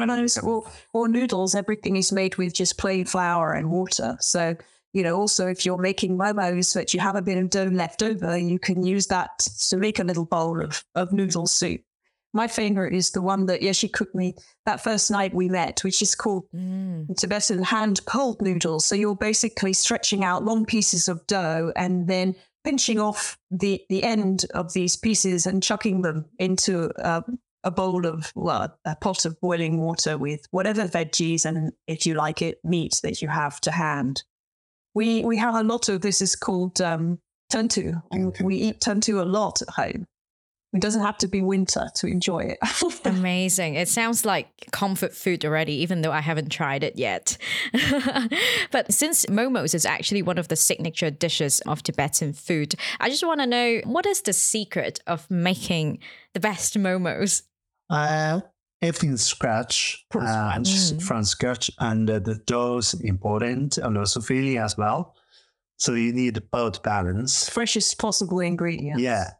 or, 0.44 0.64
or 0.94 1.08
noodles, 1.08 1.56
everything 1.56 1.98
is 1.98 2.12
made 2.12 2.38
with 2.38 2.54
just 2.54 2.78
plain 2.78 3.06
flour 3.06 3.54
and 3.54 3.70
water. 3.70 4.16
So, 4.20 4.56
you 4.94 5.04
know, 5.04 5.16
also 5.16 5.48
if 5.48 5.66
you're 5.66 5.78
making 5.78 6.18
momos, 6.18 6.74
but 6.76 6.94
you 6.94 7.00
have 7.00 7.16
a 7.16 7.22
bit 7.22 7.38
of 7.38 7.50
dough 7.50 7.66
left 7.66 8.04
over, 8.04 8.38
you 8.38 8.60
can 8.60 8.86
use 8.86 9.08
that 9.08 9.40
to 9.70 9.78
make 9.78 10.00
a 10.00 10.04
little 10.04 10.26
bowl 10.26 10.62
of, 10.62 10.86
of 10.96 11.12
noodle 11.12 11.48
soup. 11.48 11.82
My 12.34 12.48
favorite 12.48 12.94
is 12.94 13.12
the 13.12 13.22
one 13.22 13.46
that 13.48 13.62
Yeshi 13.62 13.92
cooked 13.92 14.16
me 14.16 14.36
that 14.66 14.82
first 14.82 15.12
night 15.12 15.34
we 15.34 15.50
met, 15.50 15.84
which 15.84 16.02
is 16.02 16.16
called 16.16 16.46
mm. 16.56 17.06
Tibetan 17.18 17.64
hand 17.64 18.00
pulled 18.06 18.42
noodles. 18.42 18.86
So 18.86 18.96
you're 18.96 19.16
basically 19.16 19.74
stretching 19.74 20.24
out 20.24 20.46
long 20.46 20.66
pieces 20.66 21.10
of 21.10 21.26
dough 21.28 21.74
and 21.76 22.08
then 22.08 22.36
pinching 22.64 23.00
off 23.00 23.38
the, 23.50 23.82
the 23.90 24.04
end 24.04 24.46
of 24.54 24.72
these 24.72 24.96
pieces 24.96 25.46
and 25.46 25.62
chucking 25.62 26.04
them 26.04 26.26
into 26.40 26.90
uh, 27.04 27.22
a 27.64 27.72
bowl 27.72 28.06
of, 28.06 28.32
well, 28.34 28.78
a 28.86 28.96
pot 28.96 29.26
of 29.26 29.40
boiling 29.42 29.80
water 29.80 30.18
with 30.18 30.46
whatever 30.52 30.88
veggies 30.88 31.46
and, 31.46 31.74
if 31.88 32.06
you 32.06 32.14
like 32.14 32.42
it, 32.42 32.60
meat 32.64 33.00
that 33.04 33.22
you 33.22 33.28
have 33.28 33.60
to 33.62 33.72
hand. 33.72 34.24
We, 34.94 35.24
we 35.26 35.38
have 35.38 35.56
a 35.56 35.64
lot 35.64 35.90
of 35.90 36.02
this 36.02 36.22
is 36.22 36.36
called 36.36 36.80
um, 36.82 37.20
thenthuk. 37.52 38.02
We 38.42 38.56
eat 38.56 38.80
thenthuk 38.80 39.22
a 39.22 39.26
lot 39.26 39.62
at 39.62 39.70
home. 39.70 40.06
It 40.74 40.82
doesn't 40.82 41.02
have 41.02 41.18
to 41.18 41.28
be 41.28 41.42
winter 41.42 41.90
to 41.96 42.08
enjoy 42.08 42.40
it. 42.40 42.60
Amazing. 43.06 43.76
It 43.76 43.90
sounds 43.90 44.26
like 44.26 44.48
comfort 44.72 45.14
food 45.14 45.44
already, 45.44 45.74
even 45.74 46.02
though 46.02 46.14
I 46.14 46.22
haven't 46.22 46.50
tried 46.50 46.84
it 46.84 46.98
yet. 46.98 47.38
but 48.72 48.94
since 48.94 49.26
momos 49.26 49.76
is 49.76 49.86
actually 49.86 50.22
one 50.22 50.38
of 50.38 50.48
the 50.48 50.56
signature 50.56 51.12
dishes 51.12 51.60
of 51.62 51.84
Tibetan 51.84 52.32
food, 52.32 52.76
I 53.02 53.10
just 53.10 53.26
want 53.26 53.42
to 53.42 53.48
know 53.48 53.82
what 53.84 54.06
is 54.06 54.22
the 54.22 54.32
secret 54.32 55.02
of 55.08 55.30
making 55.30 56.00
the 56.34 56.40
best 56.40 56.78
momos? 56.78 57.42
Uh, 57.90 58.40
everything 58.82 59.18
scratch 59.18 60.06
uh, 60.16 60.18
mm. 60.54 61.02
from 61.02 61.26
scratch, 61.26 61.70
and 61.80 62.10
uh, 62.10 62.20
the 62.20 62.36
dough 62.46 62.78
is 62.78 62.94
important, 62.94 63.78
and 63.78 63.98
also 63.98 64.22
filling 64.22 64.58
as 64.58 64.78
well. 64.78 65.16
So 65.76 65.96
you 65.96 66.14
need 66.14 66.40
both 66.52 66.82
balance. 66.82 67.50
Freshest 67.50 68.00
possible 68.00 68.40
ingredients. 68.40 69.02
Yeah. 69.02 69.32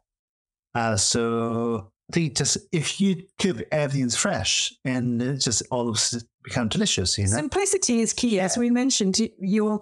Uh, 0.74 0.96
so 0.96 1.92
I 2.10 2.14
think 2.14 2.36
just 2.36 2.58
if 2.72 3.00
you 3.00 3.24
keep 3.38 3.60
everything 3.70 4.10
fresh 4.10 4.72
and 4.84 5.20
it 5.22 5.38
just 5.38 5.62
all 5.70 5.96
become 6.42 6.68
delicious, 6.68 7.18
you 7.18 7.24
know. 7.24 7.36
Simplicity 7.36 8.00
is 8.00 8.12
key, 8.12 8.36
yeah. 8.36 8.44
as 8.44 8.56
we 8.56 8.70
mentioned. 8.70 9.18
Your 9.38 9.80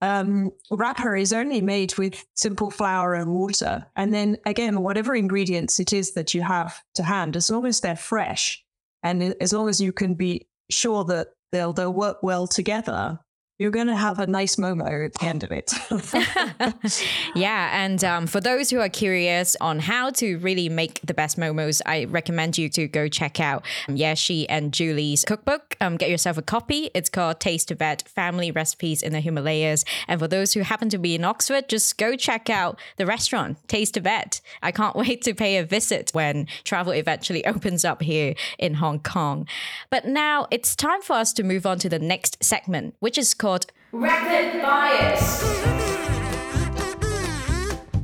um, 0.00 0.50
wrapper 0.70 1.16
is 1.16 1.32
only 1.32 1.60
made 1.60 1.96
with 1.96 2.24
simple 2.34 2.70
flour 2.70 3.14
and 3.14 3.32
water, 3.32 3.86
and 3.96 4.12
then 4.12 4.36
again, 4.44 4.82
whatever 4.82 5.14
ingredients 5.14 5.78
it 5.78 5.92
is 5.92 6.12
that 6.14 6.34
you 6.34 6.42
have 6.42 6.82
to 6.94 7.02
hand, 7.02 7.36
as 7.36 7.50
long 7.50 7.66
as 7.66 7.80
they're 7.80 7.96
fresh, 7.96 8.64
and 9.02 9.22
as 9.40 9.52
long 9.52 9.68
as 9.68 9.80
you 9.80 9.92
can 9.92 10.14
be 10.14 10.48
sure 10.70 11.04
that 11.04 11.28
they'll 11.52 11.72
they'll 11.72 11.92
work 11.92 12.22
well 12.22 12.46
together, 12.46 13.20
you're 13.62 13.70
going 13.70 13.86
to 13.86 13.94
have 13.94 14.18
a 14.18 14.26
nice 14.26 14.56
momo 14.56 15.06
at 15.06 15.14
the 15.14 15.24
end 15.24 15.44
of 15.44 15.52
it. 15.52 15.72
yeah. 17.36 17.84
And 17.84 18.02
um, 18.02 18.26
for 18.26 18.40
those 18.40 18.70
who 18.70 18.80
are 18.80 18.88
curious 18.88 19.54
on 19.60 19.78
how 19.78 20.10
to 20.10 20.36
really 20.38 20.68
make 20.68 21.00
the 21.04 21.14
best 21.14 21.38
momos, 21.38 21.80
I 21.86 22.06
recommend 22.06 22.58
you 22.58 22.68
to 22.70 22.88
go 22.88 23.06
check 23.06 23.38
out 23.38 23.64
Yeshi 23.86 24.46
and 24.48 24.72
Julie's 24.72 25.24
cookbook. 25.24 25.76
Um, 25.80 25.96
get 25.96 26.10
yourself 26.10 26.38
a 26.38 26.42
copy. 26.42 26.90
It's 26.92 27.08
called 27.08 27.38
Taste 27.38 27.70
of 27.70 27.78
Tibet 27.78 28.02
Family 28.08 28.50
Recipes 28.50 29.00
in 29.00 29.12
the 29.12 29.20
Himalayas. 29.20 29.84
And 30.08 30.18
for 30.18 30.26
those 30.26 30.54
who 30.54 30.60
happen 30.60 30.88
to 30.88 30.98
be 30.98 31.14
in 31.14 31.24
Oxford, 31.24 31.68
just 31.68 31.96
go 31.98 32.16
check 32.16 32.50
out 32.50 32.80
the 32.96 33.06
restaurant, 33.06 33.58
Taste 33.68 33.96
of 33.96 34.02
Tibet. 34.02 34.40
I 34.60 34.72
can't 34.72 34.96
wait 35.02 35.22
to 35.22 35.34
pay 35.34 35.58
a 35.58 35.64
visit 35.64 36.10
when 36.12 36.48
travel 36.64 36.92
eventually 36.92 37.46
opens 37.52 37.84
up 37.84 38.02
here 38.02 38.34
in 38.58 38.74
Hong 38.74 38.98
Kong. 38.98 39.46
But 39.88 40.04
now 40.04 40.48
it's 40.50 40.74
time 40.74 41.00
for 41.00 41.12
us 41.12 41.32
to 41.34 41.44
move 41.44 41.64
on 41.64 41.78
to 41.78 41.88
the 41.88 42.00
next 42.00 42.42
segment, 42.42 42.96
which 42.98 43.16
is 43.16 43.34
called 43.34 43.51
called 43.52 43.66
Rapid 43.92 44.62
Bias. 44.62 45.42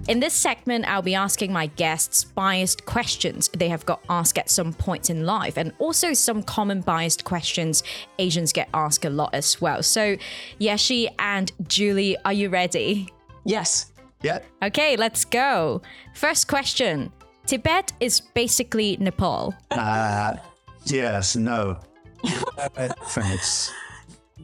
In 0.08 0.20
this 0.20 0.34
segment, 0.34 0.86
I'll 0.86 1.02
be 1.02 1.14
asking 1.14 1.52
my 1.52 1.66
guests 1.66 2.24
biased 2.24 2.84
questions 2.86 3.48
they 3.48 3.68
have 3.68 3.84
got 3.86 4.00
asked 4.08 4.38
at 4.38 4.50
some 4.50 4.72
points 4.72 5.10
in 5.10 5.24
life, 5.24 5.56
and 5.56 5.72
also 5.78 6.12
some 6.12 6.42
common 6.42 6.80
biased 6.82 7.24
questions 7.24 7.82
Asians 8.18 8.52
get 8.52 8.68
asked 8.74 9.04
a 9.04 9.10
lot 9.10 9.34
as 9.34 9.60
well. 9.60 9.82
So, 9.82 10.16
Yeshi 10.60 11.08
and 11.18 11.52
Julie, 11.66 12.16
are 12.24 12.32
you 12.32 12.50
ready? 12.50 13.08
Yes. 13.44 13.92
Yeah. 14.22 14.40
Okay, 14.62 14.96
let's 14.96 15.24
go. 15.24 15.80
First 16.14 16.48
question 16.48 17.10
Tibet 17.46 17.92
is 18.00 18.20
basically 18.20 18.96
Nepal. 19.00 19.54
Uh, 19.70 20.36
yes, 20.84 21.36
no. 21.36 21.78
Thanks. 22.24 23.72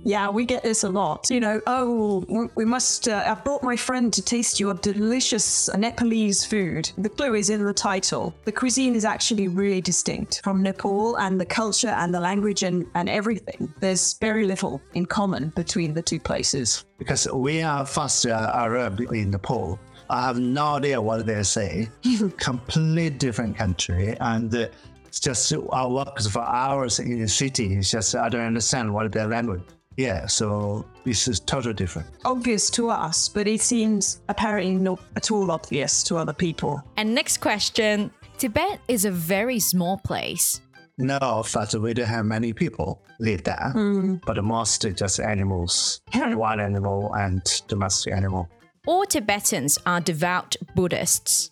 Yeah, 0.04 0.28
we 0.28 0.44
get 0.44 0.62
this 0.62 0.84
a 0.84 0.88
lot. 0.88 1.30
You 1.30 1.40
know, 1.40 1.60
oh, 1.66 2.50
we 2.54 2.64
must. 2.64 3.08
Uh, 3.08 3.24
I 3.26 3.34
brought 3.34 3.62
my 3.62 3.74
friend 3.74 4.12
to 4.12 4.22
taste 4.22 4.60
your 4.60 4.74
delicious 4.74 5.74
Nepalese 5.74 6.44
food. 6.44 6.92
The 6.98 7.08
clue 7.08 7.34
is 7.34 7.48
in 7.48 7.64
the 7.64 7.72
title. 7.72 8.34
The 8.44 8.52
cuisine 8.52 8.94
is 8.94 9.06
actually 9.06 9.48
really 9.48 9.80
distinct 9.80 10.42
from 10.44 10.62
Nepal, 10.62 11.16
and 11.16 11.40
the 11.40 11.46
culture 11.46 11.88
and 11.88 12.12
the 12.12 12.20
language 12.20 12.62
and, 12.62 12.86
and 12.94 13.08
everything. 13.08 13.72
There's 13.80 14.18
very 14.18 14.46
little 14.46 14.80
in 14.92 15.06
common 15.06 15.48
between 15.56 15.94
the 15.94 16.02
two 16.02 16.20
places. 16.20 16.84
Because 16.98 17.26
we 17.32 17.62
are 17.62 17.86
first 17.86 18.26
uh, 18.26 18.50
Arab 18.54 19.00
in 19.00 19.30
Nepal. 19.30 19.78
I 20.10 20.26
have 20.26 20.38
no 20.38 20.76
idea 20.76 21.00
what 21.00 21.24
they 21.24 21.42
say. 21.42 21.88
Complete 22.36 23.18
different 23.18 23.56
country, 23.56 24.16
and. 24.20 24.54
Uh, 24.54 24.68
it's 25.06 25.20
just 25.20 25.52
I 25.72 25.86
work 25.86 26.20
for 26.22 26.42
hours 26.42 26.98
in 26.98 27.20
the 27.20 27.28
city. 27.28 27.72
It's 27.74 27.88
just 27.88 28.16
I 28.16 28.28
don't 28.28 28.40
understand 28.40 28.92
what 28.92 29.12
their 29.12 29.28
language. 29.28 29.62
Yeah, 29.96 30.26
so 30.26 30.84
this 31.04 31.28
is 31.28 31.40
totally 31.40 31.74
different. 31.74 32.08
Obvious 32.24 32.68
to 32.70 32.90
us, 32.90 33.28
but 33.28 33.46
it 33.46 33.60
seems 33.60 34.22
apparently 34.28 34.74
not 34.74 35.00
at 35.16 35.30
all 35.30 35.50
obvious 35.50 36.02
to 36.04 36.16
other 36.16 36.32
people. 36.32 36.82
And 36.96 37.14
next 37.14 37.38
question 37.38 38.10
Tibet 38.38 38.80
is 38.88 39.04
a 39.04 39.10
very 39.10 39.60
small 39.60 39.98
place. 39.98 40.60
No, 40.98 41.18
in 41.38 41.42
fact, 41.42 41.74
we 41.74 41.92
don't 41.92 42.06
have 42.06 42.24
many 42.24 42.52
people 42.52 43.02
live 43.18 43.42
there, 43.44 43.72
mm. 43.74 44.20
but 44.24 44.42
most 44.44 44.86
just 44.94 45.18
animals, 45.18 46.00
wild 46.14 46.60
animal 46.60 47.12
and 47.14 47.42
domestic 47.68 48.12
animal. 48.12 48.48
All 48.86 49.04
Tibetans 49.04 49.78
are 49.86 50.00
devout 50.00 50.56
Buddhists. 50.74 51.50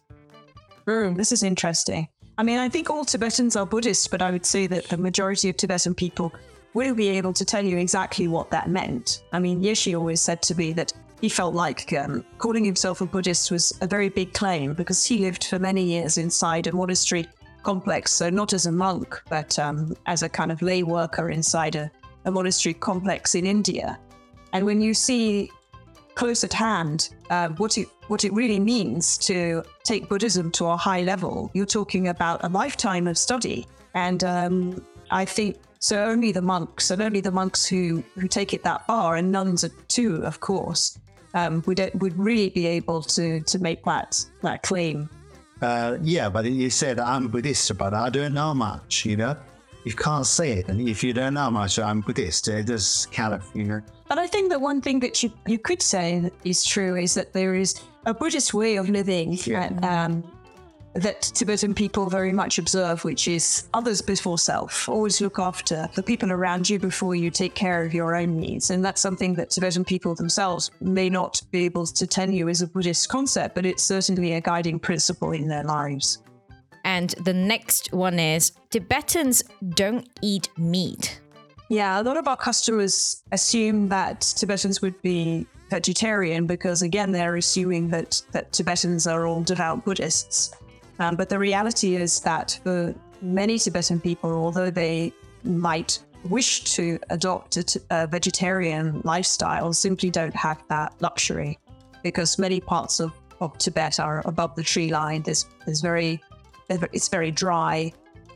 Mm, 0.87 1.17
this 1.17 1.33
is 1.33 1.43
interesting. 1.43 2.09
I 2.39 2.43
mean, 2.43 2.59
I 2.59 2.69
think 2.69 2.89
all 2.89 3.05
Tibetans 3.05 3.57
are 3.57 3.67
Buddhists, 3.67 4.07
but 4.07 4.23
I 4.23 4.31
would 4.31 4.47
say 4.47 4.67
that 4.67 4.85
the 4.89 4.97
majority 4.97 5.49
of 5.49 5.57
Tibetan 5.57 5.95
people 5.95 6.33
will 6.75 6.95
be 6.95 7.09
able 7.09 7.33
to 7.33 7.45
tell 7.45 7.65
you 7.65 7.79
exactly 7.79 8.29
what 8.29 8.51
that 8.51 8.69
meant. 8.69 9.23
I 9.33 9.39
mean, 9.39 9.63
Yeshi 9.63 9.97
always 9.99 10.21
said 10.21 10.43
to 10.43 10.55
me 10.55 10.73
that 10.73 10.93
he 11.21 11.29
felt 11.29 11.55
like 11.55 11.93
um, 11.93 12.25
calling 12.39 12.65
himself 12.65 13.01
a 13.01 13.07
Buddhist 13.07 13.51
was 13.51 13.73
a 13.81 13.87
very 13.87 14.09
big 14.09 14.33
claim 14.33 14.75
because 14.75 15.05
he 15.05 15.19
lived 15.19 15.45
for 15.45 15.59
many 15.59 15.85
years 15.85 16.19
inside 16.19 16.67
a 16.67 16.73
monastery 16.73 17.29
complex. 17.63 18.13
So, 18.13 18.29
not 18.29 18.53
as 18.53 18.67
a 18.67 18.73
monk, 18.73 19.23
but 19.29 19.59
um, 19.59 19.95
as 20.07 20.23
a 20.23 20.29
kind 20.29 20.51
of 20.51 20.63
lay 20.63 20.83
worker 20.83 21.31
inside 21.31 21.77
a, 21.77 21.91
a 22.25 22.31
monastery 22.31 22.75
complex 22.75 23.35
in 23.35 23.47
India. 23.47 23.99
And 24.53 24.67
when 24.67 24.81
you 24.81 24.95
see 24.95 25.51
close 26.15 26.45
at 26.45 26.53
hand 26.53 27.09
uh, 27.31 27.49
what 27.51 27.79
it 27.79 27.89
what 28.09 28.25
it 28.25 28.33
really 28.35 28.61
means 28.61 29.17
to 29.17 29.63
take 29.85 30.09
Buddhism 30.09 30.51
to 30.53 30.67
a 30.67 30.77
high 30.77 31.03
level, 31.03 31.51
you're 31.55 31.65
talking 31.67 32.09
about 32.09 32.43
a 32.45 32.49
lifetime 32.49 33.07
of 33.07 33.17
study. 33.17 33.67
And 33.95 34.25
um, 34.25 34.85
I 35.11 35.25
think 35.25 35.57
so. 35.83 36.05
Only 36.13 36.33
the 36.33 36.41
monks, 36.43 36.91
and 36.91 37.03
only 37.03 37.21
the 37.21 37.31
monks 37.31 37.67
who 37.67 38.03
who 38.19 38.27
take 38.29 38.55
it 38.55 38.63
that 38.65 38.87
far, 38.87 39.17
and 39.17 39.31
nuns 39.31 39.65
too, 39.89 40.23
of 40.25 40.41
course, 40.41 40.99
um, 41.35 41.63
would 41.67 41.79
would 42.01 42.17
really 42.19 42.49
be 42.51 42.67
able 42.67 43.03
to 43.17 43.41
to 43.41 43.59
make 43.59 43.85
that 43.85 44.25
that 44.43 44.63
claim. 44.63 45.09
Uh, 45.61 45.97
yeah, 46.03 46.29
but 46.29 46.45
you 46.45 46.71
said 46.71 46.99
I'm 46.99 47.29
Buddhist, 47.29 47.77
but 47.79 47.95
I 47.95 48.09
don't 48.11 48.35
know 48.35 48.53
much. 48.55 49.05
You 49.07 49.17
know, 49.17 49.37
you 49.85 49.93
can't 49.95 50.27
say 50.27 50.59
it, 50.59 50.69
and 50.69 50.89
if 50.89 51.05
you 51.05 51.13
don't 51.13 51.35
know 51.35 51.51
much, 51.51 51.79
I'm 51.79 52.01
Buddhist. 52.01 52.49
It 52.49 52.67
just 52.67 53.13
kind 53.13 53.35
of 53.35 53.45
you 53.55 53.65
know. 53.65 53.81
But 54.09 54.19
I 54.19 54.27
think 54.27 54.51
that 54.51 54.61
one 54.61 54.81
thing 54.81 55.01
that 55.01 55.23
you 55.23 55.31
you 55.47 55.59
could 55.59 55.81
say 55.83 56.31
is 56.45 56.65
true 56.65 56.97
is 56.97 57.15
that 57.15 57.33
there 57.33 57.55
is 57.55 57.75
a 58.07 58.13
Buddhist 58.13 58.53
way 58.53 58.77
of 58.77 58.89
living 58.91 59.39
Yeah. 59.47 59.69
um, 59.85 60.25
that 60.95 61.23
Tibetan 61.23 61.75
people 61.75 62.09
very 62.09 62.33
much 62.33 62.59
observe, 62.59 63.05
which 63.05 63.29
is 63.29 63.69
others 63.73 64.03
before 64.03 64.39
self. 64.39 64.89
Always 64.89 65.21
look 65.21 65.39
after 65.39 65.89
the 65.95 66.03
people 66.03 66.33
around 66.33 66.69
you 66.69 66.79
before 66.79 67.15
you 67.15 67.31
take 67.31 67.55
care 67.55 67.85
of 67.85 67.95
your 67.95 68.15
own 68.15 68.39
needs. 68.39 68.71
And 68.71 68.85
that's 68.85 69.01
something 69.01 69.35
that 69.35 69.51
Tibetan 69.51 69.85
people 69.85 70.15
themselves 70.15 70.71
may 70.81 71.09
not 71.09 71.41
be 71.51 71.65
able 71.65 71.87
to 71.87 72.07
tell 72.07 72.31
you 72.31 72.49
is 72.49 72.63
a 72.63 72.67
Buddhist 72.67 73.09
concept, 73.09 73.55
but 73.55 73.65
it's 73.65 73.83
certainly 73.83 74.35
a 74.35 74.41
guiding 74.41 74.79
principle 74.79 75.33
in 75.33 75.49
their 75.49 75.65
lives. 75.65 76.19
And 76.85 77.11
the 77.25 77.33
next 77.33 77.93
one 77.93 78.19
is 78.19 78.53
Tibetans 78.71 79.43
don't 79.71 80.09
eat 80.21 80.49
meat. 80.59 81.21
Yeah, 81.69 82.01
a 82.01 82.03
lot 82.03 82.17
of 82.17 82.29
our 82.29 82.37
customers 82.37 83.23
assume 83.33 83.89
that 83.89 84.21
Tibetans 84.21 84.83
would 84.83 85.01
be 85.01 85.47
vegetarian 85.71 86.47
because, 86.47 86.83
again, 86.83 87.13
they're 87.13 87.37
assuming 87.37 87.89
that, 87.89 88.21
that 88.33 88.53
Tibetans 88.53 89.07
are 89.07 89.27
all 89.27 89.43
devout 89.43 89.85
Buddhists. 89.85 90.53
Um, 91.03 91.17
but 91.17 91.29
the 91.29 91.39
reality 91.39 91.97
is 91.97 92.21
that 92.21 92.61
for 92.63 92.95
many 93.21 93.59
Tibetan 93.59 94.01
people, 94.01 94.31
although 94.31 94.71
they 94.71 95.13
might 95.43 95.99
wish 96.29 96.63
to 96.77 96.97
adopt 97.11 97.57
a, 97.57 97.65
t- 97.65 97.81
a 97.91 98.07
vegetarian 98.07 99.01
lifestyle, 99.05 99.73
simply 99.73 100.11
don't 100.11 100.37
have 100.37 100.63
that 100.69 100.95
luxury 101.01 101.59
because 102.05 102.39
many 102.39 102.61
parts 102.61 103.01
of, 103.01 103.13
of 103.41 103.59
Tibet 103.59 103.99
are 103.99 104.23
above 104.27 104.55
the 104.55 104.63
tree 104.63 104.93
line. 104.93 105.23
There's, 105.23 105.47
there's 105.67 105.81
very, 105.81 106.23
it's 106.69 107.09
very 107.09 107.33
dry. 107.33 107.93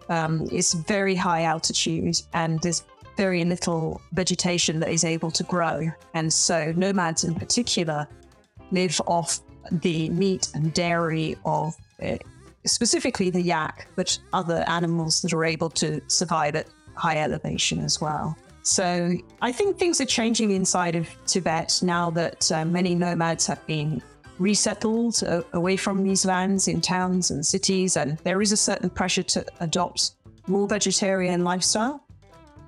Um, 0.08 0.48
it's 0.50 0.74
very 0.74 1.14
high 1.14 1.44
altitude 1.44 2.20
and 2.34 2.60
there's 2.62 2.82
very 3.16 3.44
little 3.44 4.00
vegetation 4.12 4.80
that 4.80 4.88
is 4.88 5.04
able 5.04 5.30
to 5.30 5.44
grow. 5.44 5.88
And 6.14 6.32
so 6.32 6.72
nomads 6.76 7.22
in 7.22 7.36
particular 7.36 8.08
live 8.72 9.00
off 9.06 9.38
the 9.70 10.10
meat 10.10 10.48
and 10.54 10.74
dairy 10.74 11.36
of 11.44 11.76
uh, 12.02 12.16
specifically 12.66 13.30
the 13.30 13.40
yak, 13.40 13.88
but 13.96 14.18
other 14.32 14.64
animals 14.68 15.22
that 15.22 15.32
are 15.32 15.44
able 15.44 15.70
to 15.70 16.00
survive 16.08 16.54
at 16.54 16.66
high 16.94 17.18
elevation 17.18 17.80
as 17.80 18.00
well. 18.00 18.36
So 18.62 19.12
I 19.42 19.52
think 19.52 19.78
things 19.78 20.00
are 20.00 20.06
changing 20.06 20.50
inside 20.50 20.96
of 20.96 21.08
Tibet 21.26 21.80
now 21.82 22.10
that 22.10 22.50
uh, 22.50 22.64
many 22.64 22.94
nomads 22.94 23.46
have 23.46 23.64
been 23.66 24.02
resettled 24.38 25.22
uh, 25.22 25.42
away 25.52 25.76
from 25.76 26.02
these 26.02 26.24
lands 26.26 26.68
in 26.68 26.80
towns 26.80 27.30
and 27.30 27.46
cities, 27.46 27.96
and 27.96 28.18
there 28.18 28.42
is 28.42 28.52
a 28.52 28.56
certain 28.56 28.90
pressure 28.90 29.22
to 29.22 29.44
adopt 29.60 30.12
more 30.48 30.66
vegetarian 30.66 31.44
lifestyle. 31.44 32.04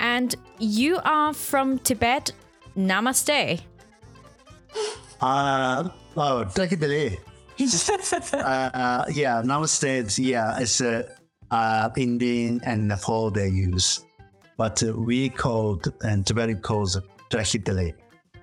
And 0.01 0.35
you 0.59 1.01
are 1.05 1.35
from 1.35 1.79
Tibet. 1.81 2.33
Namaste. 2.77 3.61
Uh, 5.21 5.89
oh, 6.17 6.45
definitely. 6.45 7.19
Uh, 8.33 9.05
yeah, 9.11 9.43
nowadays, 9.45 10.19
yeah, 10.19 10.59
it's 10.59 10.81
uh, 10.81 11.03
uh, 11.51 11.91
Indian 11.97 12.61
and 12.65 12.89
Nepal 12.89 13.31
they 13.31 13.49
use, 13.49 14.05
but 14.57 14.83
uh, 14.83 14.93
we 14.93 15.29
called 15.29 15.93
and 16.03 16.27
Tibetan 16.27 16.61
calls 16.61 16.99
Drahidale. 17.31 17.95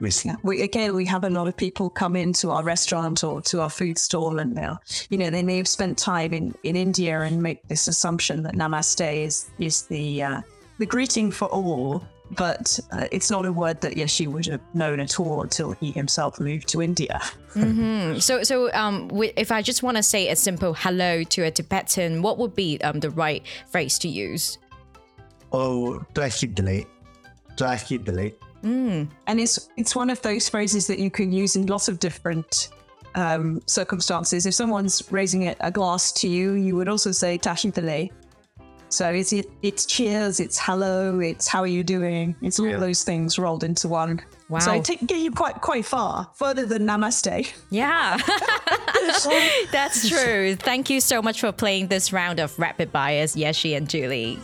Yeah. 0.01 0.35
We 0.43 0.61
again 0.61 0.93
we 0.93 1.05
have 1.05 1.23
a 1.23 1.29
lot 1.29 1.47
of 1.47 1.55
people 1.55 1.89
come 1.89 2.17
into 2.17 2.51
our 2.51 2.63
restaurant 2.63 3.23
or 3.23 3.41
to 3.43 3.61
our 3.61 3.69
food 3.69 3.97
stall 3.97 4.39
and 4.39 4.53
now 4.53 4.79
you 5.09 5.17
know 5.17 5.29
they 5.29 5.41
may 5.41 5.55
have 5.55 5.69
spent 5.69 5.97
time 5.97 6.33
in, 6.33 6.53
in 6.63 6.75
India 6.75 7.21
and 7.21 7.41
make 7.41 7.65
this 7.69 7.87
assumption 7.87 8.43
that 8.43 8.55
namaste 8.55 9.25
is 9.25 9.49
is 9.57 9.83
the 9.83 10.21
uh, 10.21 10.41
the 10.79 10.85
greeting 10.85 11.31
for 11.31 11.47
all 11.47 12.03
but 12.31 12.79
uh, 12.91 13.07
it's 13.11 13.29
not 13.29 13.45
a 13.45 13.53
word 13.53 13.81
that 13.81 13.93
Yeshi 13.93 14.27
would 14.27 14.45
have 14.47 14.61
known 14.73 14.99
at 14.99 15.19
all 15.19 15.41
until 15.41 15.71
he 15.73 15.91
himself 15.91 16.39
moved 16.39 16.67
to 16.69 16.81
India. 16.81 17.21
So, 18.19 18.43
so 18.43 18.69
um, 18.73 19.09
if 19.37 19.49
I 19.49 19.61
just 19.61 19.81
want 19.81 19.95
to 19.95 20.03
say 20.03 20.27
a 20.27 20.35
simple 20.35 20.73
hello 20.73 21.23
to 21.23 21.43
a 21.43 21.51
Tibetan, 21.51 22.21
what 22.21 22.37
would 22.37 22.53
be 22.53 22.77
um, 22.81 22.99
the 22.99 23.09
right 23.09 23.43
phrase 23.69 23.97
to 23.99 24.09
use? 24.09 24.57
Oh, 25.53 26.03
Drahidale. 26.13 26.85
Drahidale. 27.55 28.35
And 29.27 29.39
it's 29.39 29.69
it's 29.77 29.95
one 29.95 30.09
of 30.09 30.21
those 30.21 30.49
phrases 30.49 30.87
that 30.87 30.99
you 30.99 31.09
can 31.09 31.31
use 31.31 31.55
in 31.55 31.67
lots 31.67 31.87
of 31.87 31.99
different 31.99 32.69
um, 33.15 33.61
circumstances. 33.67 34.45
If 34.45 34.53
someone's 34.53 35.03
raising 35.11 35.47
a, 35.47 35.55
a 35.61 35.71
glass 35.71 36.11
to 36.13 36.27
you, 36.27 36.53
you 36.53 36.75
would 36.75 36.89
also 36.89 37.11
say 37.11 37.37
tashi 37.37 37.71
tashintale. 37.71 38.11
So 38.95 39.09
it's 39.11 39.33
it, 39.33 39.49
it's 39.61 39.85
cheers, 39.85 40.39
it's 40.39 40.57
hello, 40.57 41.19
it's 41.19 41.49
how 41.49 41.59
are 41.59 41.67
you 41.67 41.83
doing? 41.83 42.33
It's 42.41 42.59
all 42.61 42.67
Yeah. 42.67 42.77
those 42.77 43.03
things 43.03 43.37
rolled 43.37 43.65
into 43.65 43.89
one. 43.89 44.21
Wow. 44.47 44.59
So 44.59 44.71
it 44.73 44.85
take, 44.85 45.05
get 45.05 45.19
you 45.19 45.31
quite 45.31 45.59
quite 45.59 45.83
far, 45.85 46.29
further 46.33 46.65
than 46.65 46.83
namaste. 46.87 47.51
Yeah, 47.71 48.17
that's 49.71 50.07
true. 50.07 50.55
Thank 50.55 50.89
you 50.89 51.01
so 51.01 51.21
much 51.21 51.41
for 51.41 51.51
playing 51.51 51.87
this 51.87 52.13
round 52.13 52.39
of 52.39 52.57
Rapid 52.57 52.93
Bias, 52.93 53.35
Yeshi 53.35 53.75
and 53.75 53.89
Julie. 53.89 54.39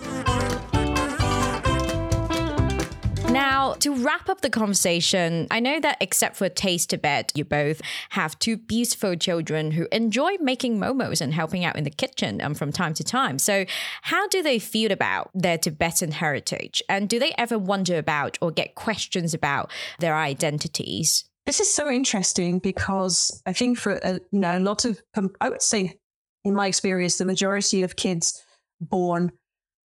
Now, 3.32 3.76
to 3.76 3.96
wrap 3.96 4.28
up 4.28 4.42
the 4.42 4.50
conversation, 4.50 5.48
I 5.50 5.62
know 5.62 5.80
that 5.80 5.96
except 6.02 6.36
for 6.36 6.50
Taste 6.50 6.90
Tibet, 6.90 7.32
you 7.34 7.46
both 7.46 7.82
have 8.10 8.38
two 8.40 8.58
beautiful 8.58 9.16
children 9.16 9.72
who 9.72 9.88
enjoy 9.94 10.32
making 10.42 10.78
momos 10.78 11.22
and 11.22 11.34
helping 11.34 11.64
out 11.64 11.78
in 11.78 11.86
the 11.86 11.92
kitchen 11.92 12.42
um, 12.42 12.54
from 12.54 12.74
time 12.74 12.94
to 12.96 13.06
time. 13.06 13.40
So, 13.40 13.64
how 14.02 14.28
do 14.28 14.44
they 14.44 14.60
feel 14.60 14.92
about 14.92 15.32
their 15.34 15.58
Tibetan 15.58 16.12
heritage? 16.12 16.84
And 16.90 17.08
do 17.08 17.20
they 17.20 17.34
ever 17.38 17.58
wonder 17.58 17.98
about 17.98 18.38
or 18.42 18.52
get 18.52 18.76
questions 18.76 19.34
about 19.34 19.72
their 20.00 20.18
identities? 20.18 21.24
This 21.46 21.62
is 21.62 21.74
so 21.74 21.90
interesting 21.90 22.60
because 22.60 23.42
I 23.46 23.54
think 23.54 23.78
for 23.78 23.94
a, 24.04 24.16
you 24.32 24.40
know, 24.40 24.58
a 24.58 24.60
lot 24.60 24.84
of, 24.84 25.02
um, 25.16 25.30
I 25.40 25.48
would 25.48 25.62
say, 25.62 25.98
in 26.44 26.54
my 26.54 26.68
experience, 26.68 27.18
the 27.18 27.24
majority 27.24 27.84
of 27.84 27.96
kids 27.96 28.44
born 28.82 29.32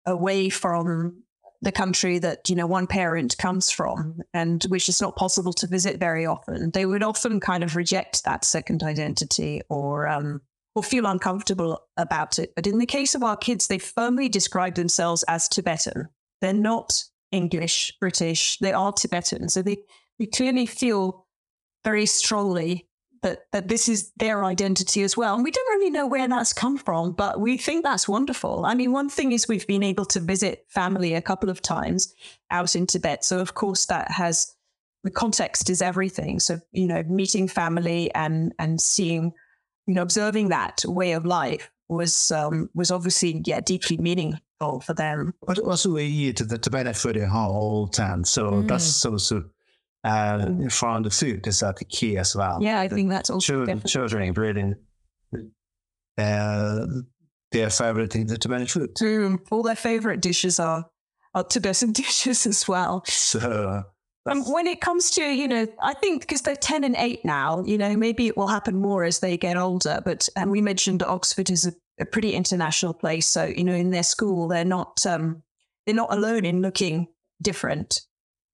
away 0.07 0.49
from 0.49 1.24
the 1.65 1.71
country 1.71 2.19
that 2.19 2.47
you 2.47 2.55
know 2.55 2.67
one 2.67 2.87
parent 2.87 3.37
comes 3.37 3.71
from 3.71 4.21
and 4.33 4.63
which 4.69 4.87
is 4.87 5.01
not 5.01 5.15
possible 5.15 5.51
to 5.51 5.67
visit 5.67 5.99
very 5.99 6.25
often 6.25 6.69
they 6.71 6.85
would 6.85 7.03
often 7.03 7.39
kind 7.39 7.63
of 7.63 7.75
reject 7.75 8.23
that 8.23 8.45
second 8.45 8.83
identity 8.83 9.61
or 9.67 10.07
um 10.07 10.39
or 10.75 10.83
feel 10.83 11.05
uncomfortable 11.05 11.79
about 11.95 12.37
it. 12.37 12.53
But 12.53 12.67
in 12.67 12.79
the 12.79 12.85
case 12.85 13.15
of 13.15 13.23
our 13.23 13.37
kids 13.37 13.67
they 13.67 13.79
firmly 13.79 14.29
describe 14.29 14.75
themselves 14.75 15.23
as 15.27 15.47
tibetan. 15.47 16.09
They're 16.41 16.53
not 16.53 17.03
english 17.31 17.93
british. 17.99 18.59
They 18.59 18.71
are 18.71 18.93
tibetan. 18.93 19.49
So 19.49 19.61
they 19.61 19.77
they 20.19 20.27
clearly 20.27 20.67
feel 20.67 21.25
very 21.83 22.05
strongly 22.05 22.87
that, 23.25 23.47
that 23.51 23.67
this 23.67 23.89
is 23.89 24.11
their 24.17 24.45
identity 24.45 25.01
as 25.01 25.17
well. 25.17 25.33
And 25.33 25.43
we 25.43 25.49
don't 25.49 25.79
really 25.79 25.89
know 25.89 26.05
where 26.05 26.27
that's 26.27 26.53
come 26.53 26.77
from, 26.77 27.13
but 27.13 27.39
we 27.39 27.57
think 27.57 27.83
that's 27.83 28.07
wonderful. 28.07 28.67
I 28.67 28.75
mean, 28.75 28.91
one 28.91 29.09
thing 29.09 29.31
is 29.31 29.47
we've 29.47 29.65
been 29.65 29.81
able 29.81 30.05
to 30.05 30.19
visit 30.19 30.63
family 30.69 31.15
a 31.15 31.23
couple 31.23 31.49
of 31.49 31.59
times 31.59 32.13
out 32.51 32.75
in 32.75 32.85
Tibet. 32.85 33.25
So, 33.25 33.39
of 33.39 33.55
course, 33.55 33.87
that 33.87 34.11
has 34.11 34.55
the 35.03 35.09
context 35.09 35.71
is 35.71 35.81
everything. 35.81 36.39
So, 36.39 36.59
you 36.71 36.85
know, 36.85 37.01
meeting 37.01 37.47
family 37.47 38.13
and 38.13 38.53
and 38.59 38.79
seeing, 38.79 39.33
you 39.87 39.95
know, 39.95 40.03
observing 40.03 40.49
that 40.49 40.83
way 40.85 41.13
of 41.13 41.25
life 41.25 41.71
was 41.89 42.29
um, 42.29 42.69
was 42.75 42.91
obviously 42.91 43.41
yeah 43.43 43.59
deeply 43.59 43.97
meaningful 43.97 44.81
for 44.81 44.93
them. 44.93 45.33
But 45.47 45.57
also 45.57 45.93
we 45.93 46.03
eat 46.05 46.47
the 46.47 46.59
Tibetan 46.59 46.93
food 46.93 47.17
in 47.17 47.23
our 47.23 47.49
all 47.49 47.87
time, 47.87 48.23
so 48.23 48.61
that's 48.61 49.03
also 49.03 49.45
uh, 50.05 50.69
from 50.69 51.03
the 51.03 51.09
food 51.09 51.45
is 51.47 51.59
that 51.59 51.75
the 51.77 51.85
key 51.85 52.17
as 52.17 52.35
well. 52.35 52.59
Yeah, 52.61 52.79
I 52.79 52.87
think 52.87 53.09
that's 53.09 53.29
also 53.29 53.45
children, 53.45 53.77
definitely- 53.77 53.91
children 53.91 54.33
really 54.33 54.75
uh, 56.17 56.85
their 57.51 57.69
favorite 57.69 58.15
in 58.15 58.27
the 58.27 58.37
Tibetan 58.37 58.67
food. 58.67 58.95
Mm, 58.95 59.39
all 59.51 59.63
their 59.63 59.75
favorite 59.75 60.21
dishes 60.21 60.59
are, 60.59 60.85
are 61.33 61.43
Tibetan 61.43 61.91
dishes 62.03 62.45
as 62.45 62.67
well. 62.67 63.03
So 63.07 63.83
Um, 64.27 64.43
when 64.51 64.67
it 64.67 64.81
comes 64.81 65.11
to, 65.11 65.21
you 65.23 65.47
know, 65.47 65.67
I 65.81 65.93
think 65.93 66.21
because 66.21 66.41
they're 66.41 66.55
10 66.55 66.83
and 66.83 66.95
8 66.97 67.23
now, 67.25 67.63
you 67.65 67.77
know, 67.77 67.95
maybe 67.95 68.27
it 68.27 68.35
will 68.37 68.47
happen 68.47 68.75
more 68.75 69.03
as 69.03 69.19
they 69.19 69.37
get 69.37 69.57
older. 69.57 70.01
But 70.03 70.27
and 70.35 70.49
we 70.51 70.61
mentioned 70.61 71.03
Oxford 71.03 71.49
is 71.51 71.65
a, 71.67 71.73
a 71.99 72.05
pretty 72.05 72.33
international 72.33 72.93
place. 72.93 73.27
So, 73.27 73.45
you 73.45 73.63
know, 73.63 73.75
in 73.75 73.91
their 73.91 74.03
school, 74.03 74.47
they're 74.47 74.65
not 74.65 75.05
um, 75.05 75.43
they're 75.85 75.95
not 75.95 76.11
alone 76.13 76.43
in 76.45 76.61
looking 76.61 77.07
different. 77.41 78.01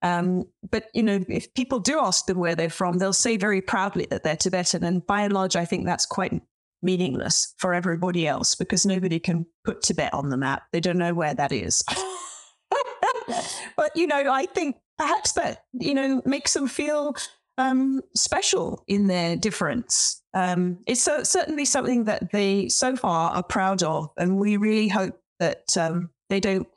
Um, 0.01 0.45
but, 0.69 0.85
you 0.93 1.03
know, 1.03 1.23
if 1.27 1.53
people 1.53 1.79
do 1.79 1.99
ask 1.99 2.25
them 2.25 2.39
where 2.39 2.55
they're 2.55 2.69
from, 2.69 2.97
they'll 2.97 3.13
say 3.13 3.37
very 3.37 3.61
proudly 3.61 4.07
that 4.09 4.23
they're 4.23 4.35
Tibetan. 4.35 4.83
And 4.83 5.05
by 5.05 5.21
and 5.21 5.33
large, 5.33 5.55
I 5.55 5.65
think 5.65 5.85
that's 5.85 6.05
quite 6.05 6.41
meaningless 6.81 7.53
for 7.57 7.73
everybody 7.73 8.27
else 8.27 8.55
because 8.55 8.85
nobody 8.85 9.19
can 9.19 9.45
put 9.63 9.81
Tibet 9.81 10.13
on 10.13 10.29
the 10.29 10.37
map. 10.37 10.63
They 10.71 10.79
don't 10.79 10.97
know 10.97 11.13
where 11.13 11.33
that 11.33 11.51
is. 11.51 11.83
but, 13.77 13.95
you 13.95 14.07
know, 14.07 14.31
I 14.31 14.45
think 14.47 14.77
perhaps 14.97 15.33
that, 15.33 15.65
you 15.73 15.93
know, 15.93 16.21
makes 16.25 16.53
them 16.53 16.67
feel 16.67 17.15
um, 17.57 18.01
special 18.15 18.83
in 18.87 19.07
their 19.07 19.35
difference. 19.35 20.21
Um, 20.33 20.79
it's 20.87 21.01
so, 21.01 21.23
certainly 21.23 21.65
something 21.65 22.05
that 22.05 22.31
they 22.31 22.69
so 22.69 22.95
far 22.95 23.31
are 23.31 23.43
proud 23.43 23.83
of. 23.83 24.09
And 24.17 24.37
we 24.37 24.57
really 24.57 24.87
hope 24.87 25.19
that 25.39 25.77
um, 25.77 26.09
they 26.29 26.39
don't 26.39 26.67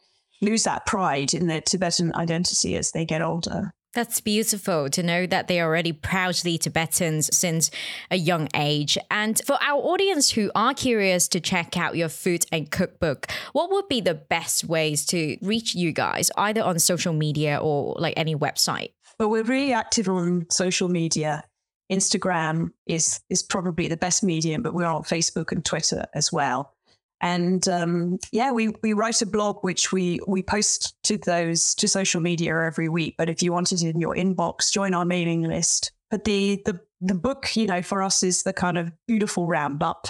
lose 0.45 0.65
that 0.65 0.87
pride 0.87 1.35
in 1.35 1.47
their 1.47 1.61
Tibetan 1.61 2.15
identity 2.15 2.77
as 2.77 2.93
they 2.93 3.05
get 3.05 3.23
older. 3.23 3.73
That's 3.95 4.21
beautiful 4.21 4.91
to 4.91 5.03
know 5.05 5.25
that 5.27 5.47
they 5.47 5.61
are 5.61 5.69
already 5.69 5.93
proudly 5.93 6.59
Tibetans 6.59 7.35
since 7.35 7.71
a 8.11 8.17
young 8.17 8.49
age. 8.53 8.99
And 9.09 9.41
for 9.47 9.57
our 9.63 9.81
audience 9.81 10.31
who 10.31 10.51
are 10.57 10.75
curious 10.75 11.29
to 11.29 11.41
check 11.41 11.77
out 11.77 11.97
your 11.97 12.09
food 12.09 12.45
and 12.51 12.69
cookbook, 12.69 13.31
what 13.53 13.71
would 13.71 13.87
be 13.87 14.01
the 14.01 14.15
best 14.15 14.65
ways 14.65 15.07
to 15.07 15.37
reach 15.43 15.77
you 15.77 15.93
guys, 15.93 16.29
either 16.37 16.63
on 16.63 16.81
social 16.81 17.13
media 17.13 17.61
or 17.63 17.95
like 17.97 18.15
any 18.17 18.35
website? 18.35 18.91
Well, 19.21 19.31
we're 19.31 19.45
really 19.45 19.73
active 19.73 20.09
on 20.09 20.47
social 20.51 20.89
media. 20.89 21.45
Instagram 21.93 22.71
is 22.87 23.21
is 23.31 23.45
probably 23.45 23.87
the 23.87 23.97
best 23.97 24.25
medium, 24.25 24.63
but 24.63 24.75
we're 24.75 24.87
on 24.87 25.05
Facebook 25.05 25.53
and 25.53 25.65
Twitter 25.65 26.07
as 26.15 26.33
well. 26.33 26.75
And 27.21 27.67
um, 27.69 28.19
yeah, 28.33 28.53
we 28.53 28.69
we 28.83 28.93
write 28.93 29.23
a 29.23 29.27
blog 29.27 29.59
which 29.63 29.93
we 29.93 30.21
we 30.27 30.43
post 30.43 30.95
to 31.05 31.17
those 31.17 31.75
to 31.77 31.89
social 31.89 32.21
media 32.21 32.61
every 32.61 32.89
week. 32.89 33.15
But 33.17 33.29
if 33.31 33.43
you 33.43 33.53
want 33.53 33.73
it 33.73 33.83
in 33.83 34.01
your 34.01 34.15
inbox, 34.15 34.71
join 34.73 34.95
our 34.95 35.05
mailing 35.05 35.43
list. 35.43 35.93
But 36.11 36.25
the 36.25 36.63
the 36.67 36.81
the 37.01 37.15
book, 37.15 37.57
you 37.57 37.67
know, 37.67 37.83
for 37.83 38.03
us 38.03 38.23
is 38.23 38.43
the 38.43 38.53
kind 38.53 38.79
of 38.79 38.93
beautiful 39.07 39.47
roundup 39.47 40.09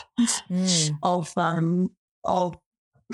Mm. 0.50 0.90
of 1.02 1.36
um 1.36 1.90
of 2.24 2.56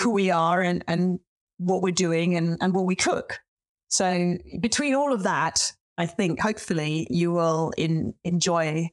who 0.01 0.11
we 0.11 0.31
are 0.31 0.63
and 0.63 0.85
and 0.87 1.19
what 1.59 1.83
we're 1.83 1.93
doing 1.93 2.37
and 2.37 2.57
and 2.61 2.75
what 2.75 2.87
we 2.87 2.95
cook. 2.97 3.41
So 3.89 4.39
between 4.61 4.95
all 4.95 5.13
of 5.13 5.25
that, 5.25 5.73
I 5.99 6.07
think 6.07 6.41
hopefully 6.41 7.07
you 7.11 7.33
will 7.33 7.73
in, 7.77 8.15
enjoy. 8.25 8.91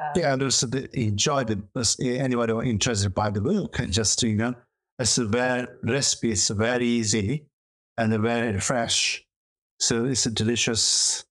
Uh, 0.00 0.12
yeah, 0.16 0.32
and 0.32 0.42
also 0.42 0.66
enjoy 0.94 1.44
the 1.44 1.62
who 2.54 2.62
interested 2.62 3.14
by 3.14 3.30
the 3.30 3.40
book. 3.40 3.78
Just 3.90 4.22
you 4.22 4.36
know, 4.36 4.54
it's 4.98 5.18
a 5.18 5.26
very 5.26 5.66
recipe 5.82 6.30
is 6.30 6.48
very 6.48 6.86
easy 6.86 7.46
and 7.98 8.12
very 8.18 8.58
fresh, 8.60 9.24
so 9.78 10.06
it's 10.06 10.26
a 10.26 10.30
delicious 10.30 11.24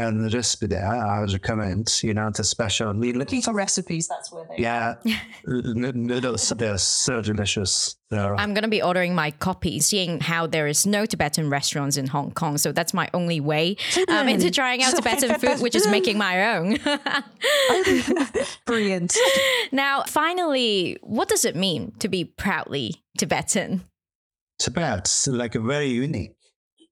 and 0.00 0.24
the 0.24 0.36
recipe 0.36 0.66
there. 0.66 0.86
I 0.86 1.20
would 1.20 1.32
recommend. 1.32 2.00
You 2.02 2.14
know, 2.14 2.30
the 2.30 2.44
special 2.44 2.92
meal. 2.94 3.16
looking 3.16 3.42
for 3.42 3.52
recipes. 3.52 4.08
That's 4.08 4.32
where 4.32 4.46
they. 4.48 4.62
Yeah, 4.62 4.94
noodles 5.46 6.48
they're 6.50 6.78
so 6.78 7.20
delicious. 7.20 7.96
They're, 8.08 8.34
I'm 8.34 8.54
going 8.54 8.64
to 8.64 8.68
be 8.68 8.82
ordering 8.82 9.14
my 9.14 9.30
copy, 9.30 9.78
seeing 9.80 10.20
how 10.20 10.46
there 10.46 10.66
is 10.66 10.86
no 10.86 11.06
Tibetan 11.06 11.48
restaurants 11.50 11.96
in 11.96 12.08
Hong 12.08 12.32
Kong. 12.32 12.58
So 12.58 12.72
that's 12.72 12.92
my 12.92 13.08
only 13.14 13.38
way 13.38 13.76
um, 14.08 14.28
into 14.28 14.50
trying 14.50 14.82
out 14.82 14.96
Tibetan 14.96 15.38
food, 15.38 15.60
which 15.60 15.76
is 15.76 15.86
making 15.86 16.18
my 16.18 16.56
own. 16.56 16.78
Brilliant. 18.66 19.16
now, 19.70 20.02
finally, 20.02 20.98
what 21.02 21.28
does 21.28 21.44
it 21.44 21.54
mean 21.54 21.92
to 22.00 22.08
be 22.08 22.24
proudly 22.24 22.96
Tibetan? 23.18 23.84
Tibet's 24.58 25.26
like 25.28 25.54
a 25.54 25.60
very 25.60 25.86
unique. 25.86 26.34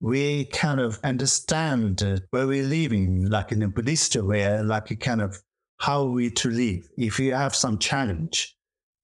We 0.01 0.45
kind 0.45 0.79
of 0.79 0.99
understand 1.03 2.23
where 2.29 2.47
we're 2.47 2.63
living, 2.63 3.29
like 3.29 3.51
in 3.51 3.61
a 3.63 3.67
Buddhist 3.67 4.15
way, 4.15 4.61
like 4.61 4.91
a 4.91 4.95
kind 4.95 5.21
of 5.21 5.41
how 5.79 6.05
we 6.05 6.29
to 6.31 6.49
live. 6.49 6.87
If 6.97 7.19
you 7.19 7.33
have 7.33 7.55
some 7.55 7.77
challenge 7.79 8.55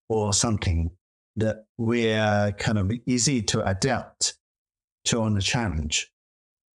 or 0.08 0.34
something, 0.34 0.91
that 1.38 1.66
we 1.78 2.14
are 2.14 2.52
kind 2.54 2.78
of 2.78 2.91
easy 3.06 3.41
to 3.41 3.68
adapt 3.68 4.36
to 5.06 5.22
on 5.22 5.34
the 5.34 5.41
challenge. 5.41 6.12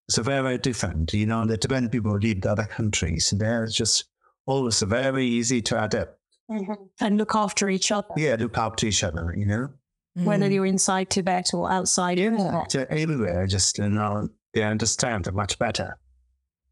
It's 0.08 0.18
very, 0.18 0.42
very 0.42 0.58
different. 0.58 1.12
You 1.14 1.26
know, 1.26 1.46
the 1.46 1.56
Tibetan 1.56 1.88
people 1.88 2.12
live 2.12 2.38
in 2.42 2.46
other 2.46 2.64
countries. 2.64 3.32
They're 3.36 3.66
just 3.66 4.04
always 4.46 4.82
very 4.82 5.24
easy 5.24 5.62
to 5.62 5.82
adapt. 5.82 6.18
Mm-hmm. 6.50 6.72
And 7.00 7.16
look 7.16 7.34
after 7.34 7.68
each 7.68 7.92
other, 7.92 8.08
Yeah, 8.16 8.36
look 8.38 8.58
after 8.58 8.86
each 8.86 9.04
other, 9.04 9.32
you 9.36 9.46
know. 9.46 9.68
Whether 10.14 10.50
you're 10.50 10.66
inside 10.66 11.10
Tibet 11.10 11.50
or 11.54 11.70
outside. 11.70 12.16
Tibet. 12.16 12.70
So 12.72 12.86
everywhere, 12.90 13.46
just 13.46 13.78
you 13.78 13.88
know, 13.88 14.28
they 14.54 14.62
understand 14.62 15.26
it 15.26 15.34
much 15.34 15.58
better 15.58 15.96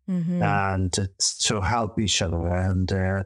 Mhm. 0.09 0.43
and 0.43 0.97
it's 0.99 1.39
to 1.49 1.61
help 1.61 1.99
each 1.99 2.22
other. 2.22 2.47
And 2.49 2.91
uh, 2.93 3.24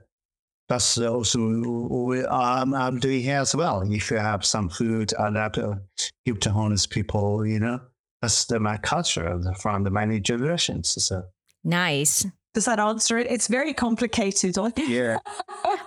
that's 0.68 0.98
also 0.98 1.38
what 1.38 2.30
I'm, 2.30 2.74
I'm 2.74 2.98
doing 2.98 3.22
here 3.22 3.40
as 3.40 3.54
well. 3.54 3.82
If 3.82 4.10
you 4.10 4.16
have 4.18 4.44
some 4.44 4.68
food, 4.68 5.12
I'd 5.18 5.36
have 5.36 5.52
to 5.52 5.80
give 6.26 6.40
to 6.40 6.50
homeless 6.50 6.86
people, 6.86 7.46
you 7.46 7.60
know. 7.60 7.80
That's 8.20 8.44
the, 8.46 8.58
my 8.60 8.76
culture 8.78 9.40
from 9.60 9.84
the 9.84 9.90
many 9.90 10.20
generations. 10.20 10.88
So, 11.04 11.22
Nice. 11.64 12.26
Does 12.54 12.66
that 12.66 12.78
answer 12.78 13.16
it? 13.18 13.26
It's 13.30 13.48
very 13.48 13.72
complicated. 13.72 14.58
I 14.58 14.70
think. 14.76 14.90
yeah. 14.90 15.18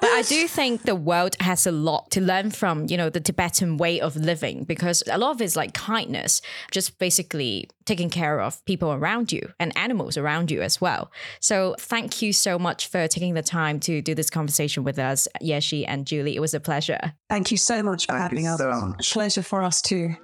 But 0.02 0.10
I 0.10 0.24
do 0.24 0.48
think 0.48 0.84
the 0.84 0.96
world 0.96 1.36
has 1.40 1.68
a 1.68 1.72
lot 1.72 2.10
to 2.12 2.22
learn 2.22 2.52
from, 2.52 2.86
you 2.90 2.98
know, 2.98 3.10
the 3.10 3.20
Tibetan 3.20 3.78
way 3.78 4.00
of 4.02 4.16
living 4.16 4.64
because 4.64 5.04
a 5.12 5.18
lot 5.18 5.32
of 5.32 5.42
it's 5.42 5.56
like 5.56 5.74
kindness, 5.74 6.42
just 6.72 6.98
basically 6.98 7.70
taking 7.86 8.10
care 8.10 8.42
of 8.42 8.64
people 8.66 8.92
around 8.92 9.32
you 9.32 9.52
and 9.60 9.76
animals 9.78 10.18
around 10.18 10.50
you 10.50 10.62
as 10.64 10.82
well. 10.82 11.12
So 11.40 11.76
thank 11.80 12.22
you 12.22 12.34
so 12.34 12.58
much 12.58 12.88
for 12.88 13.08
taking 13.08 13.36
the 13.36 13.44
time 13.44 13.80
to 13.82 14.02
do 14.02 14.16
this 14.16 14.30
conversation 14.32 14.84
with 14.84 14.98
us, 14.98 15.28
Yeshi 15.44 15.86
and 15.88 16.08
Julie. 16.08 16.36
It 16.36 16.40
was 16.42 16.56
a 16.56 16.60
pleasure. 16.60 17.14
Thank 17.30 17.52
you 17.52 17.58
so 17.58 17.84
much 17.84 18.06
for 18.08 18.14
Thank 18.14 18.22
having 18.24 18.46
you 18.46 18.50
us. 18.52 18.58
so 18.58 18.72
much. 18.72 19.14
Pleasure 19.14 19.44
for 19.44 19.62
us 19.62 19.82
too. 19.84 20.16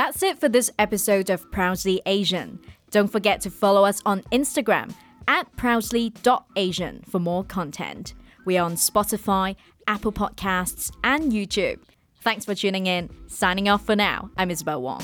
That's 0.00 0.22
it 0.22 0.38
for 0.38 0.48
this 0.48 0.70
episode 0.78 1.28
of 1.28 1.52
Proudly 1.52 2.00
Asian. 2.06 2.58
Don't 2.90 3.12
forget 3.12 3.42
to 3.42 3.50
follow 3.50 3.84
us 3.84 4.00
on 4.06 4.22
Instagram 4.32 4.94
at 5.28 5.54
proudly.asian 5.56 7.04
for 7.06 7.18
more 7.18 7.44
content. 7.44 8.14
We 8.46 8.56
are 8.56 8.64
on 8.64 8.76
Spotify, 8.76 9.56
Apple 9.86 10.10
Podcasts, 10.10 10.90
and 11.04 11.32
YouTube. 11.32 11.80
Thanks 12.22 12.46
for 12.46 12.54
tuning 12.54 12.86
in. 12.86 13.10
Signing 13.26 13.68
off 13.68 13.84
for 13.84 13.94
now. 13.94 14.30
I'm 14.38 14.50
Isabel 14.50 14.80
Wong. 14.80 15.02